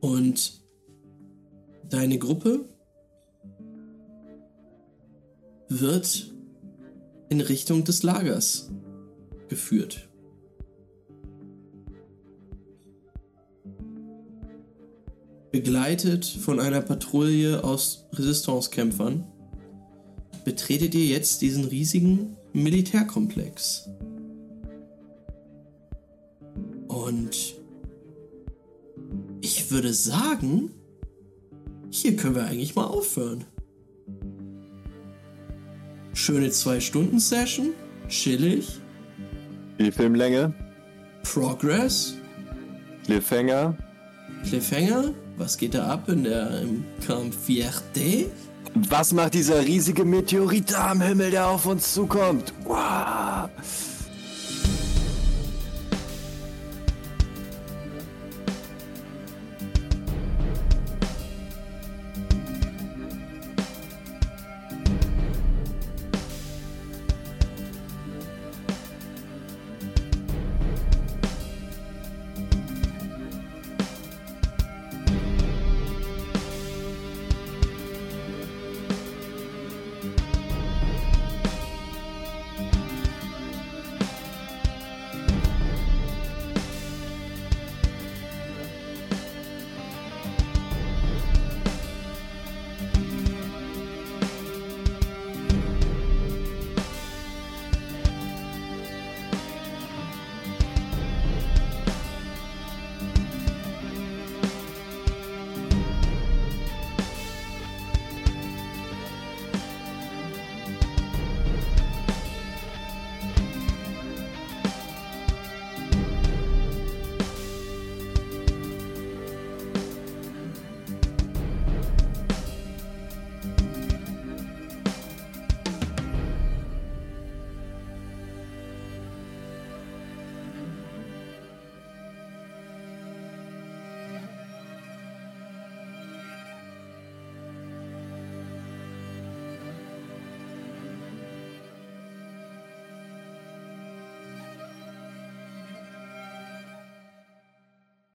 Und 0.00 0.60
deine 1.90 2.18
Gruppe 2.18 2.68
wird 5.68 6.37
in 7.28 7.40
Richtung 7.40 7.84
des 7.84 8.02
Lagers 8.02 8.70
geführt. 9.48 10.08
Begleitet 15.50 16.24
von 16.26 16.60
einer 16.60 16.82
Patrouille 16.82 17.64
aus 17.64 18.06
Resistancekämpfern 18.12 19.24
betretet 20.44 20.94
ihr 20.94 21.06
jetzt 21.06 21.40
diesen 21.40 21.64
riesigen 21.64 22.36
Militärkomplex. 22.52 23.88
Und 26.86 27.54
ich 29.40 29.70
würde 29.70 29.94
sagen, 29.94 30.70
hier 31.90 32.16
können 32.16 32.34
wir 32.34 32.44
eigentlich 32.44 32.74
mal 32.74 32.86
aufhören. 32.86 33.44
Schöne 36.18 36.50
zwei 36.50 36.80
Stunden 36.80 37.20
Session, 37.20 37.74
chillig. 38.08 38.80
Die 39.78 39.92
Filmlänge. 39.92 40.52
Progress. 41.22 42.14
Cliffhanger. 43.04 43.76
Cliffhanger. 44.42 45.14
Was 45.36 45.56
geht 45.56 45.74
da 45.74 45.86
ab 45.86 46.08
in 46.08 46.24
der 46.24 46.60
im 46.62 46.84
Camp 47.06 47.32
Fierté? 47.32 48.26
Was 48.90 49.12
macht 49.12 49.34
dieser 49.34 49.64
riesige 49.64 50.04
Meteorit 50.04 50.74
am 50.74 51.00
Himmel, 51.00 51.30
der 51.30 51.46
auf 51.46 51.66
uns 51.66 51.94
zukommt? 51.94 52.52
Wow. 52.64 53.48